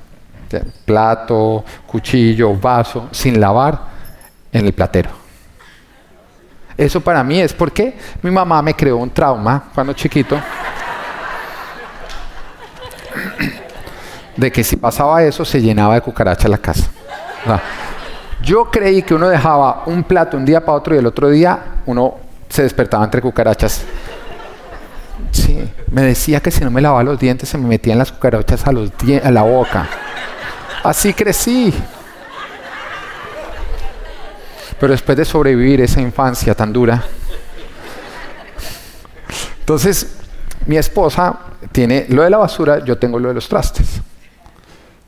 plato, 0.85 1.63
cuchillo, 1.85 2.55
vaso, 2.55 3.09
sin 3.11 3.39
lavar 3.39 3.79
en 4.51 4.65
el 4.65 4.73
platero. 4.73 5.09
Eso 6.77 6.99
para 7.01 7.23
mí 7.23 7.39
es 7.39 7.53
porque 7.53 7.97
mi 8.21 8.31
mamá 8.31 8.61
me 8.61 8.73
creó 8.73 8.97
un 8.97 9.09
trauma 9.09 9.65
cuando 9.73 9.93
chiquito. 9.93 10.39
de 14.35 14.51
que 14.51 14.65
si 14.65 14.75
pasaba 14.75 15.23
eso 15.23 15.45
se 15.45 15.61
llenaba 15.61 15.95
de 15.95 16.01
cucaracha 16.01 16.49
la 16.49 16.57
casa. 16.57 16.89
yo 18.41 18.65
creí 18.65 19.01
que 19.01 19.13
uno 19.13 19.29
dejaba 19.29 19.83
un 19.85 20.03
plato 20.03 20.35
un 20.35 20.43
día 20.43 20.59
para 20.59 20.77
otro 20.77 20.93
y 20.93 20.97
el 20.97 21.05
otro 21.05 21.29
día 21.29 21.57
uno 21.85 22.15
se 22.49 22.63
despertaba 22.63 23.05
entre 23.05 23.21
cucarachas. 23.21 23.85
Sí, 25.35 25.69
me 25.91 26.01
decía 26.01 26.39
que 26.39 26.49
si 26.49 26.63
no 26.63 26.71
me 26.71 26.79
lavaba 26.79 27.03
los 27.03 27.19
dientes 27.19 27.49
se 27.49 27.57
me 27.57 27.67
metían 27.67 27.97
las 27.97 28.09
cucarachas 28.09 28.65
a, 28.65 28.71
la 28.71 29.41
boca. 29.41 29.85
Así 30.81 31.13
crecí. 31.13 31.73
Pero 34.79 34.93
después 34.93 35.17
de 35.17 35.25
sobrevivir 35.25 35.81
esa 35.81 35.99
infancia 35.99 36.55
tan 36.55 36.71
dura, 36.71 37.03
entonces 39.59 40.19
mi 40.67 40.77
esposa 40.77 41.37
tiene 41.73 42.05
lo 42.07 42.23
de 42.23 42.29
la 42.29 42.37
basura, 42.37 42.85
yo 42.85 42.97
tengo 42.97 43.19
lo 43.19 43.27
de 43.27 43.33
los 43.33 43.49
trastes. 43.49 44.01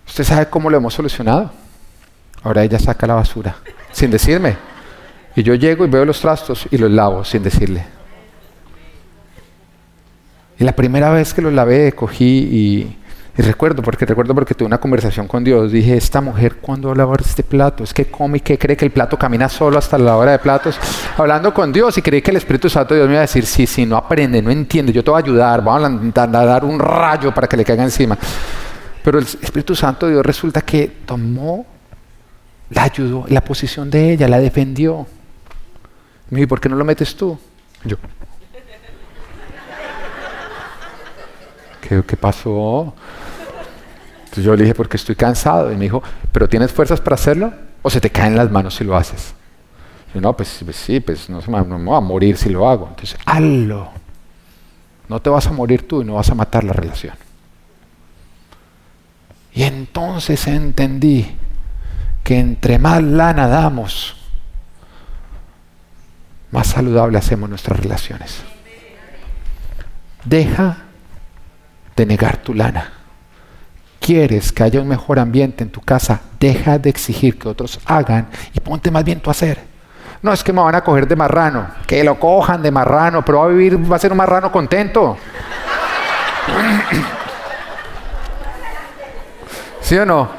¿Usted 0.06 0.26
sabe 0.26 0.48
cómo 0.48 0.70
lo 0.70 0.76
hemos 0.76 0.94
solucionado? 0.94 1.52
Ahora 2.44 2.64
ella 2.64 2.80
saca 2.80 3.08
la 3.08 3.14
basura, 3.14 3.56
sin 3.94 4.12
decirme. 4.12 4.58
Y 5.38 5.44
yo 5.44 5.56
llego 5.56 5.86
y 5.86 5.90
veo 5.90 6.04
los 6.04 6.20
trastos 6.20 6.68
y 6.70 6.78
los 6.78 6.92
lavo 6.92 7.24
sin 7.24 7.44
decirle. 7.44 7.97
Y 10.60 10.64
la 10.64 10.74
primera 10.74 11.12
vez 11.12 11.34
que 11.34 11.42
los 11.42 11.54
lavé, 11.54 11.92
cogí 11.94 12.26
y 12.26 12.98
y 13.38 13.44
recuerdo, 13.44 13.84
porque 13.84 14.04
recuerdo 14.04 14.34
porque 14.34 14.56
tuve 14.56 14.66
una 14.66 14.80
conversación 14.80 15.28
con 15.28 15.44
Dios, 15.44 15.72
dije, 15.72 15.96
esta 15.96 16.22
mujer, 16.22 16.56
¿cuándo 16.56 16.88
va 16.88 16.96
a 16.96 16.98
lavar 16.98 17.22
este 17.22 17.44
plato? 17.44 17.84
Es 17.84 17.94
que 17.94 18.06
come 18.06 18.40
y 18.40 18.42
que 18.42 18.58
cree 18.58 18.76
que 18.76 18.86
el 18.86 18.90
plato 18.90 19.16
camina 19.16 19.48
solo 19.48 19.78
hasta 19.78 19.96
la 20.00 20.18
hora 20.18 20.32
de 20.32 20.40
platos. 20.40 20.80
Hablando 21.16 21.54
con 21.54 21.72
Dios 21.72 21.96
y 22.00 22.02
creí 22.02 22.24
que 22.24 22.32
el 22.32 22.38
Espíritu 22.38 22.68
Santo 22.68 22.96
de 22.96 23.02
Dios 23.02 23.08
me 23.08 23.14
iba 23.14 23.20
a 23.20 23.28
decir, 23.28 23.46
sí, 23.46 23.68
sí, 23.68 23.86
no 23.86 23.96
aprende, 23.96 24.42
no 24.42 24.50
entiende, 24.50 24.92
yo 24.92 25.04
te 25.04 25.12
voy 25.12 25.22
a 25.22 25.24
ayudar, 25.24 25.64
vamos 25.64 26.12
a 26.16 26.28
dar 26.28 26.66
un 26.66 26.80
rayo 26.80 27.32
para 27.32 27.48
que 27.48 27.58
le 27.58 27.64
caiga 27.64 27.84
encima. 27.84 28.18
Pero 29.04 29.20
el 29.20 29.26
Espíritu 29.26 29.76
Santo 29.76 30.08
de 30.08 30.14
Dios 30.14 30.26
resulta 30.26 30.62
que 30.62 30.88
tomó, 31.06 31.64
la 32.72 32.84
ayudó, 32.86 33.26
la 33.28 33.42
posición 33.42 33.92
de 33.92 34.14
ella, 34.14 34.28
la 34.28 34.40
defendió. 34.40 35.06
Me 36.32 36.40
dijo, 36.40 36.50
¿por 36.50 36.60
qué 36.60 36.70
no 36.70 36.76
lo 36.76 36.84
metes 36.84 37.16
tú? 37.16 37.38
Yo. 37.84 37.98
¿Qué, 41.88 42.18
pasó? 42.18 42.94
yo 44.36 44.56
le 44.56 44.64
dije, 44.64 44.76
porque 44.76 44.98
estoy 44.98 45.16
cansado. 45.16 45.72
Y 45.72 45.76
me 45.76 45.86
dijo, 45.86 46.04
¿pero 46.32 46.50
tienes 46.50 46.72
fuerzas 46.72 47.00
para 47.00 47.16
hacerlo? 47.16 47.54
¿O 47.82 47.90
se 47.90 48.02
te 48.02 48.10
caen 48.10 48.36
las 48.36 48.52
manos 48.52 48.76
si 48.76 48.84
lo 48.84 48.96
haces? 48.96 49.34
Y 50.14 50.20
no, 50.20 50.36
pues, 50.36 50.60
pues 50.64 50.76
sí, 50.76 51.00
pues 51.00 51.30
no, 51.30 51.40
no 51.48 51.80
me 51.80 51.86
voy 51.86 51.98
a 51.98 52.02
morir 52.02 52.38
si 52.38 52.50
lo 52.50 52.70
hago. 52.70 52.88
Entonces, 52.90 53.18
hazlo. 53.26 53.90
No 55.08 55.22
te 55.22 55.30
vas 55.30 55.48
a 55.48 55.52
morir 55.52 55.88
tú 55.88 56.02
y 56.02 56.06
no 56.06 56.16
vas 56.16 56.30
a 56.30 56.36
matar 56.36 56.64
la 56.66 56.74
relación. 56.74 57.16
Y 59.54 59.64
entonces 59.64 60.46
entendí 60.48 61.36
que 62.24 62.38
entre 62.38 62.78
más 62.78 63.02
lana 63.02 63.48
damos, 63.48 64.18
más 66.52 66.68
saludable 66.68 67.18
hacemos 67.18 67.50
nuestras 67.50 67.80
relaciones. 67.80 68.44
Deja 70.26 70.87
de 71.98 72.06
negar 72.06 72.38
tu 72.38 72.54
lana 72.54 72.98
quieres 74.08 74.52
que 74.54 74.64
haya 74.64 74.80
un 74.80 74.88
mejor 74.88 75.20
ambiente 75.20 75.66
en 75.66 75.70
tu 75.70 75.82
casa, 75.82 76.22
deja 76.40 76.80
de 76.80 76.90
exigir 76.90 77.38
que 77.38 77.50
otros 77.50 77.78
hagan 77.86 78.30
y 78.54 78.62
ponte 78.62 78.90
más 78.90 79.04
bien 79.04 79.20
tú 79.20 79.30
a 79.30 79.32
hacer. 79.32 79.60
No 80.22 80.32
es 80.32 80.46
que 80.46 80.54
me 80.54 80.62
van 80.62 80.76
a 80.76 80.82
coger 80.82 81.10
de 81.10 81.18
marrano, 81.18 81.68
que 81.86 82.02
lo 82.06 82.18
cojan 82.18 82.62
de 82.62 82.72
marrano, 82.72 83.26
pero 83.26 83.40
va 83.40 83.46
a 83.46 83.50
vivir, 83.50 83.78
va 83.92 83.98
a 83.98 84.00
ser 84.00 84.14
un 84.14 84.18
marrano 84.18 84.50
contento. 84.50 85.18
¿Sí 89.82 89.98
o 89.98 90.06
no? 90.06 90.30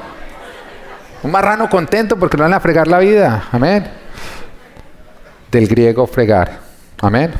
Un 1.21 1.29
marrano 1.29 1.69
contento 1.69 2.17
porque 2.17 2.37
no 2.37 2.45
van 2.45 2.55
a 2.55 2.59
fregar 2.59 2.87
la 2.87 2.97
vida. 2.97 3.43
Amén. 3.51 3.87
Del 5.51 5.67
griego 5.67 6.07
fregar. 6.07 6.57
Amén. 7.03 7.31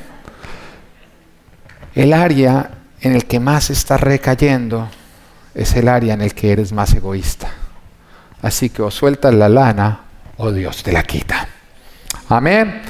El 1.95 2.13
área 2.13 2.69
en 3.01 3.13
el 3.13 3.25
que 3.25 3.39
más 3.39 3.69
está 3.69 3.97
recayendo 3.97 4.89
es 5.53 5.75
el 5.75 5.87
área 5.87 6.13
en 6.13 6.21
el 6.21 6.33
que 6.33 6.51
eres 6.51 6.71
más 6.71 6.93
egoísta. 6.93 7.49
Así 8.41 8.69
que 8.69 8.81
o 8.81 8.91
sueltas 8.91 9.33
la 9.33 9.49
lana 9.49 10.01
o 10.37 10.51
Dios 10.51 10.83
te 10.83 10.91
la 10.91 11.03
quita. 11.03 11.47
Amén. 12.29 12.81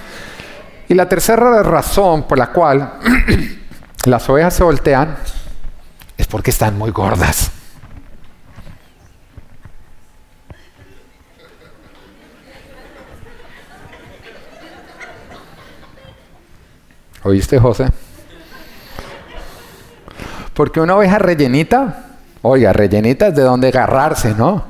Y 0.88 0.94
la 0.94 1.08
tercera 1.08 1.64
razón 1.64 2.28
por 2.28 2.38
la 2.38 2.52
cual 2.52 3.00
las 4.06 4.30
ovejas 4.30 4.54
se 4.54 4.64
voltean 4.64 5.18
es 6.18 6.28
porque 6.28 6.52
están 6.52 6.78
muy 6.78 6.92
gordas. 6.92 7.52
¿Oíste, 17.24 17.60
José? 17.60 17.90
Porque 20.60 20.82
una 20.82 20.98
oveja 20.98 21.20
rellenita 21.20 22.04
Oiga, 22.42 22.74
rellenita 22.74 23.28
es 23.28 23.36
de 23.36 23.44
donde 23.44 23.70
agarrarse, 23.70 24.36
¿no? 24.36 24.62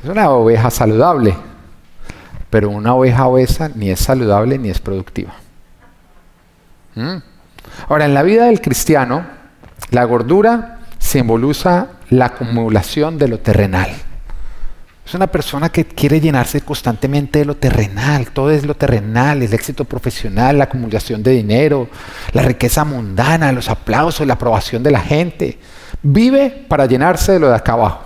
Es 0.00 0.08
una 0.08 0.30
oveja 0.30 0.70
saludable. 0.70 1.34
Pero 2.50 2.70
una 2.70 2.94
oveja 2.94 3.26
obesa 3.26 3.68
ni 3.74 3.90
es 3.90 3.98
saludable 3.98 4.58
ni 4.58 4.70
es 4.70 4.78
productiva. 4.78 5.32
¿Mm? 6.94 7.16
Ahora, 7.88 8.04
en 8.04 8.14
la 8.14 8.22
vida 8.22 8.44
del 8.44 8.60
cristiano, 8.60 9.26
la 9.90 10.04
gordura 10.04 10.78
simboliza 11.00 11.88
la 12.10 12.26
acumulación 12.26 13.18
de 13.18 13.26
lo 13.26 13.40
terrenal. 13.40 13.90
Es 15.08 15.14
una 15.14 15.26
persona 15.26 15.70
que 15.70 15.86
quiere 15.86 16.20
llenarse 16.20 16.60
constantemente 16.60 17.38
de 17.38 17.46
lo 17.46 17.56
terrenal. 17.56 18.30
Todo 18.30 18.50
es 18.50 18.66
lo 18.66 18.74
terrenal, 18.74 19.42
el 19.42 19.54
éxito 19.54 19.86
profesional, 19.86 20.58
la 20.58 20.64
acumulación 20.64 21.22
de 21.22 21.30
dinero, 21.30 21.88
la 22.34 22.42
riqueza 22.42 22.84
mundana, 22.84 23.50
los 23.52 23.70
aplausos, 23.70 24.26
la 24.26 24.34
aprobación 24.34 24.82
de 24.82 24.90
la 24.90 25.00
gente. 25.00 25.58
Vive 26.02 26.50
para 26.68 26.84
llenarse 26.84 27.32
de 27.32 27.40
lo 27.40 27.48
de 27.48 27.54
acá 27.54 27.72
abajo. 27.72 28.02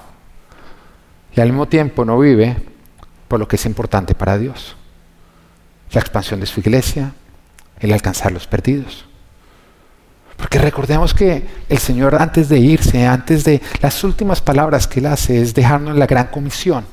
Y 1.34 1.40
al 1.40 1.48
mismo 1.48 1.66
tiempo 1.66 2.05
no 2.05 2.20
vive 2.20 2.55
por 3.26 3.40
lo 3.40 3.48
que 3.48 3.57
es 3.57 3.66
importante 3.66 4.14
para 4.14 4.38
Dios. 4.38 4.76
La 5.90 6.00
expansión 6.00 6.38
de 6.38 6.46
su 6.46 6.61
iglesia, 6.61 7.14
el 7.80 7.92
alcanzar 7.92 8.30
los 8.30 8.46
perdidos. 8.46 9.07
Porque 10.43 10.59
recordemos 10.59 11.14
que 11.14 11.45
el 11.68 11.78
Señor 11.78 12.16
antes 12.16 12.49
de 12.49 12.59
irse, 12.59 13.07
antes 13.07 13.45
de 13.45 13.62
las 13.80 14.03
últimas 14.03 14.40
palabras 14.40 14.88
que 14.88 14.99
Él 14.99 15.07
hace 15.07 15.40
es 15.40 15.55
dejarnos 15.55 15.97
la 15.97 16.05
gran 16.05 16.26
comisión. 16.26 16.84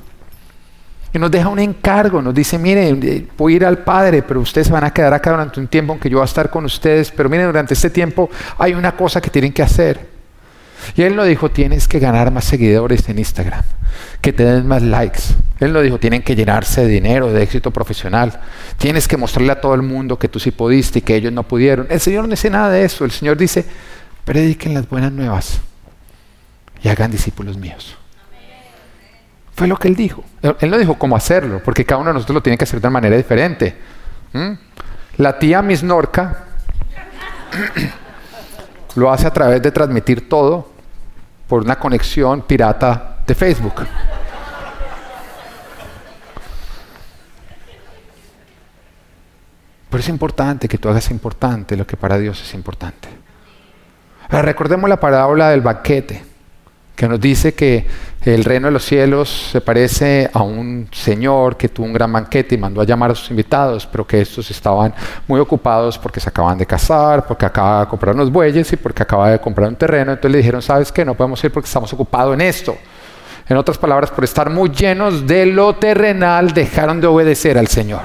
Y 1.11 1.17
nos 1.17 1.31
deja 1.31 1.47
un 1.47 1.57
encargo, 1.57 2.21
nos 2.21 2.35
dice, 2.35 2.59
miren, 2.59 2.99
eh, 3.01 3.25
voy 3.35 3.53
a 3.53 3.55
ir 3.55 3.65
al 3.65 3.79
Padre, 3.79 4.21
pero 4.21 4.39
ustedes 4.41 4.67
se 4.67 4.73
van 4.73 4.83
a 4.83 4.93
quedar 4.93 5.15
acá 5.15 5.31
durante 5.31 5.59
un 5.59 5.67
tiempo, 5.67 5.93
aunque 5.93 6.11
yo 6.11 6.17
voy 6.17 6.21
a 6.21 6.25
estar 6.25 6.51
con 6.51 6.63
ustedes, 6.63 7.09
pero 7.09 7.27
miren, 7.27 7.47
durante 7.47 7.73
este 7.73 7.89
tiempo 7.89 8.29
hay 8.59 8.75
una 8.75 8.91
cosa 8.91 9.19
que 9.19 9.31
tienen 9.31 9.51
que 9.51 9.63
hacer. 9.63 10.08
Y 10.95 11.03
él 11.03 11.15
no 11.15 11.23
dijo, 11.23 11.49
tienes 11.49 11.87
que 11.87 11.99
ganar 11.99 12.31
más 12.31 12.45
seguidores 12.45 13.07
en 13.09 13.19
Instagram, 13.19 13.63
que 14.21 14.33
te 14.33 14.43
den 14.43 14.67
más 14.67 14.81
likes. 14.81 15.21
Él 15.59 15.73
no 15.73 15.81
dijo, 15.81 15.99
tienen 15.99 16.21
que 16.21 16.35
llenarse 16.35 16.81
de 16.81 16.87
dinero, 16.87 17.31
de 17.31 17.43
éxito 17.43 17.71
profesional. 17.71 18.39
Tienes 18.77 19.07
que 19.07 19.17
mostrarle 19.17 19.51
a 19.51 19.61
todo 19.61 19.75
el 19.75 19.81
mundo 19.81 20.17
que 20.17 20.27
tú 20.27 20.39
sí 20.39 20.51
pudiste 20.51 20.99
y 20.99 21.01
que 21.01 21.15
ellos 21.15 21.33
no 21.33 21.43
pudieron. 21.43 21.87
El 21.89 21.99
Señor 21.99 22.23
no 22.23 22.29
dice 22.29 22.49
nada 22.49 22.69
de 22.69 22.85
eso. 22.85 23.05
El 23.05 23.11
Señor 23.11 23.37
dice, 23.37 23.65
prediquen 24.23 24.73
las 24.73 24.87
buenas 24.87 25.11
nuevas 25.11 25.59
y 26.81 26.87
hagan 26.87 27.11
discípulos 27.11 27.57
míos. 27.57 27.97
Fue 29.55 29.67
lo 29.67 29.75
que 29.75 29.89
él 29.89 29.95
dijo. 29.95 30.23
Él 30.61 30.71
no 30.71 30.77
dijo 30.77 30.97
cómo 30.97 31.17
hacerlo, 31.17 31.61
porque 31.63 31.83
cada 31.83 31.99
uno 31.99 32.11
de 32.11 32.13
nosotros 32.13 32.35
lo 32.35 32.41
tiene 32.41 32.57
que 32.57 32.63
hacer 32.63 32.79
de 32.79 32.89
manera 32.89 33.17
diferente. 33.17 33.75
¿Mm? 34.31 34.51
La 35.17 35.37
tía 35.37 35.61
Miss 35.61 35.83
Norca 35.83 36.45
lo 38.95 39.11
hace 39.11 39.27
a 39.27 39.33
través 39.33 39.61
de 39.61 39.71
transmitir 39.71 40.29
todo 40.29 40.78
por 41.49 41.63
una 41.63 41.79
conexión 41.79 42.43
pirata 42.43 43.17
de 43.25 43.33
Facebook. 43.33 43.81
Pero 49.89 49.99
es 49.99 50.09
importante 50.09 50.67
que 50.67 50.77
tú 50.77 50.87
hagas 50.87 51.09
importante 51.09 51.75
lo 51.75 51.87
que 51.87 51.97
para 51.97 52.19
Dios 52.19 52.39
es 52.43 52.53
importante. 52.53 53.09
Recordemos 54.29 54.87
la 54.87 54.99
parábola 54.99 55.49
del 55.49 55.61
banquete, 55.61 56.23
que 56.99 57.07
nos 57.07 57.21
dice 57.21 57.53
que 57.53 57.85
el 58.25 58.43
reino 58.43 58.67
de 58.67 58.73
los 58.73 58.83
cielos 58.83 59.29
se 59.53 59.61
parece 59.61 60.29
a 60.33 60.43
un 60.43 60.89
señor 60.91 61.55
que 61.55 61.69
tuvo 61.69 61.85
un 61.85 61.93
gran 61.93 62.11
banquete 62.11 62.55
y 62.55 62.57
mandó 62.57 62.81
a 62.81 62.83
llamar 62.83 63.11
a 63.11 63.15
sus 63.15 63.31
invitados, 63.31 63.87
pero 63.87 64.05
que 64.05 64.19
estos 64.19 64.51
estaban 64.51 64.93
muy 65.25 65.39
ocupados 65.39 65.97
porque 65.97 66.19
se 66.19 66.27
acaban 66.27 66.57
de 66.57 66.65
casar, 66.65 67.25
porque 67.25 67.45
acaba 67.45 67.79
de 67.79 67.87
comprar 67.87 68.13
unos 68.13 68.29
bueyes 68.29 68.73
y 68.73 68.75
porque 68.75 69.01
acaba 69.01 69.31
de 69.31 69.39
comprar 69.39 69.69
un 69.69 69.77
terreno. 69.77 70.11
Entonces 70.11 70.29
le 70.29 70.37
dijeron, 70.39 70.61
¿sabes 70.61 70.91
qué? 70.91 71.05
No 71.05 71.13
podemos 71.13 71.41
ir 71.41 71.53
porque 71.53 71.67
estamos 71.67 71.93
ocupados 71.93 72.33
en 72.33 72.41
esto. 72.41 72.75
En 73.47 73.55
otras 73.55 73.77
palabras, 73.77 74.11
por 74.11 74.25
estar 74.25 74.49
muy 74.49 74.69
llenos 74.69 75.25
de 75.25 75.45
lo 75.45 75.75
terrenal, 75.75 76.53
dejaron 76.53 76.99
de 76.99 77.07
obedecer 77.07 77.57
al 77.57 77.67
Señor. 77.67 78.01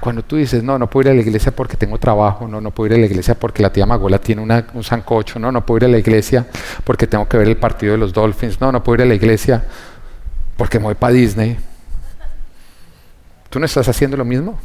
Cuando 0.00 0.22
tú 0.22 0.36
dices, 0.36 0.62
no, 0.62 0.78
no 0.78 0.88
puedo 0.88 1.08
ir 1.08 1.12
a 1.12 1.14
la 1.14 1.20
iglesia 1.20 1.54
porque 1.54 1.76
tengo 1.76 1.98
trabajo, 1.98 2.48
no, 2.48 2.60
no 2.60 2.70
puedo 2.70 2.92
ir 2.92 2.98
a 2.98 3.00
la 3.00 3.06
iglesia 3.06 3.34
porque 3.34 3.62
la 3.62 3.70
tía 3.70 3.84
Magola 3.84 4.18
tiene 4.18 4.40
un 4.42 4.84
sancocho, 4.84 5.38
no, 5.38 5.52
no 5.52 5.66
puedo 5.66 5.78
ir 5.78 5.84
a 5.84 5.92
la 5.92 5.98
iglesia 5.98 6.46
porque 6.84 7.06
tengo 7.06 7.28
que 7.28 7.36
ver 7.36 7.48
el 7.48 7.56
partido 7.56 7.92
de 7.92 7.98
los 7.98 8.12
Dolphins, 8.12 8.60
no, 8.60 8.72
no 8.72 8.82
puedo 8.82 8.96
ir 8.96 9.02
a 9.02 9.06
la 9.06 9.14
iglesia 9.14 9.64
porque 10.56 10.78
me 10.78 10.86
voy 10.86 10.94
para 10.94 11.12
Disney. 11.12 11.58
¿Tú 13.50 13.58
no 13.58 13.66
estás 13.66 13.88
haciendo 13.88 14.16
lo 14.16 14.24
mismo? 14.24 14.58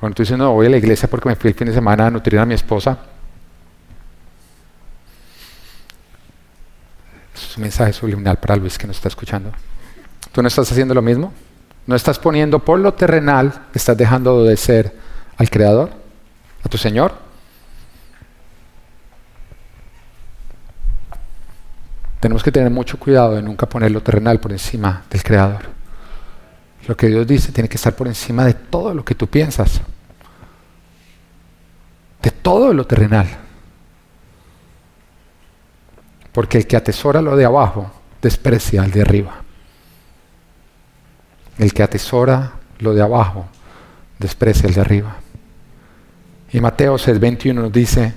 Cuando 0.00 0.14
tú 0.14 0.22
dices, 0.22 0.38
no, 0.38 0.52
voy 0.52 0.66
a 0.66 0.70
la 0.70 0.76
iglesia 0.76 1.08
porque 1.10 1.28
me 1.28 1.36
fui 1.36 1.50
el 1.50 1.56
fin 1.56 1.66
de 1.66 1.74
semana 1.74 2.06
a 2.06 2.10
nutrir 2.10 2.38
a 2.38 2.46
mi 2.46 2.54
esposa, 2.54 2.98
es 7.34 7.56
un 7.56 7.62
mensaje 7.62 7.92
subliminal 7.92 8.38
para 8.38 8.56
Luis 8.56 8.78
que 8.78 8.86
nos 8.86 8.96
está 8.96 9.08
escuchando. 9.08 9.52
¿Tú 10.32 10.42
no 10.42 10.48
estás 10.48 10.70
haciendo 10.70 10.94
lo 10.94 11.02
mismo? 11.02 11.32
¿No 11.86 11.96
estás 11.96 12.18
poniendo 12.18 12.58
por 12.58 12.78
lo 12.78 12.94
terrenal, 12.94 13.66
estás 13.74 13.96
dejando 13.96 14.44
de 14.44 14.56
ser 14.56 14.94
al 15.36 15.48
Creador, 15.48 15.90
a 16.62 16.68
tu 16.68 16.76
Señor? 16.76 17.14
Tenemos 22.20 22.42
que 22.42 22.52
tener 22.52 22.70
mucho 22.70 22.98
cuidado 22.98 23.36
de 23.36 23.42
nunca 23.42 23.68
poner 23.68 23.90
lo 23.90 24.02
terrenal 24.02 24.40
por 24.40 24.52
encima 24.52 25.04
del 25.08 25.22
Creador. 25.22 25.78
Lo 26.86 26.96
que 26.96 27.06
Dios 27.06 27.26
dice 27.26 27.52
tiene 27.52 27.68
que 27.68 27.76
estar 27.76 27.94
por 27.94 28.06
encima 28.06 28.44
de 28.44 28.54
todo 28.54 28.92
lo 28.92 29.04
que 29.04 29.14
tú 29.14 29.26
piensas. 29.26 29.80
De 32.22 32.30
todo 32.30 32.72
lo 32.72 32.86
terrenal. 32.86 33.28
Porque 36.32 36.58
el 36.58 36.66
que 36.66 36.76
atesora 36.76 37.22
lo 37.22 37.36
de 37.36 37.44
abajo 37.44 37.90
desprecia 38.20 38.82
al 38.82 38.90
de 38.90 39.02
arriba. 39.02 39.47
El 41.58 41.72
que 41.72 41.82
atesora 41.82 42.52
lo 42.78 42.94
de 42.94 43.02
abajo, 43.02 43.46
desprecia 44.18 44.68
el 44.68 44.74
de 44.74 44.80
arriba. 44.80 45.16
Y 46.52 46.60
Mateo 46.60 46.96
6:21 46.96 47.54
nos 47.54 47.72
dice, 47.72 48.14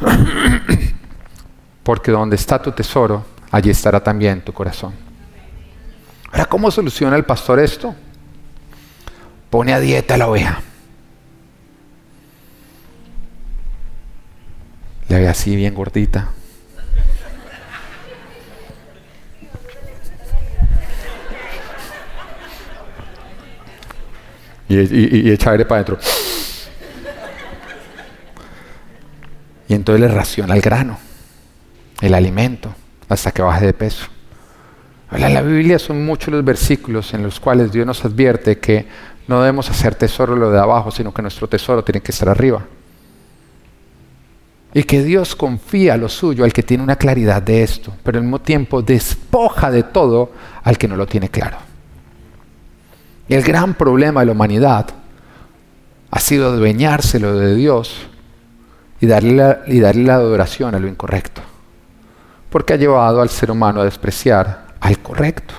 porque 1.82 2.10
donde 2.10 2.36
está 2.36 2.60
tu 2.60 2.72
tesoro, 2.72 3.24
allí 3.50 3.70
estará 3.70 4.02
también 4.02 4.40
tu 4.40 4.52
corazón. 4.52 4.92
Ahora, 6.32 6.46
¿cómo 6.46 6.70
soluciona 6.70 7.16
el 7.16 7.24
pastor 7.24 7.60
esto? 7.60 7.94
Pone 9.50 9.72
a 9.72 9.78
dieta 9.78 10.14
a 10.14 10.18
la 10.18 10.26
oveja. 10.26 10.60
Le 15.08 15.20
ve 15.20 15.28
así 15.28 15.54
bien 15.54 15.74
gordita. 15.74 16.30
Y, 24.68 25.30
echa 25.30 25.50
aire 25.50 25.64
para 25.64 25.82
adentro. 25.82 25.98
Y 29.68 29.74
entonces 29.74 30.00
le 30.00 30.08
raciona 30.08 30.54
el 30.54 30.60
grano, 30.60 30.98
el 32.00 32.14
alimento, 32.14 32.74
hasta 33.08 33.30
que 33.30 33.42
baje 33.42 33.66
de 33.66 33.72
peso. 33.72 34.06
en 35.10 35.32
la 35.34 35.42
Biblia 35.42 35.78
son 35.78 36.04
muchos 36.04 36.32
los 36.32 36.44
versículos 36.44 37.14
en 37.14 37.22
los 37.22 37.40
cuales 37.40 37.72
Dios 37.72 37.86
nos 37.86 38.04
advierte 38.04 38.58
que 38.58 38.86
no 39.26 39.40
debemos 39.40 39.70
hacer 39.70 39.94
tesoro 39.94 40.36
lo 40.36 40.50
de 40.50 40.58
abajo, 40.58 40.90
sino 40.90 41.14
que 41.14 41.22
nuestro 41.22 41.48
tesoro 41.48 41.82
tiene 41.82 42.00
que 42.00 42.12
estar 42.12 42.28
arriba. 42.28 42.64
Y 44.74 44.82
que 44.82 45.02
Dios 45.02 45.36
confía 45.36 45.96
lo 45.96 46.08
suyo 46.08 46.44
al 46.44 46.52
que 46.52 46.62
tiene 46.62 46.82
una 46.82 46.96
claridad 46.96 47.40
de 47.40 47.62
esto, 47.62 47.94
pero 48.02 48.18
al 48.18 48.24
mismo 48.24 48.40
tiempo 48.40 48.82
despoja 48.82 49.70
de 49.70 49.84
todo 49.84 50.32
al 50.62 50.76
que 50.76 50.88
no 50.88 50.96
lo 50.96 51.06
tiene 51.06 51.28
claro. 51.28 51.73
El 53.28 53.42
gran 53.42 53.74
problema 53.74 54.20
de 54.20 54.26
la 54.26 54.32
humanidad 54.32 54.86
ha 56.10 56.20
sido 56.20 56.50
adueñárselo 56.50 57.38
de 57.38 57.54
Dios 57.54 58.06
y 59.00 59.06
darle, 59.06 59.32
la, 59.32 59.60
y 59.66 59.80
darle 59.80 60.04
la 60.04 60.14
adoración 60.14 60.74
a 60.74 60.78
lo 60.78 60.88
incorrecto. 60.88 61.40
Porque 62.50 62.74
ha 62.74 62.76
llevado 62.76 63.20
al 63.20 63.30
ser 63.30 63.50
humano 63.50 63.80
a 63.80 63.84
despreciar 63.84 64.66
al 64.80 64.98
correcto. 64.98 65.54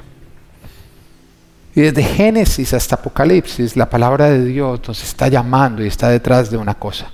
Y 1.76 1.82
desde 1.82 2.04
Génesis 2.04 2.74
hasta 2.74 2.96
Apocalipsis, 2.96 3.76
la 3.76 3.90
palabra 3.90 4.30
de 4.30 4.46
Dios 4.46 4.80
nos 4.88 5.04
está 5.04 5.28
llamando 5.28 5.84
y 5.84 5.88
está 5.88 6.08
detrás 6.08 6.50
de 6.50 6.58
una 6.58 6.76
cosa. 6.76 7.12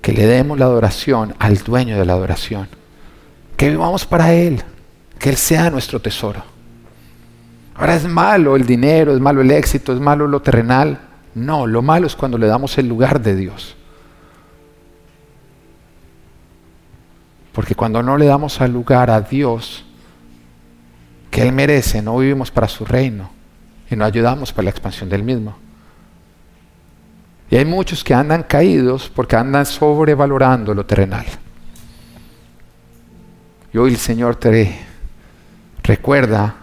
Que 0.00 0.12
le 0.12 0.26
demos 0.26 0.58
la 0.58 0.64
adoración 0.64 1.34
al 1.38 1.58
dueño 1.58 1.98
de 1.98 2.06
la 2.06 2.14
adoración. 2.14 2.68
Que 3.56 3.68
vivamos 3.68 4.06
para 4.06 4.32
Él. 4.32 4.62
Que 5.18 5.28
Él 5.28 5.36
sea 5.36 5.68
nuestro 5.68 6.00
tesoro. 6.00 6.55
Ahora 7.78 7.94
es 7.94 8.06
malo 8.06 8.56
el 8.56 8.66
dinero, 8.66 9.12
es 9.12 9.20
malo 9.20 9.42
el 9.42 9.50
éxito, 9.50 9.92
es 9.92 10.00
malo 10.00 10.26
lo 10.26 10.40
terrenal. 10.40 10.98
No, 11.34 11.66
lo 11.66 11.82
malo 11.82 12.06
es 12.06 12.16
cuando 12.16 12.38
le 12.38 12.46
damos 12.46 12.78
el 12.78 12.88
lugar 12.88 13.20
de 13.20 13.36
Dios. 13.36 13.76
Porque 17.52 17.74
cuando 17.74 18.02
no 18.02 18.16
le 18.16 18.26
damos 18.26 18.60
al 18.60 18.72
lugar 18.72 19.10
a 19.10 19.20
Dios 19.20 19.84
que 21.30 21.42
Él 21.42 21.52
merece, 21.52 22.00
no 22.00 22.16
vivimos 22.18 22.50
para 22.50 22.68
su 22.68 22.84
reino 22.84 23.30
y 23.90 23.96
no 23.96 24.04
ayudamos 24.04 24.52
para 24.52 24.64
la 24.64 24.70
expansión 24.70 25.08
del 25.10 25.22
mismo. 25.22 25.56
Y 27.50 27.56
hay 27.56 27.64
muchos 27.64 28.02
que 28.02 28.14
andan 28.14 28.42
caídos 28.42 29.10
porque 29.14 29.36
andan 29.36 29.66
sobrevalorando 29.66 30.74
lo 30.74 30.84
terrenal. 30.86 31.26
Y 33.72 33.78
hoy 33.78 33.92
el 33.92 33.98
Señor 33.98 34.36
te 34.36 34.80
recuerda 35.82 36.56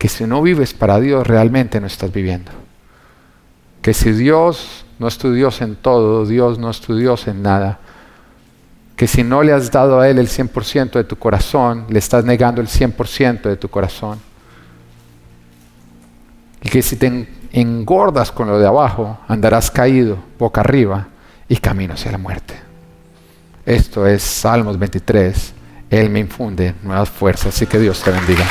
que 0.00 0.08
si 0.08 0.24
no 0.24 0.40
vives 0.40 0.72
para 0.72 0.98
Dios 0.98 1.26
realmente 1.26 1.78
no 1.78 1.86
estás 1.86 2.10
viviendo. 2.10 2.50
Que 3.82 3.92
si 3.92 4.12
Dios 4.12 4.86
no 4.98 5.06
es 5.06 5.18
tu 5.18 5.30
Dios 5.30 5.60
en 5.60 5.76
todo, 5.76 6.24
Dios 6.24 6.58
no 6.58 6.70
es 6.70 6.80
tu 6.80 6.96
Dios 6.96 7.28
en 7.28 7.42
nada. 7.42 7.80
Que 8.96 9.06
si 9.06 9.22
no 9.22 9.42
le 9.42 9.52
has 9.52 9.70
dado 9.70 10.00
a 10.00 10.08
Él 10.08 10.18
el 10.18 10.28
100% 10.28 10.92
de 10.92 11.04
tu 11.04 11.16
corazón, 11.16 11.84
le 11.90 11.98
estás 11.98 12.24
negando 12.24 12.62
el 12.62 12.68
100% 12.68 13.42
de 13.42 13.58
tu 13.58 13.68
corazón. 13.68 14.18
Y 16.62 16.70
que 16.70 16.80
si 16.80 16.96
te 16.96 17.28
engordas 17.52 18.32
con 18.32 18.48
lo 18.48 18.58
de 18.58 18.66
abajo, 18.66 19.18
andarás 19.28 19.70
caído 19.70 20.16
boca 20.38 20.62
arriba 20.62 21.08
y 21.46 21.58
camino 21.58 21.92
hacia 21.92 22.12
la 22.12 22.18
muerte. 22.18 22.54
Esto 23.66 24.06
es 24.06 24.22
Salmos 24.22 24.78
23. 24.78 25.52
Él 25.90 26.08
me 26.08 26.20
infunde 26.20 26.74
nuevas 26.82 27.10
fuerzas. 27.10 27.54
Así 27.54 27.66
que 27.66 27.78
Dios 27.78 28.02
te 28.02 28.10
bendiga. 28.10 28.46